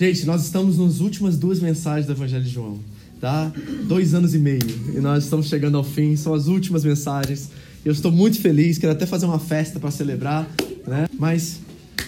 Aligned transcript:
Gente, 0.00 0.24
nós 0.24 0.44
estamos 0.44 0.78
nas 0.78 1.00
últimas 1.00 1.36
duas 1.36 1.60
mensagens 1.60 2.06
do 2.06 2.12
Evangelho 2.12 2.42
de 2.42 2.48
João, 2.48 2.80
tá? 3.20 3.52
Dois 3.86 4.14
anos 4.14 4.34
e 4.34 4.38
meio 4.38 4.66
e 4.94 4.98
nós 4.98 5.24
estamos 5.24 5.46
chegando 5.46 5.76
ao 5.76 5.84
fim, 5.84 6.16
são 6.16 6.32
as 6.32 6.46
últimas 6.46 6.82
mensagens. 6.82 7.50
Eu 7.84 7.92
estou 7.92 8.10
muito 8.10 8.40
feliz, 8.40 8.78
quero 8.78 8.94
até 8.94 9.04
fazer 9.04 9.26
uma 9.26 9.38
festa 9.38 9.78
para 9.78 9.90
celebrar, 9.90 10.48
né? 10.86 11.06
Mas 11.18 11.60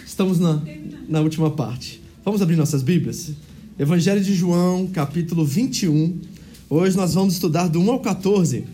estamos 0.07 0.39
na, 0.39 0.63
na 1.07 1.21
última 1.21 1.51
parte. 1.51 2.01
Vamos 2.25 2.41
abrir 2.41 2.57
nossas 2.57 2.83
Bíblias? 2.83 3.33
Evangelho 3.79 4.25
de 4.25 4.35
João, 4.35 4.87
capítulo 4.87 5.45
21. 5.45 6.19
Hoje 6.71 6.97
nós 6.97 7.13
vamos 7.13 7.35
estudar 7.35 7.69
do 7.69 7.79
1 7.79 7.91
ao 7.91 8.01
14. 8.01 8.65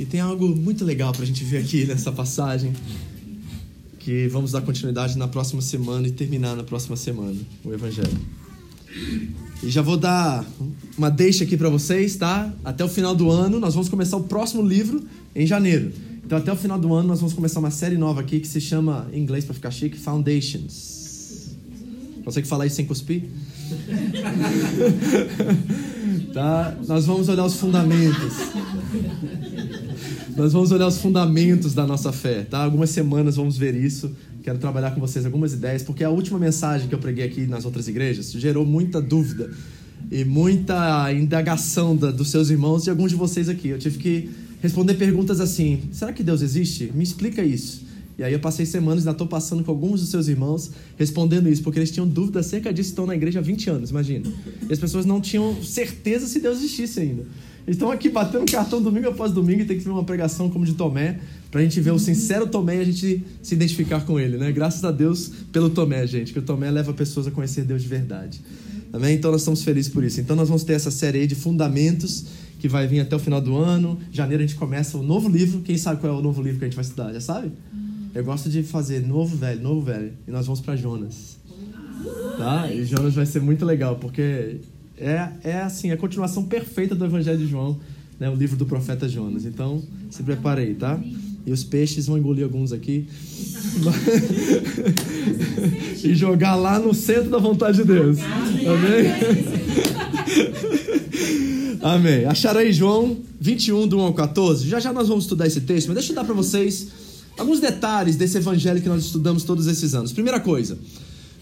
E 0.00 0.04
tem 0.04 0.18
algo 0.18 0.48
muito 0.48 0.84
legal 0.84 1.12
para 1.12 1.22
a 1.22 1.26
gente 1.26 1.44
ver 1.44 1.58
aqui 1.58 1.84
nessa 1.84 2.10
passagem 2.10 2.72
que 4.04 4.28
vamos 4.28 4.52
dar 4.52 4.62
continuidade 4.62 5.16
na 5.16 5.28
próxima 5.28 5.62
semana 5.62 6.08
e 6.08 6.10
terminar 6.10 6.56
na 6.56 6.64
próxima 6.64 6.96
semana 6.96 7.36
o 7.64 7.72
Evangelho. 7.72 8.18
E 9.62 9.70
já 9.70 9.80
vou 9.80 9.96
dar 9.96 10.44
uma 10.98 11.08
deixa 11.08 11.44
aqui 11.44 11.56
para 11.56 11.68
vocês, 11.68 12.16
tá? 12.16 12.52
Até 12.64 12.84
o 12.84 12.88
final 12.88 13.14
do 13.14 13.30
ano 13.30 13.60
nós 13.60 13.74
vamos 13.74 13.88
começar 13.88 14.16
o 14.16 14.24
próximo 14.24 14.60
livro 14.60 15.02
em 15.34 15.46
janeiro. 15.46 15.92
Então 16.24 16.36
até 16.36 16.52
o 16.52 16.56
final 16.56 16.78
do 16.78 16.92
ano 16.92 17.08
nós 17.08 17.20
vamos 17.20 17.32
começar 17.32 17.60
uma 17.60 17.70
série 17.70 17.96
nova 17.96 18.20
aqui 18.20 18.40
que 18.40 18.48
se 18.48 18.60
chama, 18.60 19.08
em 19.12 19.22
inglês 19.22 19.44
para 19.44 19.54
ficar 19.54 19.70
chique, 19.70 19.96
Foundations. 19.96 21.52
Consegue 22.24 22.46
falar 22.46 22.66
isso 22.66 22.76
sem 22.76 22.86
cuspir? 22.86 23.22
tá? 26.34 26.76
Nós 26.88 27.06
vamos 27.06 27.28
olhar 27.28 27.44
os 27.44 27.54
fundamentos. 27.54 28.34
Nós 30.36 30.54
vamos 30.54 30.72
olhar 30.72 30.86
os 30.86 30.96
fundamentos 30.96 31.74
da 31.74 31.86
nossa 31.86 32.10
fé, 32.10 32.42
tá? 32.42 32.64
Algumas 32.64 32.88
semanas 32.88 33.36
vamos 33.36 33.58
ver 33.58 33.74
isso. 33.74 34.10
Quero 34.42 34.58
trabalhar 34.58 34.92
com 34.92 35.00
vocês 35.00 35.26
algumas 35.26 35.52
ideias, 35.52 35.82
porque 35.82 36.02
a 36.02 36.08
última 36.08 36.38
mensagem 36.38 36.88
que 36.88 36.94
eu 36.94 36.98
preguei 36.98 37.24
aqui 37.24 37.46
nas 37.46 37.66
outras 37.66 37.86
igrejas 37.86 38.32
gerou 38.32 38.64
muita 38.64 39.00
dúvida 39.00 39.50
e 40.10 40.24
muita 40.24 41.12
indagação 41.12 41.94
da, 41.94 42.10
dos 42.10 42.30
seus 42.30 42.48
irmãos 42.48 42.86
e 42.86 42.90
alguns 42.90 43.10
de 43.10 43.16
vocês 43.16 43.46
aqui. 43.48 43.68
Eu 43.68 43.78
tive 43.78 43.98
que 43.98 44.30
responder 44.62 44.94
perguntas 44.94 45.38
assim: 45.38 45.82
será 45.92 46.14
que 46.14 46.22
Deus 46.22 46.40
existe? 46.40 46.90
Me 46.94 47.04
explica 47.04 47.44
isso. 47.44 47.84
E 48.18 48.24
aí 48.24 48.32
eu 48.32 48.40
passei 48.40 48.64
semanas, 48.64 49.00
ainda 49.00 49.12
estou 49.12 49.26
passando 49.26 49.62
com 49.62 49.70
alguns 49.70 50.00
dos 50.00 50.08
seus 50.08 50.28
irmãos 50.28 50.70
respondendo 50.98 51.48
isso, 51.48 51.62
porque 51.62 51.78
eles 51.78 51.90
tinham 51.90 52.08
dúvida 52.08 52.40
acerca 52.40 52.72
disso, 52.72 52.90
estão 52.90 53.06
na 53.06 53.14
igreja 53.14 53.38
há 53.38 53.42
20 53.42 53.68
anos, 53.68 53.90
imagina. 53.90 54.30
E 54.68 54.72
as 54.72 54.78
pessoas 54.78 55.04
não 55.04 55.20
tinham 55.20 55.62
certeza 55.62 56.26
se 56.26 56.40
Deus 56.40 56.58
existisse 56.58 57.00
ainda. 57.00 57.24
Estão 57.66 57.90
aqui 57.90 58.08
batendo 58.08 58.50
cartão 58.50 58.82
domingo 58.82 59.08
após 59.08 59.32
domingo 59.32 59.62
e 59.62 59.64
tem 59.64 59.78
que 59.78 59.84
ver 59.84 59.90
uma 59.90 60.04
pregação 60.04 60.50
como 60.50 60.64
de 60.64 60.74
Tomé, 60.74 61.20
para 61.50 61.60
a 61.60 61.64
gente 61.64 61.80
ver 61.80 61.92
o 61.92 61.98
sincero 61.98 62.46
Tomé 62.46 62.78
e 62.78 62.80
a 62.80 62.84
gente 62.84 63.24
se 63.42 63.54
identificar 63.54 64.04
com 64.04 64.18
ele, 64.18 64.36
né? 64.36 64.50
Graças 64.50 64.84
a 64.84 64.90
Deus 64.90 65.30
pelo 65.52 65.70
Tomé, 65.70 66.06
gente, 66.06 66.32
que 66.32 66.38
o 66.38 66.42
Tomé 66.42 66.70
leva 66.70 66.92
pessoas 66.92 67.26
a 67.26 67.30
conhecer 67.30 67.64
Deus 67.64 67.82
de 67.82 67.88
verdade. 67.88 68.40
Amém? 68.92 69.14
Então 69.14 69.30
nós 69.30 69.40
estamos 69.40 69.62
felizes 69.62 69.90
por 69.90 70.04
isso. 70.04 70.20
Então 70.20 70.36
nós 70.36 70.48
vamos 70.48 70.64
ter 70.64 70.74
essa 70.74 70.90
série 70.90 71.20
aí 71.20 71.26
de 71.26 71.34
fundamentos 71.34 72.26
que 72.58 72.68
vai 72.68 72.86
vir 72.86 73.00
até 73.00 73.16
o 73.16 73.18
final 73.18 73.40
do 73.40 73.56
ano. 73.56 73.98
Em 74.10 74.14
janeiro 74.14 74.42
a 74.42 74.46
gente 74.46 74.58
começa 74.58 74.98
o 74.98 75.02
novo 75.02 75.28
livro. 75.28 75.60
Quem 75.60 75.78
sabe 75.78 76.00
qual 76.00 76.14
é 76.14 76.16
o 76.16 76.22
novo 76.22 76.42
livro 76.42 76.58
que 76.58 76.64
a 76.64 76.68
gente 76.68 76.76
vai 76.76 76.84
estudar? 76.84 77.12
Já 77.12 77.20
sabe? 77.20 77.52
Eu 78.14 78.22
gosto 78.22 78.50
de 78.50 78.62
fazer 78.62 79.06
novo, 79.06 79.36
velho, 79.36 79.62
novo, 79.62 79.80
velho. 79.80 80.12
E 80.28 80.30
nós 80.30 80.46
vamos 80.46 80.60
para 80.60 80.76
Jonas. 80.76 81.38
Tá? 82.36 82.70
E 82.70 82.84
Jonas 82.84 83.14
vai 83.14 83.24
ser 83.24 83.40
muito 83.40 83.64
legal, 83.64 83.96
porque 83.96 84.60
é, 84.98 85.28
é 85.42 85.62
assim, 85.62 85.90
a 85.90 85.96
continuação 85.96 86.44
perfeita 86.44 86.94
do 86.94 87.04
Evangelho 87.04 87.38
de 87.38 87.46
João, 87.46 87.78
né, 88.18 88.30
o 88.30 88.34
livro 88.34 88.56
do 88.56 88.66
profeta 88.66 89.08
Jonas. 89.08 89.44
Então, 89.44 89.82
se 90.10 90.22
prepare 90.22 90.62
aí, 90.62 90.74
tá? 90.74 91.00
E 91.44 91.50
os 91.50 91.64
peixes 91.64 92.06
vão 92.06 92.16
engolir 92.16 92.44
alguns 92.44 92.72
aqui. 92.72 93.08
e 96.04 96.14
jogar 96.14 96.54
lá 96.54 96.78
no 96.78 96.94
centro 96.94 97.30
da 97.30 97.38
vontade 97.38 97.78
de 97.78 97.84
Deus. 97.84 98.18
Amém? 98.20 99.06
Amém. 101.82 102.24
Acharam 102.26 102.60
aí 102.60 102.72
João 102.72 103.16
21, 103.40 103.88
do 103.88 103.98
1 103.98 104.02
ao 104.02 104.14
14? 104.14 104.68
Já 104.68 104.78
já 104.78 104.92
nós 104.92 105.08
vamos 105.08 105.24
estudar 105.24 105.48
esse 105.48 105.62
texto, 105.62 105.88
mas 105.88 105.96
deixa 105.96 106.12
eu 106.12 106.16
dar 106.16 106.22
para 106.22 106.34
vocês 106.34 106.86
alguns 107.36 107.58
detalhes 107.58 108.14
desse 108.14 108.38
evangelho 108.38 108.80
que 108.80 108.88
nós 108.88 109.04
estudamos 109.04 109.42
todos 109.42 109.66
esses 109.66 109.94
anos. 109.94 110.12
Primeira 110.12 110.38
coisa, 110.38 110.78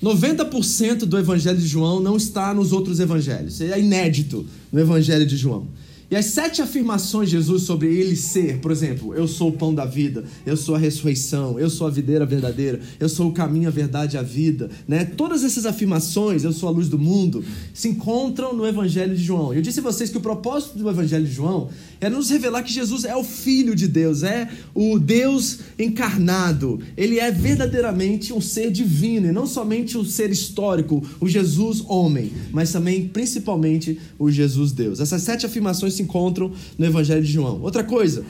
90% 0.03 1.01
do 1.01 1.19
evangelho 1.19 1.59
de 1.59 1.67
João 1.67 2.01
não 2.01 2.17
está 2.17 2.55
nos 2.55 2.73
outros 2.73 3.01
evangelhos. 3.01 3.61
É 3.61 3.79
inédito 3.79 4.47
no 4.73 4.81
evangelho 4.81 5.27
de 5.27 5.37
João. 5.37 5.67
E 6.11 6.17
as 6.17 6.27
sete 6.27 6.61
afirmações 6.61 7.31
de 7.31 7.37
Jesus 7.37 7.63
sobre 7.63 7.87
ele 7.87 8.17
ser, 8.17 8.59
por 8.59 8.73
exemplo, 8.73 9.15
eu 9.15 9.29
sou 9.29 9.51
o 9.51 9.53
pão 9.53 9.73
da 9.73 9.85
vida, 9.85 10.25
eu 10.45 10.57
sou 10.57 10.75
a 10.75 10.79
ressurreição, 10.79 11.57
eu 11.57 11.71
sou 11.71 11.87
a 11.87 11.91
videira 11.91 12.27
verdadeira, 12.27 12.81
eu 12.99 13.09
sou 13.09 13.29
o 13.29 13.33
caminho, 13.33 13.69
a 13.69 13.71
verdade 13.71 14.17
e 14.17 14.19
a 14.19 14.23
vida, 14.23 14.69
né? 14.89 15.05
Todas 15.05 15.45
essas 15.45 15.65
afirmações, 15.67 16.43
eu 16.43 16.53
sou 16.53 16.69
a 16.69 16.73
luz 16.73 16.89
do 16.89 16.99
mundo, 16.99 17.45
se 17.73 17.89
encontram 17.89 18.53
no 18.53 18.67
Evangelho 18.67 19.15
de 19.15 19.23
João. 19.23 19.55
Eu 19.55 19.63
disse 19.63 19.79
a 19.79 19.83
vocês 19.85 20.11
que 20.11 20.19
o 20.19 20.21
propósito 20.21 20.77
do 20.77 20.91
Evangelho 20.91 21.25
de 21.25 21.33
João 21.33 21.69
é 22.01 22.11
nos 22.11 22.29
revelar 22.29 22.65
que 22.65 22.73
Jesus 22.73 23.05
é 23.05 23.15
o 23.15 23.23
Filho 23.23 23.77
de 23.77 23.87
Deus, 23.87 24.25
é 24.25 24.49
o 24.75 24.99
Deus 24.99 25.61
encarnado. 25.79 26.81
Ele 26.97 27.21
é 27.21 27.31
verdadeiramente 27.31 28.33
um 28.33 28.41
ser 28.41 28.73
divino 28.73 29.29
e 29.29 29.33
não 29.33 29.47
somente 29.47 29.97
um 29.97 30.05
ser 30.05 30.31
histórico, 30.33 31.05
o 31.21 31.29
Jesus 31.29 31.85
homem, 31.87 32.33
mas 32.51 32.73
também, 32.73 33.07
principalmente, 33.07 34.01
o 34.19 34.29
Jesus 34.29 34.73
Deus. 34.73 34.99
Essas 34.99 35.23
sete 35.23 35.47
afirmações 35.47 36.00
se 36.01 36.03
encontram 36.03 36.53
no 36.79 36.87
Evangelho 36.87 37.23
de 37.23 37.31
João. 37.31 37.61
Outra 37.61 37.85
coisa, 37.85 38.25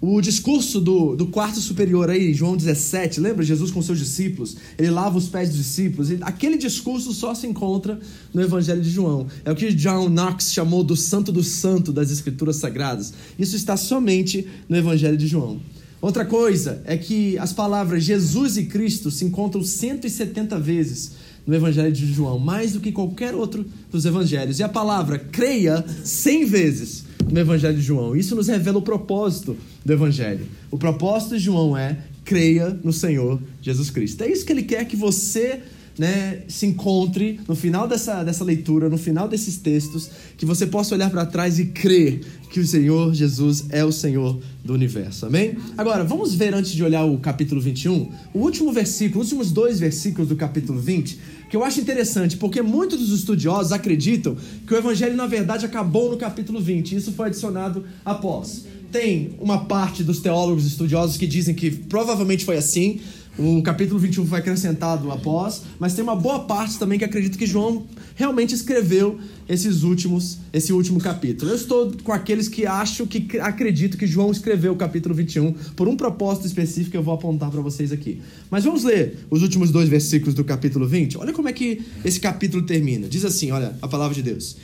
o 0.00 0.20
discurso 0.20 0.80
do, 0.80 1.16
do 1.16 1.26
quarto 1.26 1.58
superior 1.58 2.10
aí, 2.10 2.34
João 2.34 2.56
17, 2.56 3.18
lembra 3.18 3.42
Jesus 3.42 3.70
com 3.70 3.80
seus 3.80 3.98
discípulos? 3.98 4.56
Ele 4.78 4.90
lava 4.90 5.16
os 5.16 5.28
pés 5.28 5.48
dos 5.48 5.58
discípulos. 5.58 6.10
E 6.10 6.18
aquele 6.20 6.58
discurso 6.58 7.12
só 7.12 7.34
se 7.34 7.46
encontra 7.46 7.98
no 8.32 8.42
Evangelho 8.42 8.82
de 8.82 8.90
João. 8.90 9.26
É 9.44 9.50
o 9.50 9.56
que 9.56 9.72
John 9.72 10.10
Knox 10.10 10.52
chamou 10.52 10.84
do 10.84 10.94
santo 10.94 11.32
do 11.32 11.42
santo 11.42 11.92
das 11.92 12.10
Escrituras 12.10 12.56
Sagradas. 12.56 13.14
Isso 13.38 13.56
está 13.56 13.76
somente 13.76 14.46
no 14.68 14.76
Evangelho 14.76 15.16
de 15.16 15.26
João. 15.26 15.58
Outra 16.00 16.26
coisa 16.26 16.82
é 16.84 16.96
que 16.96 17.38
as 17.38 17.54
palavras 17.54 18.04
Jesus 18.04 18.58
e 18.58 18.66
Cristo 18.66 19.10
se 19.10 19.24
encontram 19.24 19.62
170 19.62 20.60
vezes 20.60 21.12
no 21.46 21.54
Evangelho 21.54 21.92
de 21.92 22.12
João, 22.12 22.38
mais 22.38 22.72
do 22.72 22.80
que 22.80 22.92
qualquer 22.92 23.34
outro 23.34 23.64
dos 23.90 24.04
evangelhos. 24.04 24.58
E 24.58 24.62
a 24.62 24.68
palavra 24.68 25.18
creia 25.18 25.84
100 26.04 26.44
vezes 26.44 27.05
no 27.30 27.40
Evangelho 27.40 27.76
de 27.76 27.82
João. 27.82 28.16
Isso 28.16 28.34
nos 28.34 28.48
revela 28.48 28.78
o 28.78 28.82
propósito 28.82 29.56
do 29.84 29.92
Evangelho. 29.92 30.46
O 30.70 30.78
propósito 30.78 31.36
de 31.36 31.44
João 31.44 31.76
é 31.76 31.98
creia 32.24 32.78
no 32.82 32.92
Senhor 32.92 33.40
Jesus 33.62 33.90
Cristo. 33.90 34.22
É 34.22 34.30
isso 34.30 34.44
que 34.44 34.52
ele 34.52 34.62
quer 34.62 34.84
que 34.84 34.96
você 34.96 35.62
né, 35.98 36.42
se 36.48 36.66
encontre 36.66 37.40
no 37.48 37.54
final 37.54 37.88
dessa, 37.88 38.22
dessa 38.22 38.44
leitura, 38.44 38.88
no 38.88 38.98
final 38.98 39.28
desses 39.28 39.56
textos, 39.56 40.10
que 40.36 40.44
você 40.44 40.66
possa 40.66 40.94
olhar 40.94 41.10
para 41.10 41.24
trás 41.24 41.58
e 41.58 41.66
crer 41.66 42.20
que 42.50 42.60
o 42.60 42.66
Senhor 42.66 43.14
Jesus 43.14 43.66
é 43.70 43.84
o 43.84 43.92
Senhor 43.92 44.38
do 44.64 44.74
universo. 44.74 45.26
Amém? 45.26 45.56
Agora, 45.76 46.04
vamos 46.04 46.34
ver 46.34 46.54
antes 46.54 46.72
de 46.72 46.84
olhar 46.84 47.04
o 47.04 47.18
capítulo 47.18 47.60
21, 47.60 48.10
o 48.34 48.38
último 48.40 48.72
versículo, 48.72 49.22
os 49.22 49.32
últimos 49.32 49.52
dois 49.52 49.80
versículos 49.80 50.28
do 50.28 50.36
capítulo 50.36 50.78
20, 50.78 51.18
que 51.48 51.56
eu 51.56 51.64
acho 51.64 51.80
interessante, 51.80 52.36
porque 52.36 52.60
muitos 52.62 52.98
dos 52.98 53.10
estudiosos 53.18 53.72
acreditam 53.72 54.36
que 54.66 54.74
o 54.74 54.76
evangelho 54.76 55.16
na 55.16 55.26
verdade 55.26 55.64
acabou 55.64 56.10
no 56.10 56.16
capítulo 56.16 56.60
20. 56.60 56.96
Isso 56.96 57.12
foi 57.12 57.26
adicionado 57.26 57.84
após. 58.04 58.64
Tem 58.90 59.34
uma 59.40 59.64
parte 59.64 60.02
dos 60.02 60.20
teólogos 60.20 60.66
estudiosos 60.66 61.16
que 61.16 61.26
dizem 61.26 61.54
que 61.54 61.70
provavelmente 61.70 62.44
foi 62.44 62.56
assim, 62.56 63.00
o 63.38 63.62
capítulo 63.62 63.98
21 64.00 64.26
foi 64.26 64.38
acrescentado 64.38 65.10
após, 65.10 65.62
mas 65.78 65.92
tem 65.92 66.02
uma 66.02 66.16
boa 66.16 66.40
parte 66.40 66.78
também 66.78 66.98
que 66.98 67.04
acredita 67.04 67.36
que 67.36 67.46
João 67.46 67.84
realmente 68.16 68.54
escreveu 68.54 69.20
esses 69.48 69.84
últimos, 69.84 70.38
esse 70.52 70.72
último 70.72 70.98
capítulo. 70.98 71.52
Eu 71.52 71.56
estou 71.56 71.92
com 72.02 72.12
aqueles 72.12 72.48
que 72.48 72.66
acham 72.66 73.06
que 73.06 73.38
acredito 73.38 73.96
que 73.96 74.06
João 74.06 74.32
escreveu 74.32 74.72
o 74.72 74.76
capítulo 74.76 75.14
21 75.14 75.52
por 75.76 75.86
um 75.86 75.96
propósito 75.96 76.46
específico 76.46 76.92
que 76.92 76.96
eu 76.96 77.02
vou 77.02 77.14
apontar 77.14 77.50
para 77.50 77.60
vocês 77.60 77.92
aqui. 77.92 78.20
Mas 78.50 78.64
vamos 78.64 78.82
ler 78.82 79.18
os 79.30 79.42
últimos 79.42 79.70
dois 79.70 79.88
versículos 79.88 80.34
do 80.34 80.42
capítulo 80.42 80.88
20. 80.88 81.18
Olha 81.18 81.32
como 81.32 81.48
é 81.48 81.52
que 81.52 81.82
esse 82.04 82.18
capítulo 82.18 82.64
termina. 82.64 83.06
Diz 83.06 83.24
assim, 83.24 83.52
olha, 83.52 83.76
a 83.80 83.86
palavra 83.86 84.14
de 84.14 84.22
Deus. 84.22 84.56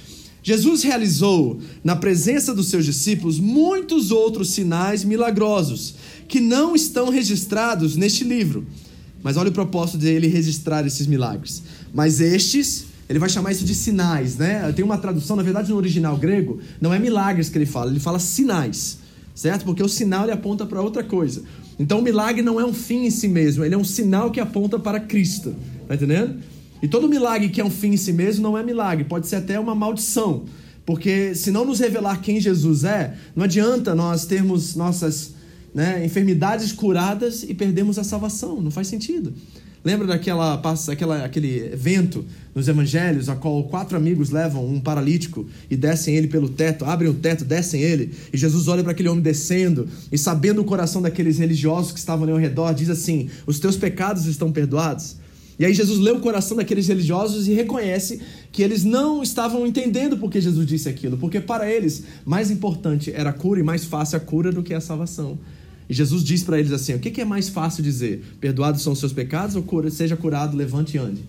Jesus 0.43 0.83
realizou, 0.83 1.61
na 1.85 1.95
presença 1.95 2.53
dos 2.53 2.69
seus 2.69 2.85
discípulos, 2.85 3.39
muitos 3.39 4.11
outros 4.11 4.51
sinais 4.51 5.05
milagrosos 5.05 5.95
que 6.27 6.41
não 6.41 6.75
estão 6.75 7.11
registrados 7.11 7.95
neste 7.95 8.25
livro. 8.25 8.67
Mas 9.23 9.37
olha 9.37 9.51
o 9.51 9.53
propósito 9.53 9.99
dele 9.99 10.27
registrar 10.27 10.85
esses 10.85 11.07
milagres. 11.07 11.63
Mas 11.95 12.21
estes, 12.21 12.87
ele 13.13 13.19
vai 13.19 13.29
chamar 13.29 13.53
isso 13.53 13.67
de 13.67 13.75
sinais, 13.75 14.39
né? 14.39 14.73
Tem 14.73 14.83
uma 14.83 14.97
tradução, 14.97 15.37
na 15.37 15.43
verdade, 15.43 15.69
no 15.69 15.77
original 15.77 16.17
grego, 16.17 16.61
não 16.81 16.95
é 16.95 16.99
milagres 16.99 17.51
que 17.51 17.59
ele 17.59 17.67
fala, 17.67 17.91
ele 17.91 18.01
fala 18.01 18.19
sinais, 18.19 19.01
certo? 19.35 19.67
Porque 19.67 19.83
o 19.83 19.89
sinal 19.89 20.23
ele 20.23 20.33
aponta 20.33 20.65
para 20.65 20.81
outra 20.81 21.05
coisa. 21.05 21.43
Então 21.79 21.99
o 21.99 22.03
milagre 22.03 22.41
não 22.41 22.59
é 22.59 22.65
um 22.65 22.73
fim 22.73 23.05
em 23.05 23.11
si 23.11 23.29
mesmo, 23.29 23.67
ele 23.67 23.75
é 23.75 23.79
um 23.79 23.85
sinal 23.85 24.31
que 24.31 24.41
aponta 24.41 24.79
para 24.79 24.99
Cristo. 24.99 25.55
Tá 25.87 25.95
entendendo? 25.95 26.37
E 26.83 26.89
todo 26.89 27.07
milagre 27.07 27.51
que 27.51 27.61
é 27.61 27.65
um 27.65 27.71
fim 27.71 27.91
em 27.91 27.97
si 27.99 28.15
mesmo 28.15 28.43
não 28.43 28.57
é 28.57 28.63
milagre, 28.63 29.05
pode 29.05 29.27
ser 29.27 29.37
até 29.37 29.61
uma 29.61 29.75
maldição. 29.75 30.45
Porque 30.87 31.35
se 31.35 31.51
não 31.51 31.67
nos 31.67 31.81
revelar 31.81 32.23
quem 32.23 32.41
Jesus 32.41 32.83
é, 32.83 33.15
não 33.37 33.45
adianta 33.45 33.95
nós 33.95 34.25
termos 34.25 34.75
nossas 34.75 35.35
né, 35.75 36.03
enfermidades 36.03 36.73
curadas 36.73 37.43
e 37.43 37.53
perdermos 37.53 37.99
a 37.99 38.05
salvação. 38.05 38.59
Não 38.63 38.71
faz 38.71 38.89
sentido. 38.89 39.35
Lembra 39.85 40.07
daquela 40.07 40.63
aquela, 40.89 41.25
aquele 41.25 41.73
evento 41.73 42.25
nos 42.55 42.69
evangelhos, 42.69 43.29
a 43.29 43.35
qual 43.35 43.65
quatro 43.65 43.97
amigos 43.97 44.31
levam 44.31 44.65
um 44.65 44.81
paralítico 44.81 45.47
e 45.69 45.77
descem 45.77 46.15
ele 46.15 46.29
pelo 46.29 46.49
teto, 46.49 46.85
abrem 46.85 47.11
o 47.11 47.15
teto, 47.15 47.45
descem 47.45 47.81
ele, 47.81 48.13
e 48.33 48.39
Jesus 48.39 48.69
olha 48.69 48.83
para 48.83 48.93
aquele 48.93 49.09
homem 49.09 49.23
descendo, 49.23 49.89
e 50.13 50.17
sabendo 50.17 50.61
o 50.61 50.65
coração 50.65 51.03
daqueles 51.03 51.39
religiosos 51.39 51.91
que 51.91 51.99
estavam 51.99 52.25
ali 52.25 52.33
ao 52.33 52.39
redor, 52.39 52.73
diz 52.73 52.91
assim: 52.91 53.29
Os 53.45 53.59
teus 53.59 53.77
pecados 53.77 54.27
estão 54.27 54.53
perdoados. 54.53 55.17
E 55.59 55.65
aí 55.65 55.75
Jesus 55.75 55.99
lê 55.99 56.11
o 56.11 56.21
coração 56.21 56.57
daqueles 56.57 56.89
religiosos 56.89 57.47
e 57.47 57.53
reconhece 57.53 58.21
que 58.51 58.63
eles 58.63 58.85
não 58.85 59.23
estavam 59.23 59.67
entendendo 59.67 60.17
por 60.17 60.31
que 60.31 60.41
Jesus 60.41 60.67
disse 60.67 60.89
aquilo, 60.89 61.17
porque 61.19 61.41
para 61.41 61.71
eles 61.71 62.05
mais 62.25 62.51
importante 62.51 63.13
era 63.13 63.31
a 63.31 63.33
cura 63.33 63.61
e 63.61 63.63
mais 63.63 63.85
fácil 63.85 64.17
a 64.17 64.21
cura 64.21 64.51
do 64.51 64.63
que 64.63 64.75
a 64.75 64.81
salvação. 64.81 65.39
E 65.93 65.95
Jesus 65.95 66.25
diz 66.25 66.43
para 66.43 66.59
eles 66.59 66.73
assim: 66.73 66.95
o 66.95 66.99
que 66.99 67.21
é 67.21 67.25
mais 67.25 67.51
fácil 67.51 67.83
dizer? 67.83 68.25
Perdoados 68.41 68.81
são 68.81 68.95
os 68.95 68.99
seus 68.99 69.13
pecados 69.13 69.57
ou 69.57 69.63
cura, 69.63 69.91
seja 69.91 70.17
curado, 70.17 70.57
levante 70.57 70.97
e 70.97 70.99
ande? 70.99 71.23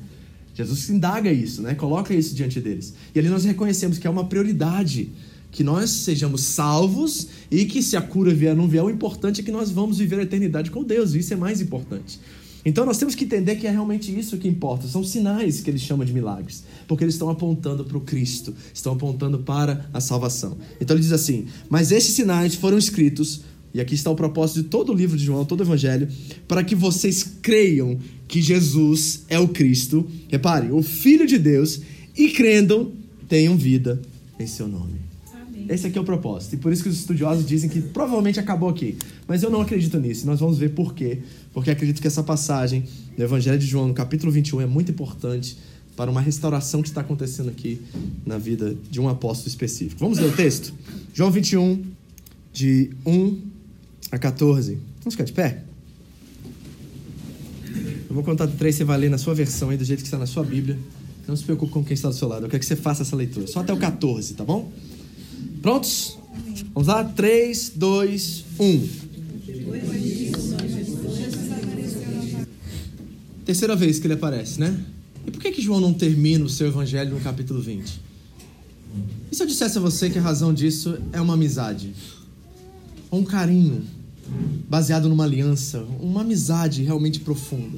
Jesus 0.56 0.90
indaga 0.90 1.30
isso, 1.34 1.62
né? 1.62 1.76
coloca 1.76 2.14
isso 2.14 2.34
diante 2.34 2.62
deles. 2.62 2.94
E 3.14 3.20
ali 3.20 3.28
nós 3.28 3.44
reconhecemos 3.44 3.98
que 3.98 4.08
é 4.08 4.10
uma 4.10 4.24
prioridade 4.24 5.10
que 5.52 5.66
nós 5.66 5.90
sejamos 5.90 6.44
salvos 6.44 7.28
e 7.52 7.66
que 7.66 7.84
se 7.84 7.98
a 7.98 8.02
cura 8.02 8.34
vier 8.34 8.52
ou 8.52 8.58
não 8.58 8.70
vier, 8.70 8.82
o 8.82 8.90
importante 8.90 9.42
é 9.42 9.44
que 9.44 9.52
nós 9.52 9.70
vamos 9.70 9.98
viver 9.98 10.18
a 10.20 10.24
eternidade 10.24 10.72
com 10.72 10.82
Deus, 10.82 11.14
e 11.14 11.20
isso 11.20 11.34
é 11.34 11.38
mais 11.38 11.60
importante. 11.60 12.18
Então 12.66 12.86
nós 12.86 12.98
temos 12.98 13.14
que 13.14 13.26
entender 13.26 13.58
que 13.58 13.68
é 13.68 13.72
realmente 13.72 14.18
isso 14.18 14.38
que 14.38 14.48
importa. 14.48 14.88
São 14.88 15.04
sinais 15.04 15.60
que 15.60 15.70
eles 15.70 15.82
chamam 15.82 16.06
de 16.06 16.14
milagres, 16.14 16.64
porque 16.88 17.04
eles 17.04 17.16
estão 17.16 17.30
apontando 17.30 17.84
para 17.84 17.98
o 17.98 18.02
Cristo, 18.02 18.56
estão 18.74 18.94
apontando 18.94 19.40
para 19.40 19.90
a 19.94 20.00
salvação. 20.00 20.58
Então 20.80 20.96
ele 20.96 21.04
diz 21.04 21.12
assim: 21.12 21.48
Mas 21.70 21.92
esses 21.92 22.14
sinais 22.14 22.56
foram 22.56 22.78
escritos, 22.78 23.42
e 23.74 23.82
aqui 23.82 23.96
está 23.96 24.10
o 24.10 24.16
propósito 24.16 24.64
de 24.64 24.70
todo 24.70 24.92
o 24.92 24.96
livro 24.96 25.18
de 25.18 25.26
João, 25.26 25.44
todo 25.44 25.62
o 25.62 25.64
evangelho, 25.64 26.08
para 26.48 26.64
que 26.64 26.76
vocês 26.76 27.24
creiam 27.42 27.98
que 28.28 28.42
Jesus 28.42 29.24
é 29.28 29.40
o 29.40 29.48
Cristo, 29.48 30.08
repare, 30.30 30.72
o 30.72 30.84
Filho 30.84 31.26
de 31.26 31.38
Deus, 31.40 31.82
e 32.16 32.30
crendo, 32.30 32.94
tenham 33.28 33.58
vida 33.58 34.00
em 34.40 34.46
seu 34.46 34.68
nome. 34.68 35.02
Esse 35.68 35.88
aqui 35.88 35.98
é 35.98 36.02
o 36.02 36.04
propósito. 36.04 36.56
E 36.56 36.58
por 36.58 36.74
isso 36.74 36.84
que 36.84 36.90
os 36.90 37.00
estudiosos 37.00 37.46
dizem 37.46 37.70
que 37.70 37.82
provavelmente 37.82 38.40
acabou 38.40 38.70
aqui. 38.70 38.98
Mas 39.28 39.44
eu 39.44 39.50
não 39.50 39.62
acredito 39.62 39.98
nisso. 39.98 40.26
Nós 40.26 40.40
vamos 40.40 40.58
ver 40.58 40.72
por 40.72 40.94
quê. 40.94 41.20
Porque 41.54 41.72
acredito 41.72 42.02
que 42.02 42.08
essa 42.08 42.22
passagem 42.22 42.84
do 43.16 43.24
Evangelho 43.24 43.58
de 43.58 43.66
João, 43.66 43.88
no 43.88 43.94
capítulo 43.94 44.32
21, 44.32 44.62
é 44.62 44.66
muito 44.66 44.92
importante 44.92 45.58
para 45.96 46.12
uma 46.12 46.20
restauração 46.20 46.82
que 46.82 46.90
está 46.90 47.02
acontecendo 47.02 47.50
aqui 47.50 47.80
na 48.26 48.38
vida 48.38 48.76
de 48.92 49.00
um 49.00 49.08
apóstolo 49.08 49.48
específico. 49.48 50.00
Vamos 50.00 50.20
ler 50.20 50.28
o 50.28 50.36
texto? 50.36 50.74
João 51.14 51.32
21, 51.32 51.82
de 52.52 52.90
1 53.06 53.53
a 54.12 54.18
14. 54.18 54.78
Vamos 55.00 55.14
ficar 55.14 55.24
de 55.24 55.34
pé? 55.34 55.64
Eu 58.14 58.16
vou 58.16 58.24
contar 58.24 58.46
de 58.46 58.56
três, 58.56 58.76
você 58.76 58.84
vai 58.84 58.98
ler 58.98 59.10
na 59.10 59.18
sua 59.18 59.34
versão 59.34 59.70
aí, 59.70 59.78
do 59.78 59.84
jeito 59.84 60.02
que 60.02 60.08
está 60.08 60.18
na 60.18 60.28
sua 60.28 60.44
Bíblia. 60.44 60.78
Não 61.28 61.36
se 61.36 61.44
preocupe 61.44 61.72
com 61.72 61.84
quem 61.84 61.94
está 61.94 62.10
do 62.10 62.16
seu 62.16 62.28
lado. 62.28 62.46
Eu 62.46 62.50
quero 62.50 62.60
que 62.60 62.66
você 62.66 62.76
faça 62.76 63.02
essa 63.02 63.16
leitura. 63.16 63.48
Só 63.48 63.62
até 63.62 63.74
o 63.74 63.78
14, 63.78 64.34
tá 64.36 64.44
bom? 64.44 64.72
Prontos? 65.62 66.18
Vamos 66.74 66.88
lá? 66.88 67.04
3, 67.04 67.74
2, 67.76 68.46
1. 68.60 68.88
Terceira 73.46 73.76
vez 73.76 74.00
que 74.00 74.08
ele 74.08 74.14
aparece, 74.14 74.60
né? 74.60 74.80
E 75.26 75.32
por 75.32 75.42
que, 75.42 75.52
que 75.52 75.62
João 75.62 75.80
não 75.80 75.94
termina 75.94 76.46
o 76.46 76.50
seu 76.50 76.68
evangelho 76.68 77.16
no 77.16 77.20
capítulo 77.22 77.62
20? 77.62 78.02
E 79.32 79.36
se 79.36 79.42
eu 79.42 79.48
dissesse 79.48 79.78
a 79.78 79.82
você 79.82 80.10
que 80.10 80.20
a 80.20 80.22
razão 80.22 80.54
disso 80.54 80.98
é 81.12 81.20
uma 81.20 81.34
amizade? 81.34 81.94
Ou 83.14 83.20
um 83.20 83.24
carinho 83.24 83.84
baseado 84.68 85.08
numa 85.08 85.24
aliança? 85.24 85.86
Uma 86.00 86.22
amizade 86.22 86.82
realmente 86.82 87.20
profunda? 87.20 87.78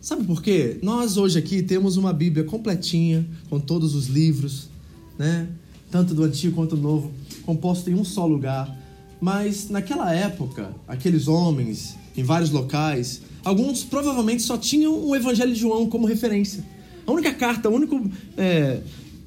Sabe 0.00 0.24
por 0.24 0.42
quê? 0.42 0.80
Nós 0.82 1.16
hoje 1.16 1.38
aqui 1.38 1.62
temos 1.62 1.96
uma 1.96 2.12
Bíblia 2.12 2.42
completinha, 2.42 3.24
com 3.48 3.60
todos 3.60 3.94
os 3.94 4.08
livros, 4.08 4.68
né? 5.16 5.46
tanto 5.92 6.12
do 6.12 6.24
Antigo 6.24 6.56
quanto 6.56 6.74
do 6.74 6.82
Novo, 6.82 7.12
composto 7.46 7.88
em 7.88 7.94
um 7.94 8.02
só 8.02 8.26
lugar. 8.26 8.76
Mas 9.20 9.70
naquela 9.70 10.12
época, 10.12 10.74
aqueles 10.88 11.28
homens, 11.28 11.94
em 12.16 12.24
vários 12.24 12.50
locais, 12.50 13.22
alguns 13.44 13.84
provavelmente 13.84 14.42
só 14.42 14.58
tinham 14.58 15.06
o 15.06 15.14
Evangelho 15.14 15.54
de 15.54 15.60
João 15.60 15.88
como 15.88 16.04
referência. 16.04 16.64
A 17.06 17.12
única 17.12 17.32
carta, 17.32 17.68
o 17.68 17.72
único 17.72 18.10
é, 18.36 18.80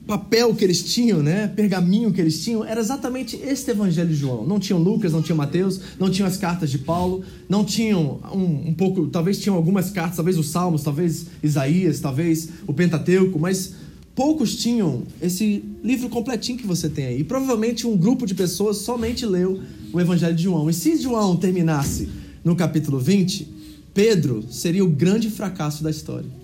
papel 0.05 0.53
que 0.55 0.63
eles 0.63 0.83
tinham, 0.83 1.21
né, 1.21 1.47
pergaminho 1.47 2.11
que 2.11 2.19
eles 2.19 2.43
tinham, 2.43 2.65
era 2.65 2.79
exatamente 2.79 3.37
este 3.37 3.71
Evangelho 3.71 4.09
de 4.09 4.15
João. 4.15 4.45
Não 4.45 4.59
tinham 4.59 4.79
Lucas, 4.81 5.13
não 5.13 5.21
tinham 5.21 5.37
Mateus, 5.37 5.79
não 5.99 6.09
tinham 6.09 6.27
as 6.27 6.37
cartas 6.37 6.69
de 6.71 6.79
Paulo, 6.79 7.23
não 7.47 7.63
tinham 7.63 8.19
um, 8.33 8.69
um 8.69 8.73
pouco, 8.73 9.07
talvez 9.07 9.39
tinham 9.39 9.55
algumas 9.55 9.89
cartas, 9.89 10.15
talvez 10.15 10.37
os 10.37 10.49
Salmos, 10.49 10.83
talvez 10.83 11.27
Isaías, 11.41 11.99
talvez 11.99 12.49
o 12.67 12.73
Pentateuco, 12.73 13.39
mas 13.39 13.73
poucos 14.15 14.55
tinham 14.55 15.03
esse 15.21 15.63
livro 15.83 16.09
completinho 16.09 16.57
que 16.57 16.67
você 16.67 16.89
tem 16.89 17.05
aí. 17.05 17.19
E 17.19 17.23
provavelmente 17.23 17.85
um 17.87 17.95
grupo 17.95 18.25
de 18.25 18.33
pessoas 18.33 18.77
somente 18.77 19.25
leu 19.25 19.61
o 19.93 20.01
Evangelho 20.01 20.35
de 20.35 20.43
João. 20.43 20.69
E 20.69 20.73
se 20.73 20.97
João 20.97 21.35
terminasse 21.35 22.09
no 22.43 22.55
capítulo 22.55 22.99
20, 22.99 23.47
Pedro 23.93 24.43
seria 24.49 24.83
o 24.83 24.89
grande 24.89 25.29
fracasso 25.29 25.83
da 25.83 25.89
história. 25.89 26.40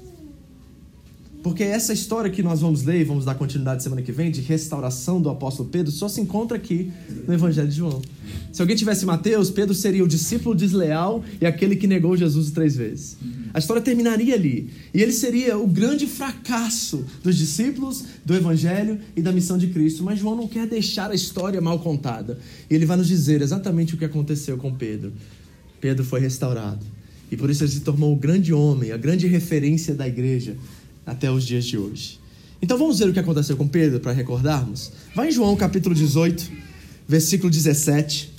Porque 1.43 1.63
essa 1.63 1.93
história 1.93 2.29
que 2.29 2.41
nós 2.41 2.61
vamos 2.61 2.83
ler 2.83 3.01
e 3.01 3.03
vamos 3.03 3.23
dar 3.23 3.35
continuidade 3.35 3.83
semana 3.83 4.01
que 4.01 4.11
vem, 4.11 4.31
de 4.31 4.41
restauração 4.41 5.21
do 5.21 5.29
apóstolo 5.29 5.69
Pedro, 5.69 5.91
só 5.91 6.09
se 6.09 6.19
encontra 6.19 6.57
aqui 6.57 6.91
no 7.27 7.33
Evangelho 7.33 7.67
de 7.67 7.75
João. 7.75 8.01
Se 8.51 8.61
alguém 8.61 8.75
tivesse 8.75 9.05
Mateus, 9.05 9.51
Pedro 9.51 9.73
seria 9.73 10.03
o 10.03 10.07
discípulo 10.07 10.55
desleal 10.55 11.23
e 11.39 11.45
aquele 11.45 11.75
que 11.75 11.87
negou 11.87 12.17
Jesus 12.17 12.51
três 12.51 12.75
vezes. 12.75 13.17
A 13.53 13.59
história 13.59 13.81
terminaria 13.81 14.33
ali. 14.33 14.69
E 14.93 15.01
ele 15.01 15.11
seria 15.11 15.57
o 15.57 15.67
grande 15.67 16.07
fracasso 16.07 17.05
dos 17.23 17.37
discípulos, 17.37 18.03
do 18.25 18.35
Evangelho 18.35 18.99
e 19.15 19.21
da 19.21 19.31
missão 19.31 19.57
de 19.57 19.67
Cristo. 19.67 20.03
Mas 20.03 20.19
João 20.19 20.35
não 20.35 20.47
quer 20.47 20.67
deixar 20.67 21.11
a 21.11 21.15
história 21.15 21.61
mal 21.61 21.79
contada. 21.79 22.39
E 22.69 22.75
ele 22.75 22.85
vai 22.85 22.97
nos 22.97 23.07
dizer 23.07 23.41
exatamente 23.41 23.93
o 23.93 23.97
que 23.97 24.05
aconteceu 24.05 24.57
com 24.57 24.73
Pedro. 24.73 25.13
Pedro 25.79 26.03
foi 26.03 26.19
restaurado. 26.19 26.85
E 27.31 27.37
por 27.37 27.49
isso 27.49 27.63
ele 27.63 27.71
se 27.71 27.81
tornou 27.81 28.13
o 28.13 28.15
grande 28.15 28.53
homem, 28.53 28.91
a 28.91 28.97
grande 28.97 29.27
referência 29.27 29.93
da 29.93 30.07
igreja 30.07 30.55
até 31.07 31.31
os 31.31 31.45
dias 31.45 31.65
de 31.65 31.77
hoje. 31.77 32.19
Então 32.61 32.77
vamos 32.77 32.99
ver 32.99 33.07
o 33.07 33.13
que 33.13 33.19
aconteceu 33.19 33.55
com 33.55 33.65
Pedro 33.67 34.01
para 34.01 34.11
recordarmos? 34.11 34.91
Vai 35.15 35.29
em 35.29 35.31
João 35.31 35.55
capítulo 35.55 35.95
18, 35.95 36.51
versículo 37.07 37.49
17. 37.49 38.35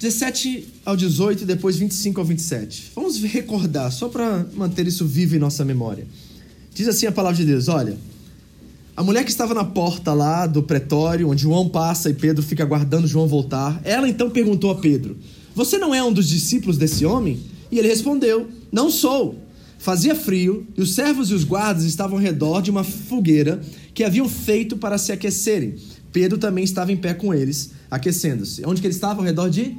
17 0.00 0.68
ao 0.84 0.96
18 0.96 1.42
e 1.42 1.46
depois 1.46 1.76
25 1.76 2.20
ao 2.20 2.26
27. 2.26 2.92
Vamos 2.94 3.22
recordar, 3.22 3.92
só 3.92 4.08
para 4.08 4.46
manter 4.54 4.86
isso 4.86 5.04
vivo 5.06 5.36
em 5.36 5.38
nossa 5.38 5.64
memória. 5.64 6.06
Diz 6.74 6.88
assim 6.88 7.06
a 7.06 7.12
palavra 7.12 7.36
de 7.36 7.44
Deus: 7.44 7.68
Olha, 7.68 7.96
a 8.96 9.02
mulher 9.02 9.24
que 9.24 9.30
estava 9.30 9.54
na 9.54 9.64
porta 9.64 10.12
lá 10.12 10.46
do 10.46 10.62
pretório, 10.62 11.28
onde 11.28 11.42
João 11.42 11.68
passa 11.68 12.08
e 12.08 12.14
Pedro 12.14 12.42
fica 12.42 12.62
aguardando 12.62 13.06
João 13.06 13.28
voltar, 13.28 13.80
ela 13.84 14.08
então 14.08 14.30
perguntou 14.30 14.70
a 14.70 14.76
Pedro: 14.76 15.16
Você 15.54 15.76
não 15.76 15.94
é 15.94 16.02
um 16.02 16.12
dos 16.12 16.28
discípulos 16.28 16.78
desse 16.78 17.04
homem? 17.04 17.38
E 17.70 17.78
ele 17.78 17.88
respondeu: 17.88 18.48
Não 18.72 18.90
sou. 18.90 19.38
Fazia 19.78 20.14
frio 20.14 20.66
e 20.76 20.80
os 20.80 20.94
servos 20.94 21.30
e 21.30 21.34
os 21.34 21.44
guardas 21.44 21.84
estavam 21.84 22.16
ao 22.16 22.22
redor 22.22 22.62
de 22.62 22.70
uma 22.70 22.82
fogueira 22.82 23.60
que 23.92 24.02
haviam 24.02 24.28
feito 24.28 24.76
para 24.76 24.96
se 24.96 25.12
aquecerem. 25.12 25.74
Pedro 26.10 26.38
também 26.38 26.64
estava 26.64 26.92
em 26.92 26.96
pé 26.96 27.12
com 27.12 27.34
eles, 27.34 27.72
aquecendo-se. 27.90 28.64
Onde 28.64 28.80
que 28.80 28.86
ele 28.86 28.94
estava? 28.94 29.20
Ao 29.20 29.26
redor 29.26 29.50
de? 29.50 29.76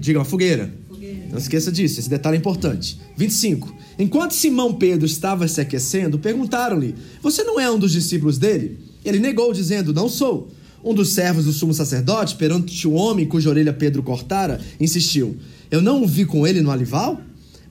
Diga, 0.00 0.18
uma 0.18 0.24
fogueira. 0.24 0.74
fogueira. 0.88 1.28
Não 1.30 1.38
esqueça 1.38 1.70
disso, 1.70 2.00
esse 2.00 2.10
detalhe 2.10 2.36
é 2.36 2.40
importante. 2.40 3.00
25. 3.16 3.74
Enquanto 3.98 4.34
Simão 4.34 4.74
Pedro 4.74 5.06
estava 5.06 5.46
se 5.46 5.60
aquecendo, 5.60 6.18
perguntaram-lhe: 6.18 6.94
Você 7.22 7.44
não 7.44 7.60
é 7.60 7.70
um 7.70 7.78
dos 7.78 7.92
discípulos 7.92 8.38
dele? 8.38 8.78
Ele 9.04 9.18
negou, 9.18 9.52
dizendo: 9.52 9.94
Não 9.94 10.08
sou. 10.08 10.50
Um 10.82 10.94
dos 10.94 11.10
servos 11.10 11.44
do 11.44 11.52
sumo 11.52 11.74
sacerdote, 11.74 12.36
perante 12.36 12.88
o 12.88 12.92
homem 12.92 13.26
cuja 13.26 13.50
orelha 13.50 13.72
Pedro 13.72 14.02
cortara, 14.02 14.58
insistiu: 14.80 15.36
eu 15.70 15.80
não 15.80 16.02
o 16.02 16.06
vi 16.06 16.24
com 16.24 16.44
ele 16.44 16.60
no 16.60 16.70
alival? 16.70 17.20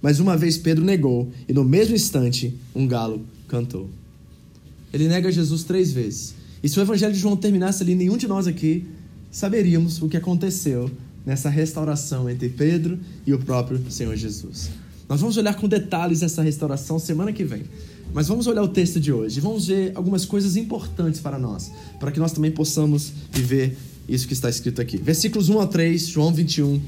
Mas 0.01 0.20
uma 0.20 0.38
vez 0.38 0.58
Pedro 0.58 0.84
negou, 0.84 1.32
e 1.48 1.53
no 1.53 1.63
mesmo 1.63 1.96
instante 1.96 2.56
um 2.74 2.88
galo 2.88 3.25
cantou. 3.48 3.89
Ele 4.94 5.08
nega 5.08 5.32
Jesus 5.32 5.63
três 5.63 5.91
vezes. 5.91 6.36
E 6.63 6.70
se 6.70 6.79
o 6.79 6.82
evangelho 6.82 7.13
de 7.13 7.20
João 7.20 7.36
terminasse 7.36 7.84
ali, 7.84 7.96
nenhum 7.96 8.18
de 8.18 8.27
nós 8.27 8.48
aqui 8.48 8.86
saberíamos 9.32 10.01
o 10.01 10.10
que 10.10 10.18
aconteceu 10.18 10.89
nessa 11.25 11.50
restauração 11.50 12.29
entre 12.29 12.50
Pedro 12.50 13.00
e 13.25 13.34
o 13.34 13.39
próprio 13.39 13.79
Senhor 13.91 14.15
Jesus. 14.15 14.70
Nós 15.08 15.22
vamos 15.22 15.38
olhar 15.38 15.56
com 15.56 15.68
detalhes 15.68 16.22
essa 16.22 16.41
restauração 16.41 17.00
semana 17.00 17.32
que 17.34 17.44
vem. 17.44 17.63
Mas 18.13 18.27
vamos 18.27 18.48
olhar 18.48 18.63
o 18.63 18.68
texto 18.68 19.00
de 19.00 19.12
hoje. 19.12 19.39
Vamos 19.39 19.68
ver 19.68 19.91
algumas 19.96 20.25
coisas 20.25 20.56
importantes 20.56 21.22
para 21.22 21.38
nós, 21.38 21.72
para 22.00 22.12
que 22.12 22.20
nós 22.20 22.32
também 22.32 22.51
possamos 22.51 23.12
viver 23.32 23.77
isso 24.08 24.27
que 24.27 24.34
está 24.34 24.50
escrito 24.50 24.82
aqui. 24.82 24.98
Versículos 24.98 25.50
1 25.50 25.60
a 25.60 25.68
3, 25.68 26.08
João 26.08 26.34
21. 26.34 26.82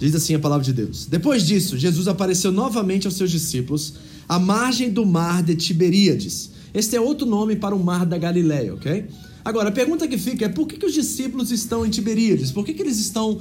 Diz 0.00 0.14
assim 0.14 0.34
a 0.34 0.38
palavra 0.38 0.64
de 0.64 0.72
Deus. 0.72 1.04
Depois 1.04 1.46
disso, 1.46 1.76
Jesus 1.76 2.08
apareceu 2.08 2.50
novamente 2.50 3.06
aos 3.06 3.16
seus 3.16 3.30
discípulos 3.30 3.94
à 4.26 4.38
margem 4.38 4.90
do 4.90 5.04
mar 5.04 5.42
de 5.42 5.54
Tiberíades. 5.54 6.50
Este 6.72 6.96
é 6.96 7.00
outro 7.00 7.26
nome 7.26 7.54
para 7.54 7.74
o 7.74 7.84
mar 7.84 8.06
da 8.06 8.16
Galileia, 8.16 8.72
ok? 8.72 9.04
Agora, 9.44 9.68
a 9.68 9.72
pergunta 9.72 10.08
que 10.08 10.16
fica 10.16 10.46
é 10.46 10.48
por 10.48 10.66
que, 10.66 10.78
que 10.78 10.86
os 10.86 10.94
discípulos 10.94 11.50
estão 11.50 11.84
em 11.84 11.90
Tiberíades? 11.90 12.50
Por 12.50 12.64
que, 12.64 12.72
que 12.72 12.82
eles 12.82 12.98
estão 12.98 13.38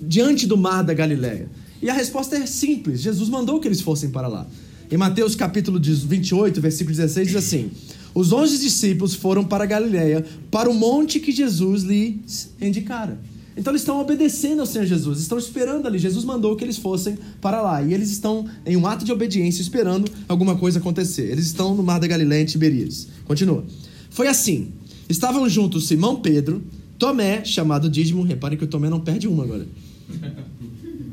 diante 0.00 0.46
do 0.46 0.56
mar 0.56 0.82
da 0.82 0.94
Galileia? 0.94 1.50
E 1.82 1.90
a 1.90 1.92
resposta 1.92 2.34
é 2.34 2.46
simples: 2.46 3.02
Jesus 3.02 3.28
mandou 3.28 3.60
que 3.60 3.68
eles 3.68 3.82
fossem 3.82 4.08
para 4.08 4.26
lá. 4.26 4.46
Em 4.90 4.96
Mateus 4.96 5.34
capítulo 5.34 5.78
28, 5.78 6.60
versículo 6.62 6.96
16, 6.96 7.26
diz 7.28 7.36
assim: 7.36 7.70
Os 8.14 8.32
onze 8.32 8.58
discípulos 8.58 9.14
foram 9.14 9.44
para 9.44 9.66
Galiléia, 9.66 10.24
para 10.50 10.70
o 10.70 10.74
monte 10.74 11.20
que 11.20 11.30
Jesus 11.30 11.82
lhes 11.82 12.50
indicara. 12.58 13.20
Então 13.60 13.72
eles 13.72 13.82
estão 13.82 14.00
obedecendo 14.00 14.60
ao 14.60 14.66
Senhor 14.66 14.86
Jesus, 14.86 15.20
estão 15.20 15.36
esperando 15.36 15.86
ali. 15.86 15.98
Jesus 15.98 16.24
mandou 16.24 16.56
que 16.56 16.64
eles 16.64 16.78
fossem 16.78 17.18
para 17.42 17.60
lá. 17.60 17.82
E 17.82 17.92
eles 17.92 18.10
estão 18.10 18.46
em 18.64 18.74
um 18.74 18.86
ato 18.86 19.04
de 19.04 19.12
obediência, 19.12 19.60
esperando 19.60 20.10
alguma 20.26 20.56
coisa 20.56 20.78
acontecer. 20.78 21.30
Eles 21.30 21.44
estão 21.44 21.74
no 21.74 21.82
mar 21.82 22.00
da 22.00 22.06
Galiléia, 22.06 22.40
em 22.40 22.46
Tiberíades. 22.46 23.08
Continua. 23.26 23.62
Foi 24.08 24.28
assim: 24.28 24.72
estavam 25.10 25.46
juntos 25.46 25.86
Simão 25.86 26.16
Pedro, 26.16 26.62
Tomé, 26.98 27.44
chamado 27.44 27.90
Dídimo. 27.90 28.22
Reparem 28.22 28.56
que 28.56 28.64
o 28.64 28.66
Tomé 28.66 28.88
não 28.88 29.00
perde 29.00 29.28
uma 29.28 29.44
agora. 29.44 29.68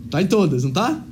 Tá 0.10 0.22
em 0.22 0.28
todas, 0.28 0.64
não 0.64 0.72
tá? 0.72 1.04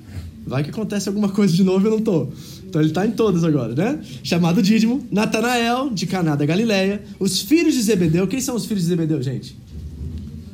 Vai 0.48 0.64
que 0.64 0.70
acontece 0.70 1.10
alguma 1.10 1.28
coisa 1.28 1.54
de 1.54 1.66
novo 1.66 1.86
eu 1.86 1.92
não 1.92 2.00
tô. 2.00 2.30
Então 2.66 2.80
ele 2.80 2.92
está 2.92 3.06
em 3.06 3.12
todas 3.12 3.44
agora, 3.44 3.76
né? 3.76 4.00
Chamado 4.24 4.62
Dídimo, 4.62 5.06
Natanael, 5.12 5.90
de 5.90 6.08
Caná 6.08 6.34
da 6.34 6.46
Galileia, 6.46 7.04
os 7.20 7.42
filhos 7.42 7.74
de 7.74 7.82
Zebedeu. 7.82 8.26
Quem 8.26 8.40
são 8.40 8.56
os 8.56 8.66
filhos 8.66 8.84
de 8.84 8.88
Zebedeu, 8.88 9.22
gente? 9.22 9.65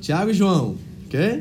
Tiago 0.02 0.32
e 0.32 0.34
João, 0.34 0.76
ok? 1.06 1.40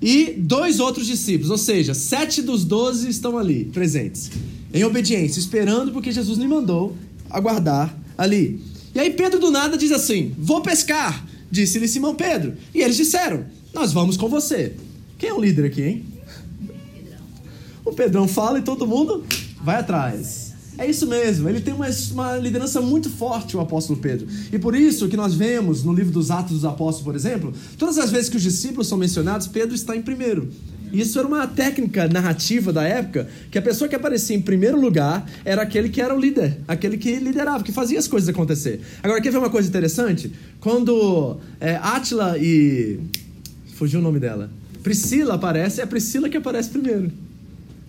E 0.00 0.34
dois 0.36 0.78
outros 0.78 1.06
discípulos, 1.06 1.50
ou 1.50 1.56
seja, 1.56 1.94
sete 1.94 2.42
dos 2.42 2.64
doze 2.64 3.08
estão 3.08 3.38
ali, 3.38 3.64
presentes, 3.64 4.30
em 4.72 4.84
obediência, 4.84 5.40
esperando 5.40 5.90
porque 5.92 6.12
Jesus 6.12 6.38
lhe 6.38 6.46
mandou 6.46 6.94
aguardar 7.30 7.96
ali. 8.16 8.60
E 8.94 9.00
aí 9.00 9.10
Pedro 9.10 9.40
do 9.40 9.50
nada 9.50 9.78
diz 9.78 9.90
assim: 9.90 10.34
Vou 10.38 10.60
pescar, 10.60 11.26
disse-lhe 11.50 11.88
Simão 11.88 12.14
Pedro. 12.14 12.54
E 12.74 12.82
eles 12.82 12.96
disseram: 12.96 13.46
Nós 13.72 13.92
vamos 13.92 14.16
com 14.16 14.28
você. 14.28 14.74
Quem 15.18 15.30
é 15.30 15.34
o 15.34 15.40
líder 15.40 15.64
aqui, 15.64 15.82
hein? 15.82 16.04
O 17.84 17.92
Pedrão 17.92 18.28
fala 18.28 18.58
e 18.58 18.62
todo 18.62 18.86
mundo 18.86 19.24
vai 19.62 19.76
atrás. 19.76 20.43
É 20.76 20.88
isso 20.88 21.06
mesmo, 21.06 21.48
ele 21.48 21.60
tem 21.60 21.72
uma, 21.72 21.86
uma, 22.12 22.36
liderança 22.36 22.80
muito 22.80 23.08
forte, 23.08 23.56
o 23.56 23.60
apóstolo 23.60 23.98
Pedro. 23.98 24.26
E 24.52 24.58
por 24.58 24.74
isso 24.74 25.08
que 25.08 25.16
nós 25.16 25.34
vemos 25.34 25.84
no 25.84 25.92
livro 25.92 26.12
dos 26.12 26.30
Atos 26.30 26.52
dos 26.52 26.64
Apóstolos, 26.64 27.04
por 27.04 27.14
exemplo, 27.14 27.52
todas 27.78 27.96
as 27.96 28.10
vezes 28.10 28.28
que 28.28 28.36
os 28.36 28.42
discípulos 28.42 28.88
são 28.88 28.98
mencionados, 28.98 29.46
Pedro 29.46 29.74
está 29.74 29.96
em 29.96 30.02
primeiro. 30.02 30.48
Isso 30.92 31.18
era 31.18 31.26
uma 31.26 31.46
técnica 31.46 32.08
narrativa 32.08 32.72
da 32.72 32.84
época, 32.84 33.28
que 33.50 33.58
a 33.58 33.62
pessoa 33.62 33.88
que 33.88 33.96
aparecia 33.96 34.36
em 34.36 34.40
primeiro 34.40 34.80
lugar 34.80 35.28
era 35.44 35.62
aquele 35.62 35.88
que 35.88 36.00
era 36.00 36.14
o 36.14 36.20
líder, 36.20 36.58
aquele 36.68 36.96
que 36.96 37.16
liderava, 37.16 37.64
que 37.64 37.72
fazia 37.72 37.98
as 37.98 38.06
coisas 38.06 38.28
acontecer. 38.28 38.80
Agora, 39.02 39.20
quer 39.20 39.30
ver 39.30 39.38
uma 39.38 39.50
coisa 39.50 39.68
interessante? 39.68 40.32
Quando 40.60 41.36
é, 41.60 41.76
Atila 41.76 42.38
e. 42.38 43.00
Fugiu 43.74 43.98
o 43.98 44.02
nome 44.02 44.20
dela. 44.20 44.50
Priscila 44.84 45.34
aparece, 45.34 45.80
é 45.80 45.84
a 45.84 45.86
Priscila 45.86 46.28
que 46.28 46.36
aparece 46.36 46.68
primeiro. 46.68 47.10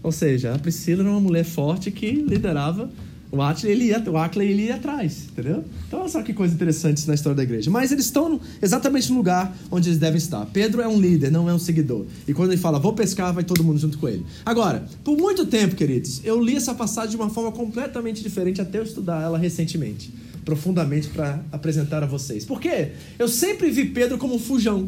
Ou 0.05 0.11
seja, 0.11 0.53
a 0.53 0.59
Priscila 0.59 1.01
era 1.01 1.09
uma 1.09 1.19
mulher 1.19 1.43
forte 1.43 1.89
que 1.89 2.11
liderava 2.11 2.91
o 3.31 3.41
Atila, 3.41 3.71
ele 3.71 3.85
ia, 3.85 3.99
o 4.07 4.17
Atila 4.17 4.45
ele 4.45 4.65
ia 4.65 4.75
atrás, 4.75 5.23
entendeu? 5.31 5.65
Então 5.87 6.01
olha 6.01 6.09
só 6.09 6.21
que 6.21 6.31
coisa 6.31 6.53
interessante 6.53 7.07
na 7.07 7.15
história 7.15 7.35
da 7.35 7.41
igreja. 7.41 7.71
Mas 7.71 7.91
eles 7.91 8.05
estão 8.05 8.39
exatamente 8.61 9.09
no 9.09 9.17
lugar 9.17 9.57
onde 9.71 9.89
eles 9.89 9.97
devem 9.97 10.19
estar. 10.19 10.45
Pedro 10.45 10.79
é 10.79 10.87
um 10.87 11.01
líder, 11.01 11.31
não 11.31 11.49
é 11.49 11.53
um 11.55 11.57
seguidor. 11.57 12.05
E 12.27 12.35
quando 12.35 12.51
ele 12.51 12.61
fala, 12.61 12.77
vou 12.77 12.93
pescar, 12.93 13.33
vai 13.33 13.43
todo 13.43 13.63
mundo 13.63 13.79
junto 13.79 13.97
com 13.97 14.07
ele. 14.07 14.23
Agora, 14.45 14.85
por 15.03 15.17
muito 15.17 15.43
tempo, 15.47 15.75
queridos, 15.75 16.21
eu 16.23 16.39
li 16.39 16.55
essa 16.55 16.75
passagem 16.75 17.09
de 17.09 17.15
uma 17.15 17.31
forma 17.31 17.51
completamente 17.51 18.21
diferente 18.21 18.61
até 18.61 18.77
eu 18.77 18.83
estudar 18.83 19.23
ela 19.23 19.39
recentemente, 19.39 20.13
profundamente 20.45 21.07
para 21.07 21.39
apresentar 21.51 22.03
a 22.03 22.05
vocês. 22.05 22.45
Por 22.45 22.61
quê? 22.61 22.91
Eu 23.17 23.27
sempre 23.27 23.71
vi 23.71 23.85
Pedro 23.85 24.19
como 24.19 24.35
um 24.35 24.39
fujão. 24.39 24.87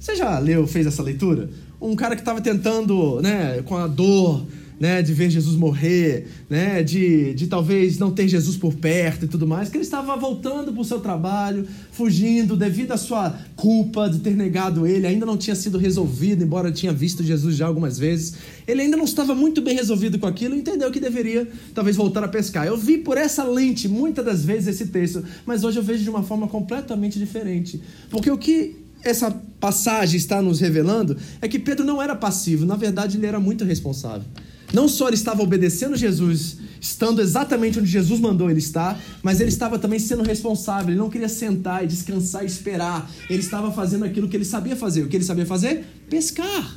Você 0.00 0.16
já 0.16 0.36
leu, 0.40 0.66
fez 0.66 0.84
essa 0.84 1.00
leitura? 1.00 1.48
Um 1.80 1.96
cara 1.96 2.14
que 2.14 2.22
estava 2.22 2.40
tentando, 2.40 3.20
né, 3.20 3.62
com 3.64 3.76
a 3.76 3.86
dor, 3.86 4.44
né, 4.80 5.02
de 5.02 5.12
ver 5.12 5.28
Jesus 5.28 5.56
morrer, 5.56 6.26
né, 6.48 6.82
de, 6.82 7.34
de 7.34 7.46
talvez 7.46 7.98
não 7.98 8.10
ter 8.10 8.26
Jesus 8.26 8.56
por 8.56 8.74
perto 8.74 9.26
e 9.26 9.28
tudo 9.28 9.46
mais, 9.46 9.68
que 9.68 9.76
ele 9.76 9.84
estava 9.84 10.16
voltando 10.16 10.72
para 10.72 10.80
o 10.80 10.84
seu 10.84 11.00
trabalho, 11.00 11.68
fugindo 11.92 12.56
devido 12.56 12.92
à 12.92 12.96
sua 12.96 13.38
culpa 13.54 14.08
de 14.08 14.20
ter 14.20 14.34
negado 14.34 14.86
ele, 14.86 15.06
ainda 15.06 15.26
não 15.26 15.36
tinha 15.36 15.54
sido 15.54 15.76
resolvido, 15.76 16.42
embora 16.42 16.72
tinha 16.72 16.94
visto 16.94 17.22
Jesus 17.22 17.56
já 17.56 17.66
algumas 17.66 17.98
vezes. 17.98 18.36
Ele 18.66 18.80
ainda 18.80 18.96
não 18.96 19.04
estava 19.04 19.34
muito 19.34 19.60
bem 19.60 19.76
resolvido 19.76 20.18
com 20.18 20.26
aquilo 20.26 20.54
e 20.54 20.60
entendeu 20.60 20.90
que 20.90 20.98
deveria 20.98 21.46
talvez 21.74 21.94
voltar 21.94 22.24
a 22.24 22.28
pescar. 22.28 22.66
Eu 22.66 22.78
vi 22.78 22.96
por 22.96 23.18
essa 23.18 23.44
lente 23.44 23.86
muitas 23.86 24.24
das 24.24 24.42
vezes 24.42 24.68
esse 24.68 24.86
texto, 24.86 25.22
mas 25.44 25.62
hoje 25.62 25.78
eu 25.78 25.82
vejo 25.82 26.02
de 26.02 26.08
uma 26.08 26.22
forma 26.22 26.48
completamente 26.48 27.18
diferente. 27.18 27.82
Porque 28.08 28.30
o 28.30 28.38
que 28.38 28.76
essa 29.02 29.30
passagem 29.58 30.16
está 30.16 30.40
nos 30.40 30.60
revelando 30.60 31.16
é 31.40 31.48
que 31.48 31.58
Pedro 31.58 31.84
não 31.84 32.00
era 32.00 32.14
passivo, 32.14 32.64
na 32.64 32.76
verdade 32.76 33.16
ele 33.16 33.26
era 33.26 33.40
muito 33.40 33.64
responsável. 33.64 34.24
Não 34.72 34.88
só 34.88 35.08
ele 35.08 35.16
estava 35.16 35.42
obedecendo 35.42 35.96
Jesus, 35.96 36.58
estando 36.80 37.20
exatamente 37.20 37.78
onde 37.78 37.90
Jesus 37.90 38.20
mandou 38.20 38.48
ele 38.48 38.60
estar, 38.60 39.00
mas 39.22 39.40
ele 39.40 39.50
estava 39.50 39.78
também 39.78 39.98
sendo 39.98 40.22
responsável. 40.22 40.90
Ele 40.90 40.98
não 40.98 41.10
queria 41.10 41.28
sentar 41.28 41.82
e 41.82 41.88
descansar 41.88 42.44
e 42.44 42.46
esperar. 42.46 43.10
Ele 43.28 43.40
estava 43.40 43.72
fazendo 43.72 44.04
aquilo 44.04 44.28
que 44.28 44.36
ele 44.36 44.44
sabia 44.44 44.76
fazer. 44.76 45.02
O 45.02 45.08
que 45.08 45.16
ele 45.16 45.24
sabia 45.24 45.44
fazer? 45.44 45.84
Pescar. 46.08 46.72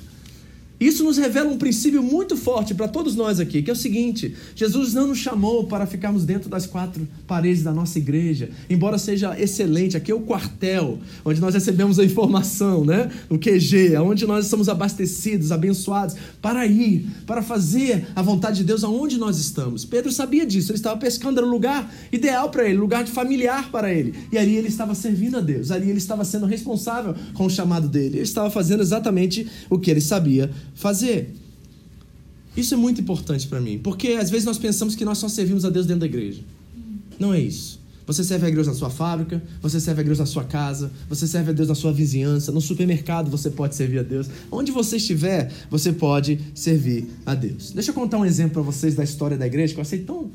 Isso 0.83 1.01
nos 1.01 1.17
revela 1.17 1.49
um 1.49 1.57
princípio 1.57 2.03
muito 2.03 2.35
forte 2.35 2.75
para 2.75 2.89
todos 2.89 3.15
nós 3.15 3.39
aqui, 3.39 3.61
que 3.61 3.69
é 3.69 3.73
o 3.73 3.75
seguinte: 3.75 4.35
Jesus 4.53 4.93
não 4.93 5.07
nos 5.07 5.17
chamou 5.17 5.65
para 5.65 5.85
ficarmos 5.85 6.25
dentro 6.25 6.49
das 6.49 6.65
quatro 6.65 7.07
paredes 7.25 7.63
da 7.63 7.71
nossa 7.71 7.97
igreja, 7.97 8.49
embora 8.69 8.97
seja 8.97 9.39
excelente, 9.39 9.95
aqui 9.95 10.11
é 10.11 10.15
o 10.15 10.19
quartel, 10.19 10.99
onde 11.23 11.39
nós 11.39 11.53
recebemos 11.53 11.99
a 11.99 12.03
informação, 12.03 12.83
né? 12.83 13.09
O 13.29 13.37
QG, 13.37 13.95
onde 13.97 14.25
nós 14.25 14.47
somos 14.47 14.67
abastecidos, 14.67 15.53
abençoados, 15.53 16.17
para 16.41 16.65
ir, 16.65 17.07
para 17.25 17.41
fazer 17.41 18.05
a 18.13 18.21
vontade 18.21 18.57
de 18.57 18.63
Deus 18.65 18.83
aonde 18.83 19.17
nós 19.17 19.37
estamos. 19.37 19.85
Pedro 19.85 20.11
sabia 20.11 20.45
disso, 20.45 20.71
ele 20.71 20.79
estava 20.79 20.99
pescando, 20.99 21.39
era 21.39 21.47
o 21.47 21.49
lugar 21.49 21.89
ideal 22.11 22.49
para 22.49 22.67
ele, 22.67 22.77
lugar 22.77 23.05
de 23.05 23.11
familiar 23.11 23.71
para 23.71 23.93
ele. 23.93 24.13
E 24.33 24.37
ali 24.37 24.57
ele 24.57 24.67
estava 24.67 24.93
servindo 24.93 25.37
a 25.37 25.41
Deus, 25.41 25.71
ali 25.71 25.89
ele 25.89 25.97
estava 25.97 26.25
sendo 26.25 26.45
responsável 26.45 27.15
com 27.33 27.45
o 27.45 27.49
chamado 27.49 27.87
dele, 27.87 28.17
ele 28.17 28.23
estava 28.23 28.49
fazendo 28.49 28.81
exatamente 28.81 29.47
o 29.69 29.79
que 29.79 29.89
ele 29.89 30.01
sabia 30.01 30.51
fazer. 30.73 31.35
Isso 32.55 32.73
é 32.73 32.77
muito 32.77 33.01
importante 33.01 33.47
para 33.47 33.59
mim, 33.59 33.79
porque 33.79 34.09
às 34.09 34.29
vezes 34.29 34.45
nós 34.45 34.57
pensamos 34.57 34.95
que 34.95 35.03
nós 35.03 35.17
só 35.17 35.27
servimos 35.27 35.65
a 35.65 35.69
Deus 35.69 35.85
dentro 35.85 36.01
da 36.01 36.05
igreja. 36.05 36.41
Não 37.19 37.33
é 37.33 37.39
isso. 37.39 37.81
Você 38.05 38.23
serve 38.23 38.47
a 38.47 38.49
Deus 38.49 38.67
na 38.67 38.73
sua 38.73 38.89
fábrica, 38.89 39.41
você 39.61 39.79
serve 39.79 40.01
a 40.01 40.03
Deus 40.03 40.19
na 40.19 40.25
sua 40.25 40.43
casa, 40.43 40.91
você 41.07 41.25
serve 41.25 41.51
a 41.51 41.53
Deus 41.53 41.69
na 41.69 41.75
sua 41.75 41.93
vizinhança, 41.93 42.51
no 42.51 42.59
supermercado 42.59 43.31
você 43.31 43.49
pode 43.49 43.75
servir 43.75 43.99
a 43.99 44.03
Deus. 44.03 44.27
Onde 44.51 44.71
você 44.71 44.97
estiver, 44.97 45.49
você 45.69 45.93
pode 45.93 46.39
servir 46.53 47.07
a 47.25 47.33
Deus. 47.33 47.71
Deixa 47.71 47.91
eu 47.91 47.95
contar 47.95 48.17
um 48.17 48.25
exemplo 48.25 48.53
para 48.53 48.61
vocês 48.61 48.93
da 48.93 49.03
história 49.03 49.37
da 49.37 49.47
igreja 49.47 49.73
que 49.73 49.79
eu 49.79 49.83
achei 49.83 49.99
tão 49.99 50.31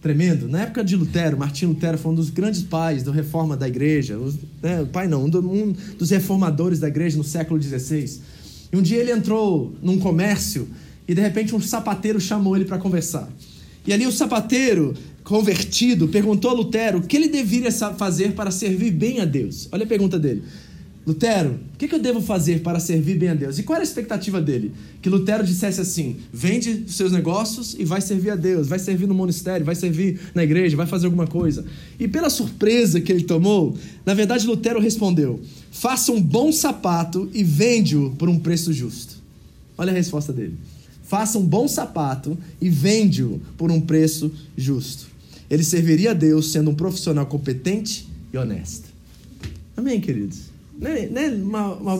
tremendo. 0.00 0.48
Na 0.48 0.62
época 0.62 0.84
de 0.84 0.94
Lutero, 0.94 1.36
Martinho 1.36 1.72
Lutero 1.72 1.98
foi 1.98 2.12
um 2.12 2.14
dos 2.14 2.30
grandes 2.30 2.62
pais 2.62 3.02
da 3.02 3.10
reforma 3.10 3.56
da 3.56 3.66
igreja. 3.66 4.16
Né, 4.62 4.86
pai 4.92 5.08
não, 5.08 5.24
um 5.24 5.74
dos 5.98 6.10
reformadores 6.10 6.78
da 6.78 6.86
igreja 6.86 7.16
no 7.16 7.24
século 7.24 7.60
XVI. 7.60 8.20
E 8.72 8.76
um 8.76 8.82
dia 8.82 8.98
ele 8.98 9.10
entrou 9.10 9.74
num 9.82 9.98
comércio 9.98 10.68
e 11.06 11.14
de 11.14 11.20
repente 11.20 11.54
um 11.54 11.60
sapateiro 11.60 12.20
chamou 12.20 12.54
ele 12.54 12.64
para 12.64 12.78
conversar. 12.78 13.28
E 13.86 13.92
ali 13.92 14.06
o 14.06 14.12
sapateiro, 14.12 14.94
convertido, 15.24 16.08
perguntou 16.08 16.50
a 16.50 16.54
Lutero 16.54 16.98
o 16.98 17.02
que 17.02 17.16
ele 17.16 17.28
deveria 17.28 17.72
fazer 17.72 18.32
para 18.32 18.50
servir 18.50 18.90
bem 18.90 19.20
a 19.20 19.24
Deus. 19.24 19.68
Olha 19.72 19.84
a 19.84 19.88
pergunta 19.88 20.18
dele. 20.18 20.42
Lutero, 21.08 21.58
o 21.72 21.78
que, 21.78 21.94
eu 21.94 21.98
devo 21.98 22.20
fazer 22.20 22.60
para 22.60 22.78
servir 22.78 23.16
bem 23.16 23.30
a 23.30 23.34
Deus? 23.34 23.58
E 23.58 23.62
qual 23.62 23.76
era 23.76 23.82
a 23.82 23.88
expectativa 23.88 24.42
dele? 24.42 24.74
Que 25.00 25.08
Lutero 25.08 25.42
dissesse 25.42 25.80
assim: 25.80 26.16
vende 26.30 26.84
os 26.86 26.96
seus 26.96 27.12
negócios 27.12 27.74
e 27.78 27.82
vai 27.82 28.02
servir 28.02 28.28
a 28.28 28.36
Deus, 28.36 28.68
vai 28.68 28.78
servir 28.78 29.06
no 29.06 29.14
monastério, 29.14 29.64
vai 29.64 29.74
servir 29.74 30.20
na 30.34 30.44
igreja, 30.44 30.76
vai 30.76 30.86
fazer 30.86 31.06
alguma 31.06 31.26
coisa. 31.26 31.64
E 31.98 32.06
pela 32.06 32.28
surpresa 32.28 33.00
que 33.00 33.10
ele 33.10 33.24
tomou, 33.24 33.74
na 34.04 34.12
verdade 34.12 34.46
Lutero 34.46 34.78
respondeu: 34.78 35.40
faça 35.70 36.12
um 36.12 36.20
bom 36.20 36.52
sapato 36.52 37.30
e 37.32 37.42
vende-o 37.42 38.10
por 38.10 38.28
um 38.28 38.38
preço 38.38 38.70
justo. 38.70 39.16
Olha 39.78 39.90
a 39.90 39.96
resposta 39.96 40.30
dele. 40.30 40.58
Faça 41.04 41.38
um 41.38 41.46
bom 41.46 41.66
sapato 41.66 42.36
e 42.60 42.68
vende-o 42.68 43.40
por 43.56 43.70
um 43.70 43.80
preço 43.80 44.30
justo. 44.54 45.06
Ele 45.48 45.64
serviria 45.64 46.10
a 46.10 46.14
Deus 46.14 46.52
sendo 46.52 46.70
um 46.70 46.74
profissional 46.74 47.24
competente 47.24 48.06
e 48.30 48.36
honesto. 48.36 48.90
Amém, 49.74 50.02
queridos? 50.02 50.47
Né, 50.78 51.06
né, 51.06 51.28
uma, 51.28 51.74
uma... 51.74 51.96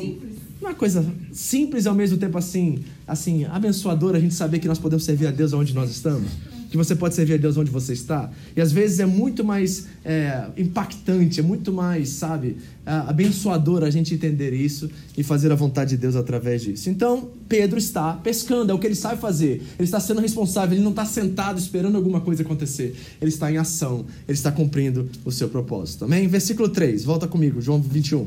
Não 0.60 0.68
é 0.68 0.72
uma 0.72 0.74
coisa 0.74 1.04
simples 1.32 1.84
e 1.84 1.88
ao 1.88 1.94
mesmo 1.94 2.18
tempo 2.18 2.36
assim, 2.36 2.80
assim, 3.06 3.44
abençoadora 3.44 4.18
a 4.18 4.20
gente 4.20 4.34
saber 4.34 4.58
que 4.58 4.66
nós 4.66 4.78
podemos 4.78 5.04
servir 5.04 5.26
a 5.28 5.30
Deus 5.30 5.52
onde 5.52 5.72
nós 5.72 5.88
estamos? 5.90 6.28
Que 6.68 6.76
você 6.76 6.94
pode 6.94 7.14
servir 7.14 7.34
a 7.34 7.36
Deus 7.36 7.56
onde 7.56 7.70
você 7.70 7.92
está? 7.92 8.30
E 8.56 8.60
às 8.60 8.72
vezes 8.72 8.98
é 9.00 9.06
muito 9.06 9.42
mais 9.44 9.86
é, 10.04 10.48
impactante, 10.56 11.40
é 11.40 11.42
muito 11.42 11.72
mais, 11.72 12.10
sabe, 12.10 12.56
abençoador 12.84 13.84
a 13.84 13.90
gente 13.90 14.12
entender 14.14 14.52
isso 14.52 14.90
e 15.16 15.22
fazer 15.22 15.50
a 15.50 15.54
vontade 15.54 15.90
de 15.90 15.96
Deus 15.96 16.14
através 16.16 16.62
disso. 16.62 16.90
Então, 16.90 17.30
Pedro 17.48 17.78
está 17.78 18.14
pescando, 18.14 18.72
é 18.72 18.74
o 18.74 18.78
que 18.78 18.86
ele 18.86 18.96
sabe 18.96 19.18
fazer. 19.20 19.62
Ele 19.78 19.84
está 19.84 20.00
sendo 20.00 20.20
responsável, 20.20 20.76
ele 20.76 20.84
não 20.84 20.90
está 20.90 21.06
sentado 21.06 21.58
esperando 21.58 21.96
alguma 21.96 22.20
coisa 22.20 22.42
acontecer. 22.42 22.94
Ele 23.20 23.30
está 23.30 23.50
em 23.50 23.56
ação, 23.56 24.04
ele 24.26 24.36
está 24.36 24.52
cumprindo 24.52 25.08
o 25.24 25.30
seu 25.30 25.48
propósito. 25.48 26.04
Amém? 26.04 26.26
Versículo 26.26 26.68
3, 26.68 27.04
volta 27.04 27.26
comigo, 27.26 27.62
João 27.62 27.80
21. 27.80 28.26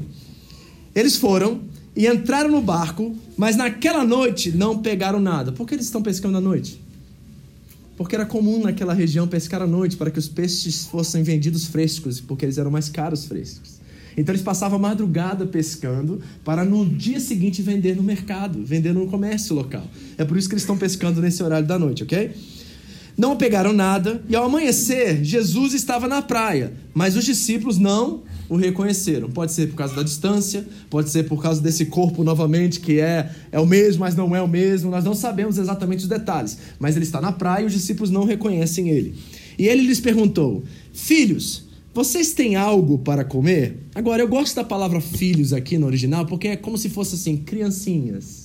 Eles 0.93 1.15
foram 1.15 1.61
e 1.95 2.07
entraram 2.07 2.49
no 2.49 2.61
barco, 2.61 3.15
mas 3.37 3.55
naquela 3.55 4.03
noite 4.03 4.51
não 4.51 4.79
pegaram 4.79 5.19
nada. 5.19 5.51
Por 5.51 5.67
que 5.67 5.75
eles 5.75 5.85
estão 5.85 6.01
pescando 6.01 6.37
à 6.37 6.41
noite? 6.41 6.81
Porque 7.97 8.15
era 8.15 8.25
comum 8.25 8.61
naquela 8.61 8.93
região 8.93 9.27
pescar 9.27 9.61
à 9.61 9.67
noite 9.67 9.95
para 9.95 10.09
que 10.09 10.17
os 10.17 10.27
peixes 10.27 10.85
fossem 10.85 11.23
vendidos 11.23 11.65
frescos, 11.65 12.19
porque 12.19 12.45
eles 12.45 12.57
eram 12.57 12.71
mais 12.71 12.89
caros 12.89 13.25
frescos. 13.25 13.81
Então 14.17 14.33
eles 14.33 14.43
passavam 14.43 14.77
a 14.77 14.81
madrugada 14.81 15.45
pescando 15.45 16.21
para 16.43 16.65
no 16.65 16.85
dia 16.85 17.19
seguinte 17.19 17.61
vender 17.61 17.95
no 17.95 18.03
mercado, 18.03 18.63
vender 18.63 18.93
no 18.93 19.07
comércio 19.07 19.55
local. 19.55 19.85
É 20.17 20.25
por 20.25 20.37
isso 20.37 20.49
que 20.49 20.55
eles 20.55 20.63
estão 20.63 20.77
pescando 20.77 21.21
nesse 21.21 21.41
horário 21.41 21.67
da 21.67 21.79
noite, 21.79 22.03
ok? 22.03 22.31
Não 23.17 23.37
pegaram 23.37 23.73
nada 23.73 24.23
e 24.27 24.35
ao 24.35 24.45
amanhecer 24.45 25.23
Jesus 25.23 25.73
estava 25.73 26.07
na 26.07 26.21
praia, 26.21 26.73
mas 26.93 27.15
os 27.15 27.23
discípulos 27.23 27.77
não 27.77 28.23
o 28.51 28.57
reconheceram. 28.57 29.29
Pode 29.29 29.53
ser 29.53 29.69
por 29.69 29.75
causa 29.77 29.95
da 29.95 30.03
distância, 30.03 30.67
pode 30.89 31.09
ser 31.09 31.23
por 31.23 31.41
causa 31.41 31.61
desse 31.61 31.85
corpo 31.85 32.21
novamente 32.21 32.81
que 32.81 32.99
é, 32.99 33.31
é 33.49 33.57
o 33.57 33.65
mesmo, 33.65 34.01
mas 34.01 34.13
não 34.13 34.35
é 34.35 34.41
o 34.41 34.47
mesmo. 34.47 34.91
Nós 34.91 35.05
não 35.05 35.15
sabemos 35.15 35.57
exatamente 35.57 35.99
os 35.99 36.09
detalhes, 36.09 36.57
mas 36.77 36.97
ele 36.97 37.05
está 37.05 37.21
na 37.21 37.31
praia 37.31 37.63
e 37.63 37.67
os 37.67 37.71
discípulos 37.71 38.09
não 38.09 38.25
reconhecem 38.25 38.89
ele. 38.89 39.15
E 39.57 39.69
ele 39.69 39.83
lhes 39.83 40.01
perguntou: 40.01 40.65
Filhos, 40.91 41.63
vocês 41.93 42.33
têm 42.33 42.57
algo 42.57 42.99
para 42.99 43.23
comer? 43.23 43.77
Agora, 43.95 44.21
eu 44.21 44.27
gosto 44.27 44.53
da 44.53 44.65
palavra 44.65 44.99
filhos 44.99 45.53
aqui 45.53 45.77
no 45.77 45.85
original 45.85 46.25
porque 46.25 46.49
é 46.49 46.57
como 46.57 46.77
se 46.77 46.89
fosse 46.89 47.15
assim, 47.15 47.37
criancinhas. 47.37 48.40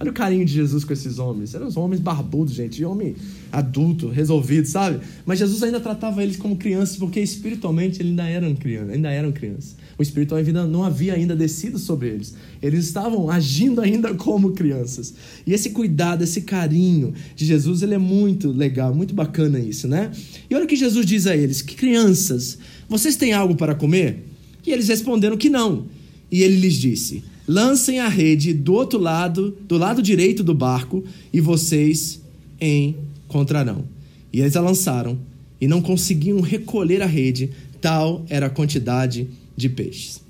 Olha 0.00 0.10
o 0.10 0.14
carinho 0.14 0.46
de 0.46 0.54
Jesus 0.54 0.82
com 0.82 0.94
esses 0.94 1.18
homens. 1.18 1.54
Eram 1.54 1.66
os 1.66 1.76
homens 1.76 2.00
barbudos, 2.00 2.54
gente, 2.54 2.82
homem 2.82 3.14
adulto, 3.52 4.08
resolvido, 4.08 4.66
sabe? 4.66 4.98
Mas 5.26 5.38
Jesus 5.38 5.62
ainda 5.62 5.78
tratava 5.78 6.22
eles 6.22 6.38
como 6.38 6.56
crianças, 6.56 6.96
porque 6.96 7.20
espiritualmente 7.20 8.00
eles 8.00 8.12
ainda 8.12 8.26
eram 8.26 8.54
crianças, 8.54 8.94
ainda 8.94 9.10
eram 9.10 9.30
crianças. 9.30 9.76
O 9.98 10.02
Espírito 10.02 10.34
ainda 10.34 10.66
não 10.66 10.84
havia 10.84 11.12
ainda 11.12 11.36
descido 11.36 11.78
sobre 11.78 12.08
eles. 12.08 12.32
Eles 12.62 12.86
estavam 12.86 13.28
agindo 13.28 13.82
ainda 13.82 14.14
como 14.14 14.52
crianças. 14.52 15.12
E 15.46 15.52
esse 15.52 15.68
cuidado, 15.68 16.24
esse 16.24 16.40
carinho 16.40 17.12
de 17.36 17.44
Jesus, 17.44 17.82
ele 17.82 17.92
é 17.92 17.98
muito 17.98 18.50
legal, 18.50 18.94
muito 18.94 19.14
bacana 19.14 19.58
isso, 19.58 19.86
né? 19.86 20.10
E 20.48 20.54
olha 20.54 20.64
o 20.64 20.66
que 20.66 20.76
Jesus 20.76 21.04
diz 21.04 21.26
a 21.26 21.36
eles: 21.36 21.60
que 21.60 21.74
crianças, 21.74 22.56
vocês 22.88 23.16
têm 23.16 23.34
algo 23.34 23.54
para 23.54 23.74
comer? 23.74 24.24
E 24.66 24.70
eles 24.70 24.88
responderam 24.88 25.36
que 25.36 25.50
não. 25.50 25.99
E 26.30 26.42
ele 26.42 26.56
lhes 26.56 26.74
disse: 26.74 27.24
lancem 27.46 27.98
a 28.00 28.08
rede 28.08 28.54
do 28.54 28.72
outro 28.72 28.98
lado, 28.98 29.56
do 29.66 29.76
lado 29.76 30.02
direito 30.02 30.44
do 30.44 30.54
barco, 30.54 31.04
e 31.32 31.40
vocês 31.40 32.20
encontrarão. 32.60 33.84
E 34.32 34.40
eles 34.40 34.56
a 34.56 34.60
lançaram 34.60 35.18
e 35.60 35.66
não 35.66 35.82
conseguiam 35.82 36.40
recolher 36.40 37.02
a 37.02 37.06
rede, 37.06 37.50
tal 37.80 38.24
era 38.28 38.46
a 38.46 38.50
quantidade 38.50 39.28
de 39.56 39.68
peixes. 39.68 40.20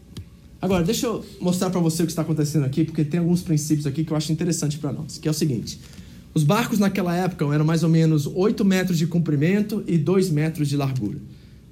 Agora, 0.62 0.84
deixa 0.84 1.06
eu 1.06 1.24
mostrar 1.40 1.70
para 1.70 1.80
você 1.80 2.02
o 2.02 2.06
que 2.06 2.12
está 2.12 2.22
acontecendo 2.22 2.64
aqui, 2.64 2.84
porque 2.84 3.04
tem 3.04 3.20
alguns 3.20 3.42
princípios 3.42 3.86
aqui 3.86 4.04
que 4.04 4.12
eu 4.12 4.16
acho 4.16 4.30
interessante 4.30 4.78
para 4.78 4.92
nós, 4.92 5.16
que 5.16 5.26
é 5.26 5.30
o 5.30 5.34
seguinte. 5.34 5.78
Os 6.34 6.44
barcos 6.44 6.78
naquela 6.78 7.16
época 7.16 7.44
eram 7.52 7.64
mais 7.64 7.82
ou 7.82 7.88
menos 7.88 8.26
8 8.26 8.64
metros 8.64 8.98
de 8.98 9.06
comprimento 9.06 9.82
e 9.86 9.96
2 9.96 10.30
metros 10.30 10.68
de 10.68 10.76
largura. 10.76 11.18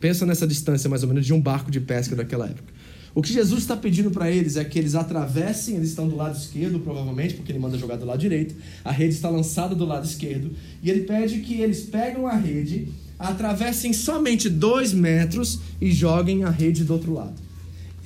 Pensa 0.01 0.25
nessa 0.25 0.47
distância 0.47 0.89
mais 0.89 1.03
ou 1.03 1.09
menos 1.09 1.27
de 1.27 1.35
um 1.35 1.41
barco 1.41 1.71
de 1.71 1.81
pesca 1.81 2.17
daquela 2.17 2.47
época. 2.47 2.73
O 3.19 3.21
que 3.21 3.33
Jesus 3.33 3.63
está 3.63 3.77
pedindo 3.77 4.13
para 4.13 4.31
eles 4.31 4.57
é 4.57 4.65
que 4.65 4.79
eles 4.79 4.95
atravessem, 4.95 5.75
eles 5.75 5.89
estão 5.89 6.07
do 6.07 6.15
lado 6.15 6.39
esquerdo, 6.39 6.79
provavelmente, 6.79 7.35
porque 7.35 7.51
ele 7.51 7.59
manda 7.59 7.77
jogar 7.77 7.97
do 7.97 8.05
lado 8.07 8.21
direito. 8.21 8.55
A 8.85 8.93
rede 8.93 9.13
está 9.13 9.29
lançada 9.29 9.75
do 9.75 9.85
lado 9.85 10.07
esquerdo. 10.07 10.53
E 10.81 10.89
ele 10.89 11.01
pede 11.01 11.41
que 11.41 11.61
eles 11.61 11.81
peguem 11.81 12.25
a 12.25 12.37
rede, 12.37 12.87
atravessem 13.19 13.93
somente 13.93 14.49
dois 14.49 14.93
metros 14.93 15.59
e 15.81 15.91
joguem 15.91 16.45
a 16.45 16.51
rede 16.51 16.85
do 16.85 16.93
outro 16.93 17.13
lado. 17.13 17.35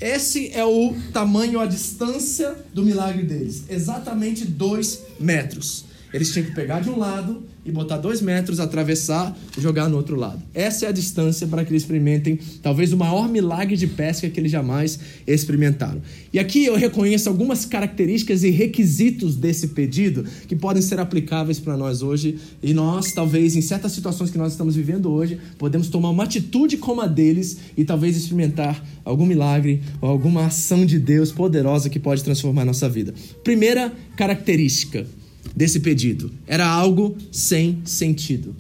Esse 0.01 0.51
é 0.55 0.65
o 0.65 0.97
tamanho, 1.13 1.61
a 1.61 1.67
distância 1.67 2.57
do 2.73 2.83
milagre 2.83 3.25
deles. 3.25 3.65
Exatamente 3.69 4.47
dois 4.47 5.03
metros. 5.21 5.85
Eles 6.11 6.33
tinham 6.33 6.47
que 6.47 6.55
pegar 6.55 6.81
de 6.81 6.89
um 6.89 6.97
lado 6.97 7.43
e 7.65 7.71
botar 7.71 7.99
dois 7.99 8.21
metros, 8.21 8.59
atravessar 8.59 9.37
e 9.57 9.61
jogar 9.61 9.89
no 9.89 9.97
outro 9.97 10.17
lado. 10.17 10.43
Essa 10.53 10.87
é 10.87 10.89
a 10.89 10.93
distância 10.93 11.47
para 11.47 11.65
que 11.65 11.71
eles 11.71 11.83
experimentem 11.83 12.39
talvez 12.63 12.93
o 12.93 12.97
maior 12.97 13.29
milagre 13.29 13.77
de 13.77 13.87
pesca 13.87 14.29
que 14.29 14.41
eles 14.41 14.51
jamais 14.51 14.99
experimentaram. 15.27 16.03
E 16.33 16.39
aqui 16.39 16.65
eu 16.65 16.77
reconheço 16.77 17.29
algumas 17.29 17.65
características 17.65 18.43
e 18.43 18.51
requisitos 18.51 19.37
desse 19.37 19.69
pedido 19.69 20.25
que 20.49 20.57
podem 20.57 20.83
ser 20.83 20.99
aplicáveis 20.99 21.61
para 21.61 21.77
nós 21.77 22.03
hoje. 22.03 22.39
E 22.63 22.75
nós, 22.75 23.13
talvez, 23.13 23.55
em 23.55 23.61
certas 23.61 23.93
situações 23.93 24.31
que 24.31 24.39
nós 24.39 24.53
estamos 24.53 24.75
vivendo 24.75 25.11
hoje, 25.11 25.39
podemos 25.59 25.89
tomar 25.89 26.11
uma 26.11 26.25
atitude 26.25 26.77
como 26.77 27.01
a 27.01 27.07
deles 27.07 27.59
e 27.77 27.85
talvez 27.85 28.17
experimentar 28.17 28.85
algum 29.05 29.27
milagre 29.27 29.83
ou 30.01 30.09
alguma 30.09 30.47
ação 30.47 30.85
de 30.85 30.99
Deus 30.99 31.31
poderosa 31.31 31.89
que 31.89 32.01
pode 32.01 32.25
transformar 32.25 32.65
nossa 32.65 32.89
vida. 32.89 33.15
Primeira 33.45 33.93
característica 34.17 35.07
desse 35.55 35.81
pedido. 35.81 36.31
Era 36.47 36.67
algo 36.67 37.17
sem 37.31 37.81
sentido. 37.85 38.55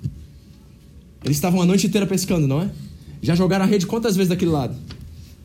Eles 1.24 1.36
estavam 1.36 1.62
a 1.62 1.66
noite 1.66 1.86
inteira 1.86 2.06
pescando, 2.06 2.46
não 2.46 2.62
é? 2.62 2.70
Já 3.22 3.34
jogaram 3.34 3.64
a 3.64 3.68
rede 3.68 3.86
quantas 3.86 4.16
vezes 4.16 4.28
daquele 4.28 4.50
lado? 4.50 4.74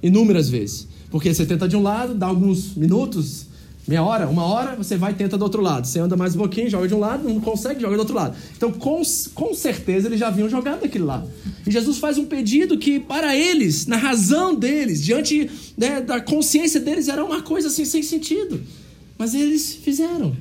Inúmeras 0.01 0.49
vezes. 0.49 0.87
Porque 1.09 1.33
você 1.33 1.45
tenta 1.45 1.67
de 1.67 1.75
um 1.75 1.81
lado, 1.81 2.15
dá 2.15 2.25
alguns 2.25 2.75
minutos, 2.75 3.45
meia 3.87 4.03
hora, 4.03 4.27
uma 4.27 4.43
hora, 4.43 4.75
você 4.75 4.97
vai 4.97 5.11
e 5.13 5.15
tenta 5.15 5.37
do 5.37 5.43
outro 5.43 5.61
lado. 5.61 5.85
Você 5.85 5.99
anda 5.99 6.17
mais 6.17 6.35
um 6.35 6.39
pouquinho, 6.39 6.69
joga 6.69 6.87
de 6.87 6.93
um 6.95 6.99
lado, 6.99 7.29
não 7.29 7.39
consegue, 7.39 7.79
joga 7.79 7.95
do 7.95 7.99
outro 7.99 8.15
lado. 8.15 8.35
Então, 8.55 8.71
com, 8.71 9.01
com 9.33 9.53
certeza, 9.53 10.07
eles 10.07 10.19
já 10.19 10.27
haviam 10.27 10.49
jogado 10.49 10.81
daquele 10.81 11.03
lado. 11.03 11.29
E 11.65 11.71
Jesus 11.71 11.97
faz 11.99 12.17
um 12.17 12.25
pedido 12.25 12.77
que, 12.77 12.99
para 12.99 13.35
eles, 13.35 13.85
na 13.85 13.95
razão 13.95 14.55
deles, 14.55 15.03
diante 15.03 15.49
né, 15.77 16.01
da 16.01 16.19
consciência 16.19 16.79
deles, 16.79 17.07
era 17.07 17.23
uma 17.23 17.41
coisa 17.41 17.67
assim, 17.69 17.85
sem 17.85 18.03
sentido. 18.03 18.59
Mas 19.17 19.33
eles 19.33 19.73
fizeram. 19.73 20.35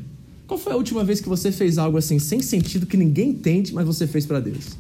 Qual 0.47 0.59
foi 0.59 0.73
a 0.73 0.77
última 0.77 1.03
vez 1.03 1.21
que 1.21 1.29
você 1.29 1.51
fez 1.51 1.77
algo 1.77 1.99
assim 1.99 2.19
sem 2.19 2.41
sentido 2.41 2.87
que 2.87 2.97
ninguém 2.97 3.31
entende, 3.31 3.75
mas 3.75 3.85
você 3.85 4.07
fez 4.07 4.25
para 4.25 4.41
Deus? 4.41 4.77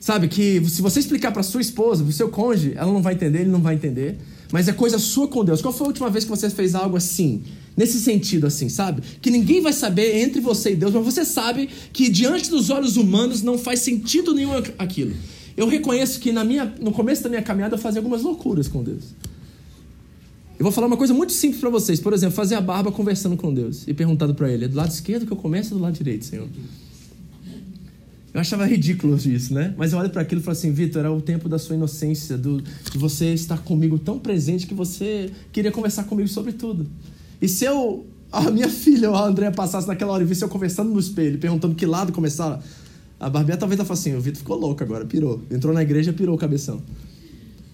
Sabe 0.00 0.26
que 0.26 0.62
se 0.68 0.80
você 0.80 1.00
explicar 1.00 1.32
para 1.32 1.42
sua 1.42 1.60
esposa, 1.60 2.02
para 2.02 2.10
o 2.10 2.12
seu 2.12 2.28
cônjuge, 2.28 2.72
ela 2.74 2.92
não 2.92 3.02
vai 3.02 3.14
entender, 3.14 3.40
ele 3.40 3.50
não 3.50 3.60
vai 3.60 3.74
entender, 3.74 4.18
mas 4.50 4.66
é 4.66 4.72
coisa 4.72 4.98
sua 4.98 5.28
com 5.28 5.44
Deus. 5.44 5.60
Qual 5.60 5.72
foi 5.72 5.86
a 5.86 5.88
última 5.88 6.10
vez 6.10 6.24
que 6.24 6.30
você 6.30 6.48
fez 6.48 6.74
algo 6.74 6.96
assim? 6.96 7.42
Nesse 7.76 8.00
sentido 8.00 8.46
assim, 8.46 8.68
sabe? 8.68 9.02
Que 9.20 9.30
ninguém 9.30 9.60
vai 9.60 9.72
saber 9.72 10.16
entre 10.16 10.40
você 10.40 10.72
e 10.72 10.76
Deus, 10.76 10.92
mas 10.92 11.04
você 11.04 11.24
sabe 11.24 11.68
que 11.92 12.08
diante 12.08 12.50
dos 12.50 12.70
olhos 12.70 12.96
humanos 12.96 13.42
não 13.42 13.58
faz 13.58 13.80
sentido 13.80 14.34
nenhum 14.34 14.52
aquilo. 14.78 15.14
Eu 15.56 15.68
reconheço 15.68 16.18
que 16.20 16.32
na 16.32 16.42
minha, 16.42 16.72
no 16.80 16.90
começo 16.90 17.22
da 17.22 17.28
minha 17.28 17.42
caminhada 17.42 17.74
eu 17.74 17.78
fazia 17.78 18.00
algumas 18.00 18.22
loucuras 18.22 18.66
com 18.66 18.82
Deus. 18.82 19.04
Eu 20.58 20.64
vou 20.64 20.72
falar 20.72 20.88
uma 20.88 20.96
coisa 20.96 21.14
muito 21.14 21.32
simples 21.32 21.60
para 21.60 21.70
vocês. 21.70 22.00
Por 22.00 22.12
exemplo, 22.12 22.34
fazer 22.34 22.56
a 22.56 22.60
barba 22.60 22.90
conversando 22.90 23.36
com 23.36 23.54
Deus 23.54 23.86
e 23.86 23.94
perguntando 23.94 24.34
para 24.34 24.50
ele: 24.50 24.64
é 24.64 24.68
do 24.68 24.76
lado 24.76 24.90
esquerdo 24.90 25.24
que 25.24 25.32
eu 25.32 25.36
começo 25.36 25.72
ou 25.72 25.78
do 25.78 25.84
lado 25.84 25.94
direito, 25.94 26.24
Senhor? 26.24 26.48
Eu 28.34 28.40
achava 28.40 28.66
ridículo 28.66 29.16
isso, 29.16 29.54
né? 29.54 29.72
Mas 29.76 29.92
eu 29.92 29.98
olho 29.98 30.10
para 30.10 30.22
aquilo 30.22 30.40
e 30.40 30.44
falo 30.44 30.56
assim: 30.56 30.72
Vitor, 30.72 31.00
era 31.00 31.12
o 31.12 31.20
tempo 31.20 31.48
da 31.48 31.58
sua 31.58 31.76
inocência, 31.76 32.36
do, 32.36 32.60
de 32.60 32.98
você 32.98 33.32
estar 33.34 33.58
comigo 33.58 34.00
tão 34.00 34.18
presente 34.18 34.66
que 34.66 34.74
você 34.74 35.30
queria 35.52 35.70
conversar 35.70 36.04
comigo 36.04 36.28
sobre 36.28 36.52
tudo. 36.52 36.86
E 37.40 37.48
se 37.48 37.64
eu, 37.64 38.04
a 38.32 38.50
minha 38.50 38.68
filha 38.68 39.10
ou 39.10 39.16
a 39.16 39.26
Andréa 39.28 39.52
passasse 39.52 39.86
naquela 39.86 40.12
hora 40.12 40.24
e 40.24 40.26
visse 40.26 40.42
eu 40.42 40.48
conversando 40.48 40.90
no 40.90 40.98
espelho, 40.98 41.38
perguntando 41.38 41.76
que 41.76 41.86
lado 41.86 42.12
começar, 42.12 42.60
a 43.18 43.30
Barbie 43.30 43.56
talvez 43.56 43.78
ela 43.78 43.86
falasse 43.86 44.08
assim: 44.08 44.18
o 44.18 44.20
Vitor 44.20 44.38
ficou 44.38 44.58
louco 44.58 44.82
agora, 44.82 45.06
pirou. 45.06 45.40
Entrou 45.52 45.72
na 45.72 45.82
igreja, 45.82 46.12
pirou 46.12 46.34
o 46.34 46.38
cabeção. 46.38 46.82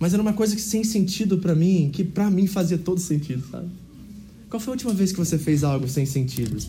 Mas 0.05 0.13
era 0.13 0.21
uma 0.21 0.35
coisa 0.35 0.55
que 0.55 0.61
sem 0.61 0.85
sentido 0.85 1.39
para 1.39 1.55
mim, 1.55 1.89
que 1.91 2.05
para 2.05 2.31
mim 2.31 2.47
fazia 2.47 2.77
todo 2.77 3.01
sentido, 3.01 3.43
sabe? 3.51 3.69
Qual 4.51 4.61
foi 4.61 4.73
a 4.73 4.75
última 4.75 4.93
vez 4.93 5.13
que 5.13 5.17
você 5.17 5.39
fez 5.39 5.65
algo 5.65 5.89
sem 5.89 6.05
sentido? 6.05 6.63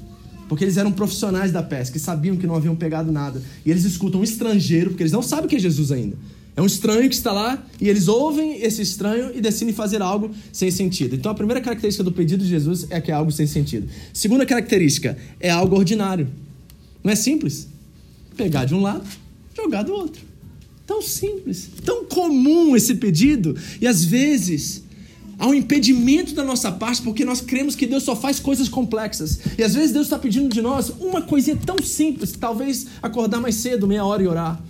Porque 0.47 0.63
eles 0.63 0.77
eram 0.77 0.89
profissionais 0.89 1.51
da 1.51 1.61
pesca 1.61 1.97
e 1.97 1.99
sabiam 1.99 2.37
que 2.37 2.47
não 2.47 2.55
haviam 2.55 2.77
pegado 2.77 3.11
nada. 3.11 3.43
E 3.65 3.69
eles 3.69 3.83
escutam 3.83 4.21
um 4.21 4.23
estrangeiro, 4.23 4.91
porque 4.91 5.03
eles 5.03 5.11
não 5.11 5.21
sabem 5.21 5.49
que 5.49 5.57
é 5.57 5.59
Jesus 5.59 5.91
ainda. 5.91 6.15
É 6.55 6.61
um 6.61 6.65
estranho 6.65 7.09
que 7.09 7.15
está 7.15 7.33
lá 7.33 7.61
e 7.81 7.89
eles 7.89 8.07
ouvem 8.07 8.61
esse 8.61 8.81
estranho 8.81 9.35
e 9.35 9.41
decidem 9.41 9.73
fazer 9.73 10.01
algo 10.01 10.31
sem 10.53 10.71
sentido. 10.71 11.13
Então 11.13 11.29
a 11.29 11.35
primeira 11.35 11.59
característica 11.59 12.05
do 12.05 12.13
pedido 12.13 12.41
de 12.41 12.49
Jesus 12.49 12.87
é 12.89 13.01
que 13.01 13.11
é 13.11 13.13
algo 13.13 13.33
sem 13.33 13.45
sentido. 13.45 13.89
Segunda 14.13 14.45
característica 14.45 15.17
é 15.41 15.49
algo 15.49 15.75
ordinário. 15.75 16.29
Não 17.03 17.11
é 17.11 17.17
simples? 17.17 17.67
Pegar 18.37 18.63
de 18.63 18.73
um 18.73 18.79
lado, 18.79 19.03
jogar 19.53 19.83
do 19.83 19.91
outro. 19.91 20.34
Tão 20.85 21.01
simples, 21.01 21.69
tão 21.83 22.05
comum 22.05 22.75
esse 22.75 22.95
pedido. 22.95 23.55
E 23.81 23.87
às 23.87 24.03
vezes 24.03 24.83
há 25.37 25.47
um 25.47 25.53
impedimento 25.53 26.33
da 26.33 26.43
nossa 26.43 26.71
parte 26.71 27.01
porque 27.01 27.25
nós 27.25 27.41
cremos 27.41 27.75
que 27.75 27.87
Deus 27.87 28.03
só 28.03 28.15
faz 28.15 28.39
coisas 28.39 28.69
complexas. 28.69 29.39
E 29.57 29.63
às 29.63 29.73
vezes 29.73 29.91
Deus 29.91 30.05
está 30.05 30.19
pedindo 30.19 30.49
de 30.49 30.61
nós 30.61 30.89
uma 30.99 31.21
coisinha 31.21 31.57
tão 31.57 31.77
simples, 31.81 32.31
talvez 32.33 32.87
acordar 33.01 33.41
mais 33.41 33.55
cedo, 33.55 33.87
meia 33.87 34.05
hora 34.05 34.23
e 34.23 34.27
orar. 34.27 34.61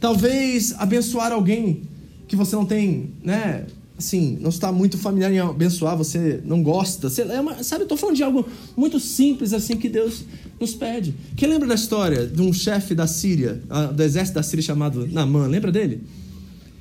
Talvez 0.00 0.74
abençoar 0.78 1.32
alguém 1.32 1.82
que 2.26 2.36
você 2.36 2.54
não 2.54 2.64
tem, 2.64 3.10
né? 3.22 3.66
Assim, 3.98 4.38
não 4.40 4.50
está 4.50 4.70
muito 4.70 4.96
familiar 4.96 5.32
em 5.32 5.40
abençoar, 5.40 5.96
você 5.96 6.40
não 6.44 6.62
gosta. 6.62 7.10
Você, 7.10 7.22
é 7.22 7.40
uma, 7.40 7.64
sabe, 7.64 7.82
eu 7.82 7.84
estou 7.84 7.98
falando 7.98 8.14
de 8.14 8.22
algo 8.22 8.46
muito 8.76 9.00
simples 9.00 9.52
assim 9.52 9.76
que 9.76 9.88
Deus 9.88 10.24
nos 10.60 10.72
pede. 10.72 11.12
Quem 11.36 11.48
lembra 11.48 11.66
da 11.66 11.74
história 11.74 12.24
de 12.24 12.40
um 12.40 12.52
chefe 12.52 12.94
da 12.94 13.08
Síria, 13.08 13.60
do 13.92 14.00
exército 14.00 14.36
da 14.36 14.42
Síria 14.44 14.62
chamado 14.62 15.04
Naamã? 15.10 15.48
Lembra 15.48 15.72
dele? 15.72 16.02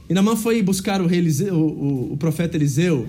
E 0.07 0.13
Naamã 0.13 0.35
foi 0.35 0.61
buscar 0.61 1.01
o, 1.01 1.11
Eliseu, 1.11 1.55
o, 1.55 2.13
o, 2.13 2.17
profeta 2.17 2.55
Eliseu. 2.55 3.07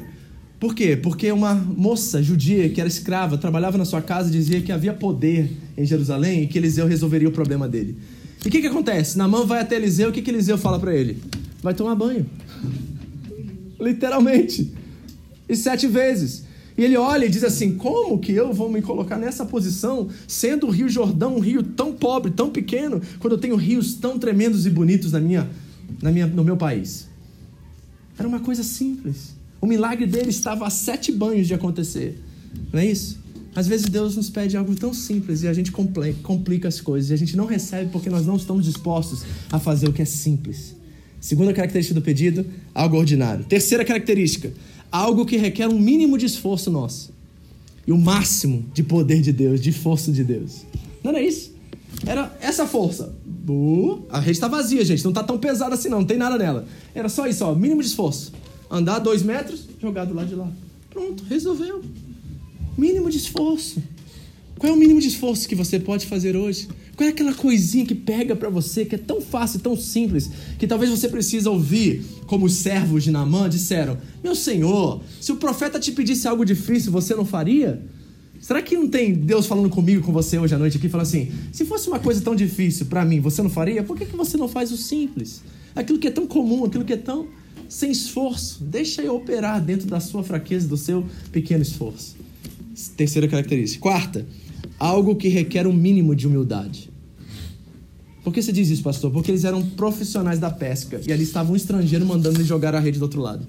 Por 0.59 0.75
quê? 0.75 0.97
Porque 0.97 1.31
uma 1.31 1.55
moça 1.55 2.23
judia 2.23 2.67
que 2.71 2.81
era 2.81 2.89
escrava, 2.89 3.37
trabalhava 3.37 3.77
na 3.77 3.85
sua 3.85 4.01
casa, 4.01 4.31
dizia 4.31 4.63
que 4.63 4.73
havia 4.73 4.95
poder 4.95 5.53
em 5.77 5.85
Jerusalém 5.85 6.45
e 6.45 6.47
que 6.47 6.57
Eliseu 6.57 6.87
resolveria 6.87 7.29
o 7.29 7.33
problema 7.33 7.69
dele. 7.69 7.95
E 8.43 8.49
o 8.49 8.51
que, 8.51 8.63
que 8.63 8.67
acontece? 8.69 9.19
Namã 9.19 9.45
vai 9.45 9.61
até 9.61 9.77
Eliseu, 9.77 10.09
o 10.09 10.13
que, 10.13 10.23
que 10.23 10.31
Eliseu 10.31 10.57
fala 10.57 10.79
para 10.81 10.95
ele? 10.95 11.23
Vai 11.63 11.75
tomar 11.75 11.95
banho. 11.95 12.27
Literalmente. 13.81 14.73
E 15.49 15.57
sete 15.57 15.87
vezes. 15.87 16.45
E 16.77 16.85
ele 16.85 16.97
olha 16.97 17.27
e 17.27 17.29
diz 17.29 17.43
assim: 17.43 17.77
como 17.77 18.19
que 18.19 18.33
eu 18.33 18.53
vou 18.53 18.71
me 18.71 18.81
colocar 18.81 19.19
nessa 19.19 19.45
posição, 19.45 20.09
sendo 20.29 20.69
o 20.69 20.71
Rio 20.71 20.89
Jordão 20.89 21.37
um 21.37 21.41
rio 21.41 21.63
tão 21.63 21.93
pobre, 21.93 22.31
tão 22.31 22.51
pequeno, 22.51 23.03
quando 23.19 23.33
eu 23.33 23.39
tenho 23.39 23.57
rios 23.57 23.95
tão 23.95 24.19
tremendos 24.19 24.65
e 24.65 24.71
bonitos 24.71 25.13
na 25.13 25.21
minha, 25.21 25.51
na 26.01 26.13
minha, 26.13 26.27
no 26.27 26.45
meu 26.45 26.57
país? 26.57 27.09
Era 28.17 28.29
uma 28.29 28.41
coisa 28.41 28.63
simples. 28.63 29.37
O 29.61 29.67
milagre 29.67 30.07
dele 30.07 30.31
estava 30.31 30.67
a 30.67 30.71
sete 30.71 31.11
banhos 31.11 31.49
de 31.49 31.55
acontecer. 31.55 32.21
Não 32.73 32.79
é 32.79 32.87
isso? 32.87 33.19
Às 33.57 33.67
vezes 33.67 33.87
Deus 33.87 34.15
nos 34.15 34.31
pede 34.31 34.57
algo 34.57 34.73
tão 34.77 34.95
simples 34.95 35.43
e 35.43 35.49
a 35.49 35.53
gente 35.53 35.73
complica 35.73 36.69
as 36.69 36.81
coisas 36.81 37.11
e 37.11 37.15
a 37.15 37.17
gente 37.17 37.37
não 37.37 37.47
recebe 37.47 37.91
porque 37.91 38.09
nós 38.09 38.25
não 38.25 38.37
estamos 38.37 38.65
dispostos 38.65 39.25
a 39.51 39.59
fazer 39.59 39.89
o 39.89 39.93
que 39.93 40.03
é 40.03 40.05
simples. 40.05 40.77
Segunda 41.21 41.53
característica 41.53 41.99
do 41.99 42.05
pedido, 42.05 42.47
algo 42.75 42.97
ordinário. 42.97 43.45
Terceira 43.45 43.85
característica, 43.85 44.53
algo 44.91 45.27
que 45.27 45.37
requer 45.37 45.69
um 45.69 45.79
mínimo 45.79 46.17
de 46.17 46.27
esforço 46.27 46.71
nosso 46.71 47.13
e 47.87 47.93
o 47.93 47.99
máximo 47.99 48.67
de 48.75 48.83
poder 48.83 49.21
de 49.21 49.33
Deus, 49.33 49.61
de 49.61 49.73
força 49.73 50.13
de 50.13 50.23
Deus. 50.23 50.67
Não 51.03 51.11
era 51.11 51.23
isso? 51.23 51.53
Era 52.07 52.37
essa 52.41 52.67
força. 52.67 53.15
Uh, 53.49 54.05
a 54.11 54.21
rede 54.21 54.33
está 54.33 54.47
vazia, 54.47 54.85
gente. 54.85 55.03
Não 55.03 55.11
está 55.11 55.23
tão 55.23 55.39
pesada 55.39 55.75
assim, 55.75 55.89
não. 55.89 56.01
Não 56.01 56.07
tem 56.07 56.19
nada 56.19 56.37
nela. 56.37 56.67
Era 56.95 57.09
só 57.09 57.27
isso, 57.27 57.45
ó. 57.45 57.55
Mínimo 57.55 57.81
de 57.81 57.89
esforço. 57.89 58.33
Andar 58.71 58.99
dois 58.99 59.23
metros, 59.23 59.67
jogar 59.81 60.05
do 60.05 60.15
lado 60.15 60.29
de 60.29 60.35
lá. 60.35 60.49
Pronto, 60.91 61.25
resolveu. 61.25 61.83
Mínimo 62.77 63.11
de 63.11 63.17
esforço. 63.17 63.83
Qual 64.59 64.71
é 64.71 64.77
o 64.77 64.79
mínimo 64.79 65.01
de 65.01 65.09
esforço 65.09 65.49
que 65.49 65.55
você 65.55 65.81
pode 65.81 66.07
fazer 66.07 66.37
hoje? 66.37 66.69
Qual 66.99 67.07
é 67.07 67.13
aquela 67.13 67.33
coisinha 67.33 67.87
que 67.87 67.95
pega 67.95 68.35
para 68.35 68.51
você, 68.51 68.85
que 68.85 68.97
é 68.97 68.99
tão 68.99 69.21
fácil, 69.21 69.61
tão 69.61 69.77
simples, 69.77 70.29
que 70.59 70.67
talvez 70.67 70.91
você 70.91 71.09
precisa 71.09 71.49
ouvir, 71.49 72.05
como 72.27 72.47
os 72.47 72.55
servos 72.55 73.05
de 73.05 73.13
Naamã 73.13 73.49
disseram: 73.49 73.97
Meu 74.21 74.35
senhor, 74.35 75.01
se 75.21 75.31
o 75.31 75.37
profeta 75.37 75.79
te 75.79 75.93
pedisse 75.93 76.27
algo 76.27 76.45
difícil, 76.45 76.91
você 76.91 77.15
não 77.15 77.25
faria? 77.25 77.81
Será 78.41 78.61
que 78.61 78.75
não 78.75 78.89
tem 78.89 79.15
Deus 79.15 79.47
falando 79.47 79.71
comigo, 79.71 80.05
com 80.05 80.13
você 80.13 80.41
hoje 80.41 80.57
à 80.57 80.59
noite 80.59 80.77
aqui, 80.77 80.89
falando 80.89 81.07
assim: 81.07 81.31
se 81.53 81.65
fosse 81.65 81.87
uma 81.87 82.01
coisa 82.01 82.21
tão 82.21 82.35
difícil 82.35 82.87
para 82.87 83.05
mim, 83.05 83.21
você 83.21 83.45
não 83.45 83.51
faria? 83.51 83.85
Por 83.85 83.97
que, 83.97 84.05
que 84.05 84.17
você 84.17 84.37
não 84.37 84.49
faz 84.49 84.73
o 84.73 84.77
simples? 84.77 85.41
Aquilo 85.77 86.01
que 86.01 86.09
é 86.09 86.11
tão 86.11 86.27
comum, 86.27 86.65
aquilo 86.65 86.85
que 86.85 86.95
é 86.95 86.97
tão 86.97 87.29
sem 87.69 87.93
esforço. 87.93 88.65
Deixa 88.65 89.03
eu 89.03 89.15
operar 89.15 89.65
dentro 89.65 89.87
da 89.87 90.01
sua 90.01 90.25
fraqueza, 90.25 90.67
do 90.67 90.77
seu 90.77 91.07
pequeno 91.31 91.63
esforço. 91.63 92.17
Terceira 92.97 93.29
característica. 93.29 93.81
Quarta, 93.81 94.27
algo 94.81 95.15
que 95.15 95.29
requer 95.29 95.65
um 95.65 95.73
mínimo 95.73 96.13
de 96.17 96.27
humildade. 96.27 96.88
Por 98.29 98.35
que 98.35 98.43
você 98.43 98.53
diz 98.53 98.69
isso, 98.69 98.83
pastor? 98.83 99.11
Porque 99.11 99.31
eles 99.31 99.43
eram 99.43 99.65
profissionais 99.65 100.39
da 100.39 100.51
pesca 100.51 101.01
e 101.07 101.11
ali 101.11 101.23
estava 101.23 101.51
um 101.51 101.57
estrangeiro 101.57 102.05
mandando 102.05 102.37
eles 102.37 102.47
jogar 102.47 102.75
a 102.75 102.79
rede 102.79 102.99
do 102.99 103.03
outro 103.03 103.23
lado. 103.23 103.47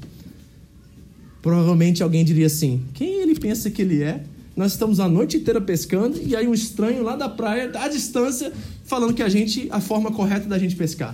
Provavelmente 1.42 2.02
alguém 2.02 2.24
diria 2.24 2.46
assim: 2.46 2.80
quem 2.94 3.20
ele 3.22 3.36
pensa 3.36 3.70
que 3.70 3.82
ele 3.82 4.02
é? 4.02 4.24
Nós 4.56 4.72
estamos 4.72 5.02
a 5.02 5.10
noite 5.10 5.36
inteira 5.36 5.60
pescando 5.60 6.18
e 6.26 6.34
aí 6.34 6.48
um 6.48 6.54
estranho 6.54 7.04
lá 7.04 7.18
da 7.18 7.28
praia, 7.28 7.70
à 7.76 7.90
distância, 7.90 8.54
falando 8.86 9.14
que 9.14 9.22
a 9.22 9.28
gente, 9.28 9.68
a 9.70 9.82
forma 9.82 10.14
correta 10.14 10.48
da 10.48 10.58
gente 10.58 10.78
pescar. 10.78 11.14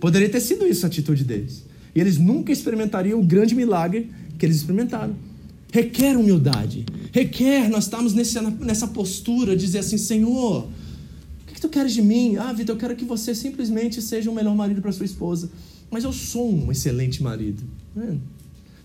Poderia 0.00 0.28
ter 0.28 0.40
sido 0.40 0.66
isso 0.66 0.84
a 0.84 0.88
atitude 0.88 1.22
deles. 1.22 1.62
E 1.94 2.00
eles 2.00 2.18
nunca 2.18 2.50
experimentariam 2.50 3.20
o 3.20 3.22
grande 3.22 3.54
milagre 3.54 4.10
que 4.36 4.44
eles 4.44 4.56
experimentaram. 4.56 5.14
Requer 5.72 6.16
humildade. 6.16 6.86
Requer 7.12 7.68
nós 7.68 7.84
estamos 7.84 8.14
nessa, 8.14 8.42
nessa 8.42 8.88
postura, 8.88 9.56
dizer 9.56 9.78
assim: 9.78 9.96
Senhor, 9.96 10.66
que, 11.60 11.68
tu 11.68 11.68
queres 11.68 11.92
de 11.92 12.00
mim? 12.00 12.36
Ah, 12.36 12.52
Vitor, 12.52 12.74
eu 12.74 12.80
quero 12.80 12.96
que 12.96 13.04
você 13.04 13.34
simplesmente 13.34 14.00
seja 14.00 14.30
o 14.30 14.34
melhor 14.34 14.56
marido 14.56 14.80
para 14.80 14.90
sua 14.90 15.04
esposa. 15.04 15.50
Mas 15.90 16.04
eu 16.04 16.12
sou 16.12 16.50
um 16.50 16.72
excelente 16.72 17.22
marido. 17.22 17.62
É. 17.96 18.14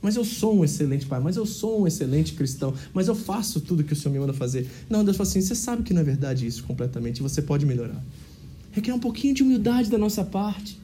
Mas 0.02 0.16
eu 0.16 0.26
sou 0.26 0.60
um 0.60 0.66
excelente 0.66 1.06
pai. 1.06 1.22
Mas 1.22 1.38
eu 1.38 1.46
sou 1.46 1.82
um 1.82 1.88
excelente 1.88 2.34
cristão. 2.34 2.74
Mas 2.94 3.08
eu 3.08 3.16
faço 3.16 3.62
tudo 3.62 3.84
que 3.84 3.94
o 3.94 3.96
Senhor 3.96 4.12
me 4.12 4.20
manda 4.20 4.34
fazer. 4.34 4.70
Não, 4.90 5.06
Deus 5.06 5.16
fala 5.16 5.30
assim: 5.30 5.42
você 5.42 5.56
sabe 5.56 5.84
que 5.84 5.94
não 5.94 6.02
é 6.02 6.04
verdade 6.04 6.46
isso 6.46 6.64
completamente. 6.64 7.22
Você 7.22 7.42
pode 7.42 7.66
melhorar. 7.66 8.04
Requer 8.72 8.94
um 8.94 9.00
pouquinho 9.00 9.34
de 9.34 9.42
humildade 9.42 9.90
da 9.90 9.98
nossa 9.98 10.24
parte. 10.24 10.78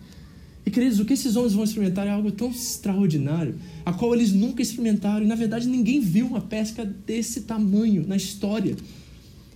E 0.65 0.71
queridos, 0.71 0.99
o 0.99 1.05
que 1.05 1.13
esses 1.13 1.35
homens 1.35 1.53
vão 1.53 1.63
experimentar 1.63 2.07
é 2.07 2.11
algo 2.11 2.31
tão 2.31 2.51
extraordinário, 2.51 3.55
a 3.83 3.91
qual 3.91 4.13
eles 4.13 4.31
nunca 4.31 4.61
experimentaram. 4.61 5.25
E 5.25 5.27
na 5.27 5.35
verdade 5.35 5.67
ninguém 5.67 5.99
viu 5.99 6.27
uma 6.27 6.39
pesca 6.39 6.85
desse 6.85 7.41
tamanho 7.41 8.07
na 8.07 8.15
história. 8.15 8.77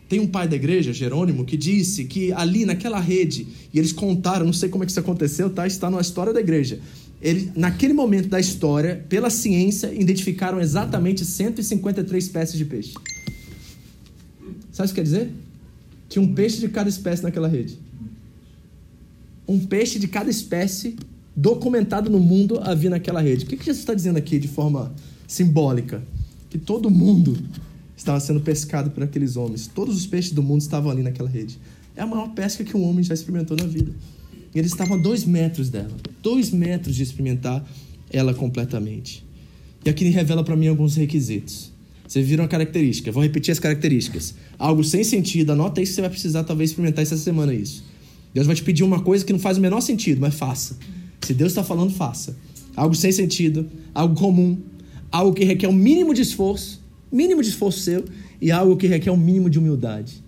Tem 0.08 0.20
um 0.20 0.28
pai 0.28 0.48
da 0.48 0.56
igreja, 0.56 0.94
Jerônimo, 0.94 1.46
que 1.46 1.58
disse 1.58 2.06
que 2.06 2.32
ali 2.34 2.66
naquela 2.66 3.00
rede, 3.00 3.48
e 3.74 3.80
eles 3.80 3.92
contaram, 3.92 4.46
não 4.46 4.54
sei 4.54 4.70
como 4.70 4.84
é 4.84 4.86
que 4.86 4.92
isso 4.92 5.00
aconteceu, 5.00 5.50
tá? 5.50 5.66
Está 5.66 5.90
na 5.90 6.00
história 6.00 6.32
da 6.32 6.40
igreja. 6.40 6.80
Ele, 7.22 7.52
naquele 7.56 7.94
momento 7.94 8.30
da 8.30 8.40
história, 8.40 9.04
pela 9.10 9.30
ciência, 9.30 9.94
identificaram 9.94 10.60
exatamente 10.60 11.26
153 11.26 12.24
espécies 12.24 12.58
de 12.58 12.66
peixe. 12.66 12.94
Sabe 14.72 14.88
o 14.88 14.90
que 14.90 14.96
quer 14.96 15.04
dizer? 15.04 15.32
Tinha 16.08 16.24
um 16.24 16.34
peixe 16.34 16.60
de 16.60 16.70
cada 16.70 16.88
espécie 16.88 17.24
naquela 17.24 17.48
rede 17.48 17.80
um 19.48 19.60
peixe 19.60 20.00
de 20.00 20.08
cada 20.08 20.30
espécie 20.30 20.96
documentado 21.36 22.10
no 22.10 22.20
mundo 22.20 22.60
havia 22.64 22.90
naquela 22.90 23.22
rede. 23.22 23.46
O 23.46 23.48
que, 23.48 23.58
Jesus 23.58 23.80
está 23.80 23.94
dizendo 23.94 24.18
aqui 24.18 24.40
de 24.40 24.48
forma 24.48 24.94
simbólica? 25.28 26.04
Que 26.50 26.58
todo 26.58 26.90
mundo 26.90 27.38
estava 27.96 28.20
sendo 28.20 28.42
pescado 28.42 28.92
por 28.92 29.04
aqueles 29.04 29.36
homens. 29.36 29.68
Todos 29.68 29.96
os 29.96 30.06
peixes 30.06 30.32
do 30.32 30.44
mundo 30.44 30.62
estavam 30.62 30.92
ali 30.92 31.02
naquela 31.02 31.30
rede. 31.30 31.60
É 31.96 32.02
a 32.02 32.08
maior 32.08 32.30
pesca 32.30 32.64
que 32.64 32.76
um 32.76 32.84
homem 32.84 33.04
já 33.04 33.14
experimentou 33.14 33.56
na 33.56 33.66
vida. 33.66 33.92
E 34.54 34.60
eles 34.60 34.72
estavam 34.72 34.98
a 34.98 35.00
dois 35.00 35.26
metros 35.26 35.70
dela. 35.70 35.92
Dois 36.22 36.52
metros 36.52 36.96
de 36.96 37.04
experimentar 37.04 37.66
ela 38.12 38.34
completamente. 38.34 39.26
E 39.86 39.90
aqui 39.90 40.06
revela 40.10 40.44
para 40.44 40.56
mim 40.56 40.68
alguns 40.68 40.96
requisitos. 40.96 41.72
Vocês 42.08 42.28
viram 42.28 42.44
a 42.44 42.48
característica. 42.48 43.12
Vou 43.12 43.24
repetir 43.24 43.52
as 43.52 43.60
características. 43.60 44.36
Algo 44.60 44.84
sem 44.84 45.04
sentido. 45.04 45.52
Anota 45.52 45.82
aí 45.82 45.86
que 45.86 45.94
você 45.94 46.02
vai 46.02 46.10
precisar 46.10 46.44
talvez 46.44 46.72
experimentar 46.72 47.04
essa 47.04 47.18
semana 47.18 47.54
isso 47.54 47.84
Deus 48.36 48.48
vai 48.48 48.56
te 48.58 48.64
pedir 48.64 48.84
uma 48.84 49.00
coisa 49.00 49.24
que 49.24 49.32
não 49.32 49.40
faz 49.40 49.58
o 49.58 49.62
menor 49.62 49.80
sentido, 49.80 50.20
mas 50.20 50.36
faça. 50.36 50.78
Se 51.22 51.34
Deus 51.34 51.54
está 51.54 51.64
falando, 51.64 51.94
faça. 51.94 52.36
Algo 52.76 52.94
sem 52.94 53.10
sentido, 53.10 53.66
algo 53.94 54.14
comum, 54.14 54.58
algo 55.10 55.34
que 55.34 55.46
requer 55.46 55.70
um 55.70 55.74
mínimo 55.74 56.14
de 56.14 56.22
esforço, 56.22 56.84
mínimo 57.16 57.42
de 57.42 57.50
esforço 57.50 57.80
seu, 57.80 58.04
e 58.42 58.52
algo 58.52 58.76
que 58.76 58.88
requer 58.88 59.12
um 59.12 59.18
mínimo 59.18 59.50
de 59.50 59.58
humildade. 59.58 60.24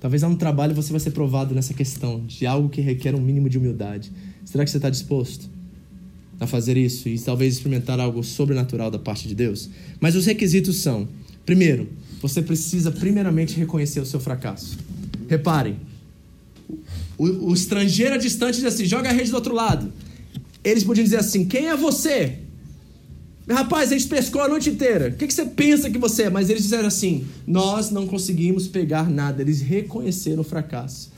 Talvez 0.00 0.22
lá 0.22 0.28
no 0.28 0.36
trabalho 0.36 0.74
você 0.74 0.90
vai 0.90 0.98
ser 0.98 1.12
provado 1.12 1.54
nessa 1.54 1.72
questão 1.72 2.26
de 2.26 2.44
algo 2.44 2.68
que 2.68 2.80
requer 2.80 3.14
um 3.14 3.20
mínimo 3.20 3.48
de 3.48 3.56
humildade. 3.56 4.10
Será 4.44 4.64
que 4.64 4.70
você 4.70 4.78
está 4.78 4.90
disposto 4.90 5.48
a 6.40 6.46
fazer 6.46 6.76
isso 6.76 7.08
e 7.08 7.16
talvez 7.20 7.54
experimentar 7.54 8.00
algo 8.00 8.24
sobrenatural 8.24 8.90
da 8.90 8.98
parte 8.98 9.28
de 9.28 9.34
Deus? 9.34 9.70
Mas 10.00 10.16
os 10.16 10.26
requisitos 10.26 10.76
são: 10.78 11.08
primeiro, 11.46 11.88
você 12.20 12.42
precisa 12.42 12.90
primeiramente 12.90 13.56
reconhecer 13.56 14.00
o 14.00 14.06
seu 14.06 14.18
fracasso. 14.18 14.76
Reparem, 15.28 15.76
o, 17.16 17.50
o 17.50 17.54
estrangeiro 17.54 18.18
distante 18.18 18.56
diz 18.56 18.64
assim: 18.64 18.84
joga 18.84 19.08
a 19.08 19.12
rede 19.12 19.30
do 19.30 19.36
outro 19.36 19.54
lado. 19.54 19.92
Eles 20.64 20.82
podiam 20.82 21.04
dizer 21.04 21.18
assim: 21.18 21.44
quem 21.44 21.68
é 21.68 21.76
você? 21.76 22.38
Rapaz, 23.48 23.90
a 23.90 23.98
gente 23.98 24.08
pescou 24.08 24.40
a 24.40 24.48
noite 24.48 24.70
inteira. 24.70 25.08
O 25.08 25.12
que, 25.12 25.26
que 25.26 25.34
você 25.34 25.44
pensa 25.44 25.90
que 25.90 25.98
você 25.98 26.24
é? 26.24 26.30
Mas 26.30 26.48
eles 26.48 26.62
disseram 26.62 26.86
assim: 26.86 27.26
nós 27.46 27.90
não 27.90 28.06
conseguimos 28.06 28.68
pegar 28.68 29.10
nada. 29.10 29.42
Eles 29.42 29.60
reconheceram 29.60 30.42
o 30.42 30.44
fracasso. 30.44 31.10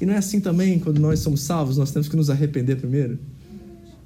E 0.00 0.06
não 0.06 0.14
é 0.14 0.18
assim 0.18 0.40
também 0.40 0.78
quando 0.78 1.00
nós 1.00 1.20
somos 1.20 1.42
salvos, 1.42 1.76
nós 1.76 1.92
temos 1.92 2.08
que 2.08 2.16
nos 2.16 2.30
arrepender 2.30 2.76
primeiro? 2.76 3.18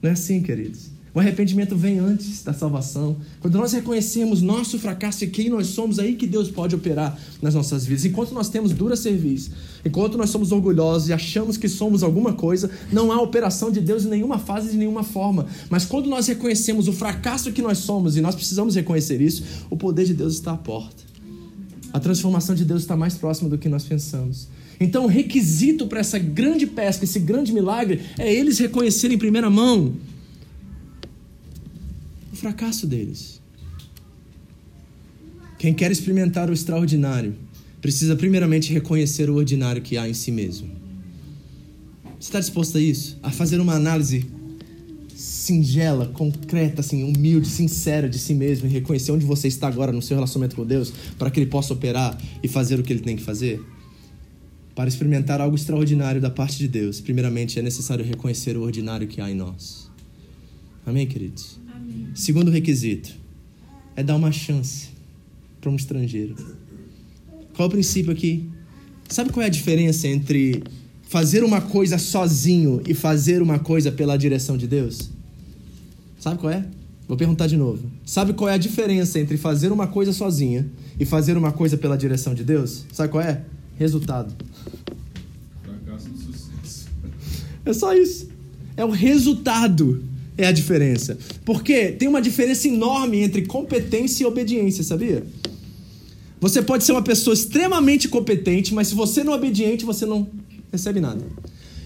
Não 0.03 0.11
é 0.11 0.13
assim, 0.13 0.43
queridos. 0.43 0.91
O 1.17 1.19
arrependimento 1.19 1.75
vem 1.75 1.99
antes 1.99 2.43
da 2.43 2.53
salvação. 2.53 3.17
Quando 3.41 3.57
nós 3.57 3.73
reconhecemos 3.73 4.43
nosso 4.43 4.79
fracasso 4.79 5.25
e 5.25 5.27
quem 5.27 5.49
nós 5.49 5.69
somos, 5.69 5.99
aí 5.99 6.15
que 6.15 6.27
Deus 6.27 6.51
pode 6.51 6.75
operar 6.75 7.19
nas 7.41 7.55
nossas 7.55 7.87
vidas. 7.87 8.05
Enquanto 8.05 8.35
nós 8.35 8.51
temos 8.51 8.73
dura 8.73 8.95
serviço, 8.97 9.51
enquanto 9.83 10.19
nós 10.19 10.29
somos 10.29 10.53
orgulhosos 10.53 11.09
e 11.09 11.15
achamos 11.15 11.57
que 11.57 11.71
somos 11.71 12.03
alguma 12.03 12.35
coisa, 12.35 12.71
não 12.93 13.11
há 13.11 13.19
operação 13.19 13.71
de 13.71 13.81
Deus 13.81 14.05
em 14.05 14.11
nenhuma 14.11 14.39
fase, 14.39 14.73
de 14.73 14.77
nenhuma 14.77 15.03
forma. 15.03 15.47
Mas 15.71 15.87
quando 15.87 16.07
nós 16.07 16.27
reconhecemos 16.27 16.87
o 16.87 16.93
fracasso 16.93 17.51
que 17.51 17.63
nós 17.63 17.79
somos, 17.79 18.19
e 18.19 18.21
nós 18.21 18.35
precisamos 18.35 18.75
reconhecer 18.75 19.19
isso, 19.19 19.43
o 19.71 19.77
poder 19.77 20.05
de 20.05 20.13
Deus 20.13 20.35
está 20.35 20.53
à 20.53 20.59
porta. 20.59 21.03
A 21.95 21.99
transformação 21.99 22.55
de 22.55 22.67
Deus 22.67 22.83
está 22.83 22.95
mais 22.95 23.15
próxima 23.15 23.49
do 23.49 23.57
que 23.57 23.71
nós 23.71 23.85
pensamos. 23.85 24.49
Então, 24.79 25.05
o 25.07 25.09
requisito 25.09 25.87
para 25.87 26.01
essa 26.01 26.19
grande 26.19 26.67
pesca, 26.67 27.05
esse 27.05 27.19
grande 27.19 27.55
milagre, 27.55 28.03
é 28.19 28.31
eles 28.31 28.59
reconhecerem 28.59 29.17
em 29.17 29.19
primeira 29.19 29.49
mão 29.49 29.95
o 32.37 32.39
fracasso 32.39 32.87
deles. 32.87 33.41
Quem 35.59 35.73
quer 35.73 35.91
experimentar 35.91 36.51
o 36.51 36.53
extraordinário 36.53 37.35
precisa, 37.81 38.15
primeiramente, 38.15 38.73
reconhecer 38.73 39.31
o 39.31 39.35
ordinário 39.35 39.81
que 39.81 39.97
há 39.97 40.07
em 40.07 40.13
si 40.13 40.31
mesmo. 40.31 40.69
Você 42.21 42.29
está 42.29 42.39
disposto 42.39 42.77
a 42.77 42.81
isso? 42.81 43.19
A 43.23 43.31
fazer 43.31 43.59
uma 43.59 43.75
análise 43.75 44.27
singela, 45.15 46.07
concreta, 46.07 46.83
assim, 46.83 47.03
humilde, 47.05 47.49
sincera 47.49 48.07
de 48.07 48.19
si 48.19 48.35
mesmo 48.35 48.69
e 48.69 48.71
reconhecer 48.71 49.13
onde 49.13 49.25
você 49.25 49.49
está 49.49 49.67
agora 49.67 49.91
no 49.91 50.03
seu 50.03 50.17
relacionamento 50.17 50.57
com 50.57 50.67
Deus 50.67 50.93
para 51.19 51.31
que 51.31 51.41
Ele 51.41 51.49
possa 51.49 51.73
operar 51.73 52.19
e 52.43 52.49
fazer 52.49 52.79
o 52.79 52.83
que 52.83 52.93
Ele 52.93 53.01
tem 53.01 53.17
que 53.17 53.23
fazer? 53.23 53.63
Para 54.75 54.89
experimentar 54.89 55.41
algo 55.41 55.57
extraordinário 55.57 56.21
da 56.21 56.29
parte 56.29 56.59
de 56.59 56.69
Deus, 56.69 57.01
primeiramente 57.01 57.59
é 57.59 57.63
necessário 57.63 58.05
reconhecer 58.05 58.59
o 58.59 58.63
ordinário 58.63 59.09
que 59.09 59.23
há 59.23 59.31
em 59.31 59.35
nós. 59.35 59.91
Amém, 60.85 61.07
queridos? 61.07 61.66
Segundo 62.15 62.51
requisito 62.51 63.15
é 63.95 64.03
dar 64.03 64.17
uma 64.17 64.33
chance 64.33 64.89
para 65.61 65.71
um 65.71 65.77
estrangeiro. 65.77 66.35
Qual 67.55 67.67
é 67.67 67.69
o 67.69 67.71
princípio 67.71 68.13
aqui? 68.13 68.49
Sabe 69.09 69.31
qual 69.31 69.43
é 69.43 69.47
a 69.47 69.51
diferença 69.51 70.07
entre 70.07 70.63
fazer 71.09 71.45
uma 71.45 71.61
coisa 71.61 71.99
sozinho 71.99 72.83
e 72.87 72.95
fazer 72.95 73.41
uma 73.41 73.59
coisa 73.59 73.91
pela 73.91 74.17
direção 74.17 74.57
de 74.57 74.67
Deus? 74.67 75.11
Sabe 76.19 76.39
qual 76.39 76.53
é? 76.53 76.67
Vou 77.09 77.17
perguntar 77.17 77.47
de 77.47 77.57
novo. 77.57 77.89
Sabe 78.05 78.33
qual 78.33 78.51
é 78.51 78.55
a 78.55 78.59
diferença 78.59 79.19
entre 79.21 79.37
fazer 79.37 79.71
uma 79.71 79.87
coisa 79.87 80.13
sozinha 80.13 80.67
e 80.99 81.05
fazer 81.05 81.37
uma 81.37 81.53
coisa 81.53 81.77
pela 81.77 81.97
direção 81.97 82.35
de 82.35 82.43
Deus? 82.43 82.85
Sabe 82.93 83.11
qual 83.11 83.23
é? 83.23 83.43
Resultado. 83.79 84.35
Fracasso 85.63 86.09
do 86.09 86.19
sucesso. 86.19 86.89
É 87.65 87.73
só 87.73 87.95
isso. 87.95 88.29
É 88.77 88.85
o 88.85 88.91
resultado 88.91 90.03
é 90.37 90.47
a 90.47 90.53
diferença. 90.53 91.17
Porque 91.45 91.93
tem 91.93 92.09
uma 92.09 92.21
diferença 92.21 92.69
enorme 92.69 93.21
entre 93.21 93.43
competência 93.43 94.25
e 94.25 94.27
obediência, 94.27 94.85
sabia? 94.85 95.25
Você 96.41 96.63
pode 96.63 96.85
ser 96.85 96.93
uma 96.93 97.03
pessoa 97.03 97.35
extremamente 97.35 98.09
competente, 98.09 98.75
mas 98.75 98.89
se 98.89 98.95
você 98.95 99.25
não 99.25 99.33
é 99.33 99.37
obediente, 99.37 99.85
você 99.85 100.05
não 100.05 100.29
recebe 100.71 101.01
nada. 101.01 101.25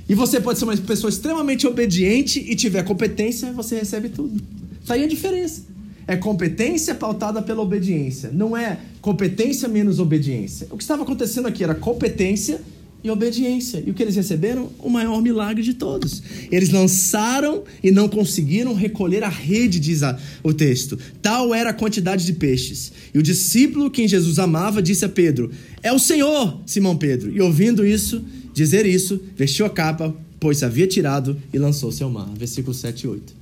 E 0.09 0.15
você 0.15 0.41
pode 0.41 0.59
ser 0.59 0.65
uma 0.65 0.77
pessoa 0.77 1.09
extremamente 1.09 1.67
obediente 1.67 2.41
e 2.41 2.57
tiver 2.57 2.83
competência, 2.83 3.53
você 3.53 3.77
recebe 3.77 4.09
tudo. 4.09 4.43
Tá 4.85 4.95
aí 4.95 5.05
a 5.05 5.07
diferença. 5.07 5.63
É 6.07 6.17
competência 6.17 6.97
pautada 6.97 7.41
pela 7.41 7.63
obediência. 7.63 8.31
Não 8.33 8.57
é 8.57 8.81
competência 9.01 9.69
menos 9.69 10.01
obediência. 10.01 10.67
O 10.73 10.77
que 10.77 10.83
estava 10.83 11.05
acontecendo 11.05 11.47
aqui 11.47 11.63
era 11.63 11.77
competência 11.77 12.61
e 13.03 13.11
obediência. 13.11 13.83
E 13.85 13.91
o 13.91 13.95
que 13.95 14.03
eles 14.03 14.17
receberam? 14.17 14.71
O 14.79 14.89
maior 14.89 15.21
milagre 15.23 15.63
de 15.63 15.75
todos. 15.75 16.23
Eles 16.51 16.71
lançaram 16.71 17.65
e 17.83 17.91
não 17.91 18.09
conseguiram 18.09 18.75
recolher 18.75 19.25
a 19.25 19.29
rede, 19.29 19.81
diz 19.81 20.01
o 20.43 20.53
texto. 20.53 20.99
Tal 21.21 21.55
era 21.55 21.71
a 21.71 21.75
quantidade 21.75 22.25
de 22.25 22.33
peixes. 22.33 22.93
E 23.15 23.19
o 23.19 23.23
discípulo, 23.23 23.91
quem 23.91 24.09
Jesus 24.09 24.39
amava, 24.39 24.83
disse 24.83 25.05
a 25.05 25.09
Pedro: 25.09 25.51
É 25.83 25.93
o 25.93 25.99
Senhor, 25.99 26.61
Simão 26.67 26.97
Pedro. 26.97 27.35
E 27.35 27.41
ouvindo 27.41 27.87
isso, 27.87 28.25
dizer 28.55 28.87
isso, 28.87 29.21
vestiu 29.37 29.67
a 29.67 29.71
capa, 29.71 30.15
pois 30.39 30.63
havia 30.63 30.87
tirado 30.87 31.41
e 31.53 31.59
lançou-se 31.59 32.03
ao 32.03 32.11
mar. 32.11 32.31
Versículo 32.37 32.75
7 32.75 33.03
e 33.03 33.09
8. 33.09 33.35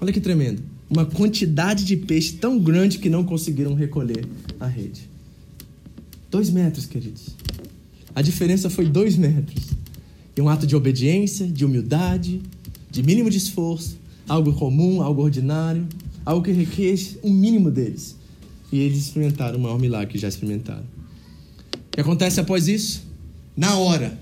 Olha 0.00 0.12
que 0.12 0.20
tremendo 0.20 0.62
uma 0.90 1.04
quantidade 1.04 1.84
de 1.84 1.96
peixe 1.96 2.32
tão 2.34 2.58
grande 2.58 2.98
que 2.98 3.10
não 3.10 3.22
conseguiram 3.22 3.74
recolher 3.74 4.26
a 4.58 4.66
rede. 4.66 5.08
Dois 6.30 6.50
metros, 6.50 6.86
queridos. 6.86 7.28
A 8.18 8.20
diferença 8.20 8.68
foi 8.68 8.86
dois 8.86 9.16
metros. 9.16 9.66
E 10.36 10.40
um 10.40 10.48
ato 10.48 10.66
de 10.66 10.74
obediência, 10.74 11.46
de 11.46 11.64
humildade, 11.64 12.42
de 12.90 13.00
mínimo 13.00 13.30
de 13.30 13.36
esforço, 13.38 13.96
algo 14.28 14.52
comum, 14.54 15.00
algo 15.00 15.22
ordinário, 15.22 15.86
algo 16.24 16.44
que 16.44 16.50
requer 16.50 16.98
um 17.22 17.32
mínimo 17.32 17.70
deles. 17.70 18.16
E 18.72 18.80
eles 18.80 18.98
experimentaram 18.98 19.56
o 19.56 19.62
maior 19.62 19.78
milagre 19.78 20.14
que 20.14 20.18
já 20.18 20.26
experimentaram. 20.26 20.82
O 20.82 21.90
que 21.92 22.00
acontece 22.00 22.40
após 22.40 22.66
isso? 22.66 23.04
Na 23.56 23.76
hora, 23.76 24.18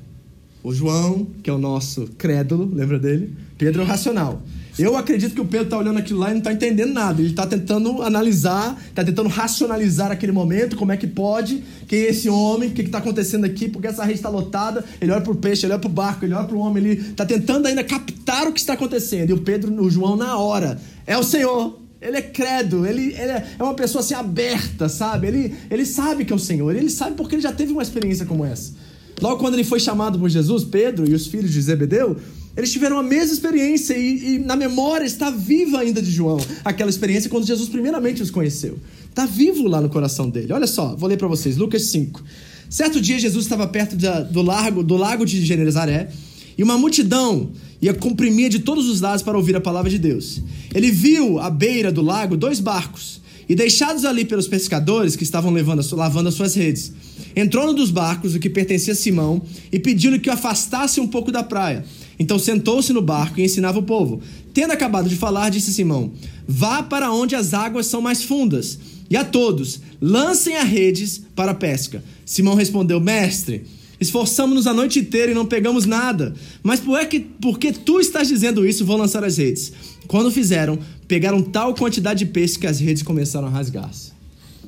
o 0.63 0.75
João, 0.75 1.27
que 1.43 1.49
é 1.49 1.53
o 1.55 1.59
nosso 1.59 2.07
crédulo, 2.19 2.71
lembra 2.71 2.99
dele? 2.99 3.33
Pedro 3.57 3.81
é 3.81 3.85
o 3.87 3.89
racional. 3.89 4.43
Eu 4.79 4.95
acredito 4.95 5.35
que 5.35 5.41
o 5.41 5.45
Pedro 5.47 5.67
está 5.67 5.79
olhando 5.79 5.99
aquilo 5.99 6.21
lá 6.21 6.29
e 6.29 6.33
não 6.33 6.39
está 6.39 6.53
entendendo 6.53 6.93
nada. 6.93 7.21
Ele 7.21 7.31
está 7.31 7.47
tentando 7.47 8.03
analisar, 8.03 8.79
está 8.89 9.03
tentando 9.03 9.29
racionalizar 9.29 10.11
aquele 10.11 10.33
momento, 10.33 10.77
como 10.77 10.93
é 10.93 10.99
que 10.99 11.07
pode, 11.07 11.65
quem 11.89 12.01
é 12.01 12.11
esse 12.11 12.29
homem, 12.29 12.69
o 12.69 12.73
que 12.73 12.83
está 12.83 12.99
acontecendo 12.99 13.47
aqui, 13.47 13.69
porque 13.69 13.87
essa 13.87 14.05
rede 14.05 14.19
está 14.19 14.29
lotada. 14.29 14.85
Ele 15.01 15.11
olha 15.11 15.23
para 15.23 15.33
o 15.33 15.37
peixe, 15.37 15.65
ele 15.65 15.73
olha 15.73 15.81
para 15.81 15.89
o 15.89 15.93
barco, 15.93 16.27
ele 16.27 16.35
olha 16.35 16.47
para 16.47 16.57
o 16.57 16.59
homem, 16.59 16.85
ele 16.85 17.01
está 17.01 17.25
tentando 17.25 17.67
ainda 17.67 17.83
captar 17.83 18.47
o 18.47 18.53
que 18.53 18.61
está 18.61 18.75
acontecendo. 18.75 19.31
E 19.31 19.33
o 19.33 19.39
Pedro, 19.39 19.73
o 19.83 19.91
João, 19.91 20.15
na 20.15 20.37
hora, 20.37 20.79
é 21.07 21.17
o 21.17 21.23
Senhor. 21.23 21.81
Ele 21.99 22.19
é 22.19 22.23
credo, 22.23 22.85
ele, 22.85 23.15
ele 23.15 23.33
é, 23.33 23.47
é 23.59 23.63
uma 23.63 23.73
pessoa 23.73 24.01
assim 24.01 24.13
aberta, 24.13 24.87
sabe? 24.89 25.27
Ele, 25.29 25.55
ele 25.71 25.87
sabe 25.87 26.27
que 26.27 26.33
é 26.33 26.37
o 26.37 26.39
Senhor, 26.39 26.77
ele 26.77 26.91
sabe 26.91 27.17
porque 27.17 27.35
ele 27.35 27.43
já 27.43 27.53
teve 27.53 27.73
uma 27.73 27.83
experiência 27.83 28.27
como 28.27 28.45
essa. 28.45 28.75
Logo 29.21 29.39
quando 29.39 29.55
ele 29.55 29.65
foi 29.65 29.81
chamado 29.81 30.19
por 30.19 30.29
Jesus, 30.29 30.63
Pedro 30.63 31.09
e 31.09 31.15
os 31.15 31.27
filhos 31.27 31.51
de 31.51 31.61
Zebedeu, 31.63 32.19
eles 32.57 32.73
tiveram 32.73 32.99
a 32.99 33.03
mesma 33.03 33.35
experiência 33.35 33.97
e, 33.97 34.35
e, 34.35 34.39
na 34.39 34.57
memória 34.57 35.05
está 35.05 35.31
viva 35.31 35.81
ainda 35.81 36.01
de 36.01 36.11
João 36.11 36.39
aquela 36.65 36.89
experiência 36.89 37.29
quando 37.29 37.47
Jesus 37.47 37.69
primeiramente 37.69 38.23
os 38.23 38.31
conheceu. 38.31 38.79
Está 39.09 39.27
vivo 39.27 39.69
lá 39.69 39.81
no 39.81 39.89
coração 39.89 40.31
dele. 40.31 40.53
Olha 40.53 40.67
só, 40.67 40.97
vou 40.97 41.09
ler 41.09 41.19
para 41.19 41.29
vocês, 41.29 41.57
Lucas 41.57 41.83
5. 41.85 42.23
Certo 42.71 43.01
dia 43.01 43.19
Jesus 43.19 43.45
estava 43.45 43.67
perto 43.67 43.95
da, 43.97 44.21
do, 44.21 44.43
largo, 44.43 44.83
do 44.83 44.97
lago 44.97 45.25
de 45.25 45.45
Genezaré 45.45 46.09
e 46.57 46.63
uma 46.63 46.79
multidão 46.79 47.51
ia 47.81 47.93
comprimir 47.93 48.49
de 48.49 48.61
todos 48.61 48.89
os 48.89 49.01
lados 49.01 49.23
para 49.23 49.37
ouvir 49.37 49.55
a 49.55 49.61
palavra 49.61 49.91
de 49.91 49.99
Deus. 49.99 50.41
Ele 50.75 50.91
viu 50.91 51.39
à 51.39 51.51
beira 51.51 51.93
do 51.93 52.01
lago 52.01 52.37
dois 52.37 52.59
barcos 52.59 53.21
e 53.49 53.55
deixados 53.55 54.05
ali 54.05 54.25
pelos 54.25 54.49
pescadores 54.49 55.15
que 55.15 55.23
estavam 55.23 55.53
levando, 55.53 55.85
lavando 55.95 56.29
as 56.29 56.35
suas 56.35 56.55
redes. 56.55 56.93
Entrou 57.35 57.67
no 57.67 57.75
dos 57.75 57.91
barcos, 57.91 58.35
o 58.35 58.41
que 58.41 58.49
pertencia 58.49 58.95
a 58.95 58.97
Simão, 58.97 59.43
e 59.71 59.79
pediu-lhe 59.79 60.19
que 60.19 60.31
o 60.31 60.33
afastasse 60.33 61.01
um 61.01 61.07
pouco 61.07 61.31
da 61.31 61.43
praia. 61.43 61.85
Então 62.19 62.39
sentou-se 62.39 62.93
no 62.93 63.03
barco 63.03 63.41
e 63.41 63.45
ensinava 63.45 63.79
o 63.79 63.83
povo. 63.83 64.21
Tendo 64.55 64.73
acabado 64.73 65.09
de 65.09 65.17
falar, 65.17 65.51
disse 65.51 65.73
Simão: 65.73 66.13
Vá 66.47 66.83
para 66.83 67.13
onde 67.13 67.35
as 67.35 67.53
águas 67.53 67.87
são 67.87 68.01
mais 68.01 68.23
fundas, 68.23 68.79
e 69.11 69.17
a 69.17 69.25
todos 69.25 69.81
lancem 70.01 70.57
as 70.57 70.69
redes 70.69 71.23
para 71.35 71.53
a 71.53 71.55
pesca. 71.55 72.03
Simão 72.25 72.55
respondeu: 72.55 73.01
Mestre, 73.01 73.67
esforçamos-nos 74.01 74.67
a 74.67 74.75
noite 74.75 74.99
inteira 74.99 75.33
e 75.33 75.35
não 75.35 75.47
pegamos 75.47 75.85
nada. 75.85 76.35
Mas 76.63 76.81
por 76.81 76.99
é 76.99 77.05
que, 77.05 77.21
tu 77.21 78.01
estás 78.01 78.29
dizendo 78.29 78.67
isso, 78.67 78.85
vou 78.85 78.97
lançar 78.97 79.25
as 79.25 79.37
redes. 79.37 79.73
Quando 80.07 80.31
fizeram, 80.31 80.79
pegaram 81.07 81.43
tal 81.43 81.75
quantidade 81.75 82.21
de 82.21 82.27
peixe 82.27 82.59
que 82.59 82.67
as 82.67 82.81
redes 82.81 83.03
começaram 83.03 83.49
a 83.49 83.51
rasgar-se. 83.51 84.13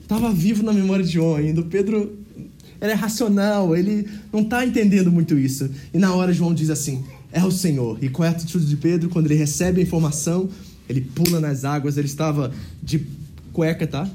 Estava 0.00 0.32
vivo 0.32 0.62
na 0.62 0.72
memória 0.72 1.04
de 1.04 1.12
João 1.12 1.36
ainda. 1.36 1.60
O 1.60 1.64
Pedro 1.64 2.18
ele 2.80 2.92
é 2.92 2.94
racional, 2.94 3.76
ele 3.76 4.08
não 4.32 4.40
está 4.40 4.64
entendendo 4.64 5.10
muito 5.10 5.36
isso. 5.38 5.68
E 5.92 5.98
na 5.98 6.14
hora 6.14 6.32
João 6.32 6.54
diz 6.54 6.70
assim: 6.70 7.04
é 7.32 7.44
o 7.44 7.50
Senhor. 7.50 7.98
E 8.02 8.08
qual 8.08 8.26
é 8.26 8.28
a 8.28 8.32
atitude 8.32 8.66
de 8.66 8.76
Pedro 8.76 9.08
quando 9.08 9.26
ele 9.26 9.34
recebe 9.34 9.80
a 9.80 9.84
informação? 9.84 10.48
Ele 10.88 11.00
pula 11.00 11.38
nas 11.40 11.64
águas, 11.64 11.96
ele 11.96 12.06
estava 12.06 12.52
de 12.82 13.06
cueca, 13.52 13.86
tá? 13.86 14.08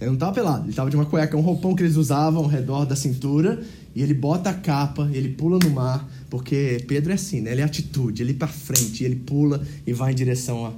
Ele 0.00 0.06
não 0.06 0.14
estava 0.14 0.32
pelado, 0.32 0.62
ele 0.62 0.70
estava 0.70 0.90
de 0.90 0.96
uma 0.96 1.04
cueca, 1.04 1.36
um 1.36 1.40
roupão 1.40 1.74
que 1.76 1.82
eles 1.82 1.96
usavam 1.96 2.42
ao 2.42 2.48
redor 2.48 2.84
da 2.84 2.96
cintura, 2.96 3.62
e 3.94 4.02
ele 4.02 4.14
bota 4.14 4.50
a 4.50 4.54
capa, 4.54 5.08
ele 5.12 5.28
pula 5.28 5.58
no 5.62 5.70
mar, 5.70 6.08
porque 6.30 6.82
Pedro 6.88 7.12
é 7.12 7.14
assim, 7.14 7.40
né? 7.40 7.52
Ele 7.52 7.60
é 7.60 7.64
atitude, 7.64 8.22
ele 8.22 8.34
para 8.34 8.48
frente, 8.48 9.04
ele 9.04 9.16
pula 9.16 9.62
e 9.86 9.92
vai 9.92 10.12
em 10.12 10.14
direção 10.14 10.66
à, 10.66 10.72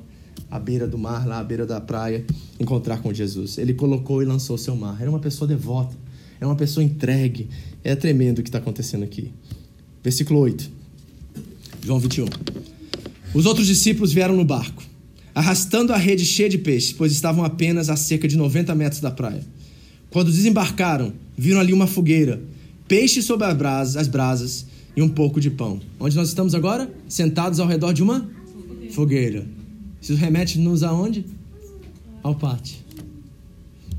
à 0.50 0.58
beira 0.58 0.86
do 0.86 0.98
mar, 0.98 1.26
lá 1.26 1.38
à 1.38 1.44
beira 1.44 1.64
da 1.64 1.80
praia, 1.80 2.24
encontrar 2.58 2.98
com 2.98 3.14
Jesus. 3.14 3.56
Ele 3.56 3.72
colocou 3.72 4.20
e 4.20 4.24
lançou 4.26 4.58
seu 4.58 4.74
mar. 4.76 5.00
Era 5.00 5.08
uma 5.08 5.20
pessoa 5.20 5.46
devota, 5.46 5.96
era 6.38 6.46
uma 6.46 6.56
pessoa 6.56 6.82
entregue. 6.82 7.48
É 7.84 7.94
tremendo 7.94 8.40
o 8.40 8.42
que 8.42 8.48
está 8.48 8.58
acontecendo 8.58 9.04
aqui. 9.04 9.32
Versículo 10.02 10.40
8. 10.40 10.83
João 11.84 11.98
21. 11.98 12.24
Os 13.34 13.44
outros 13.44 13.66
discípulos 13.66 14.10
vieram 14.10 14.34
no 14.34 14.44
barco, 14.44 14.82
arrastando 15.34 15.92
a 15.92 15.98
rede 15.98 16.24
cheia 16.24 16.48
de 16.48 16.56
peixes, 16.56 16.94
pois 16.94 17.12
estavam 17.12 17.44
apenas 17.44 17.90
a 17.90 17.96
cerca 17.96 18.26
de 18.26 18.38
90 18.38 18.74
metros 18.74 19.02
da 19.02 19.10
praia. 19.10 19.44
Quando 20.08 20.30
desembarcaram, 20.30 21.12
viram 21.36 21.60
ali 21.60 21.74
uma 21.74 21.86
fogueira, 21.86 22.40
peixes 22.88 23.26
sobre 23.26 23.46
as 23.46 23.54
brasas, 23.54 23.96
as 23.98 24.08
brasas 24.08 24.64
e 24.96 25.02
um 25.02 25.08
pouco 25.10 25.38
de 25.38 25.50
pão. 25.50 25.78
Onde 26.00 26.16
nós 26.16 26.28
estamos 26.28 26.54
agora? 26.54 26.90
Sentados 27.06 27.60
ao 27.60 27.66
redor 27.66 27.92
de 27.92 28.02
uma 28.02 28.30
fogueira. 28.90 29.46
Isso 30.00 30.14
remete-nos 30.14 30.82
aonde? 30.82 31.26
Ao 32.22 32.34
pátio. 32.34 32.78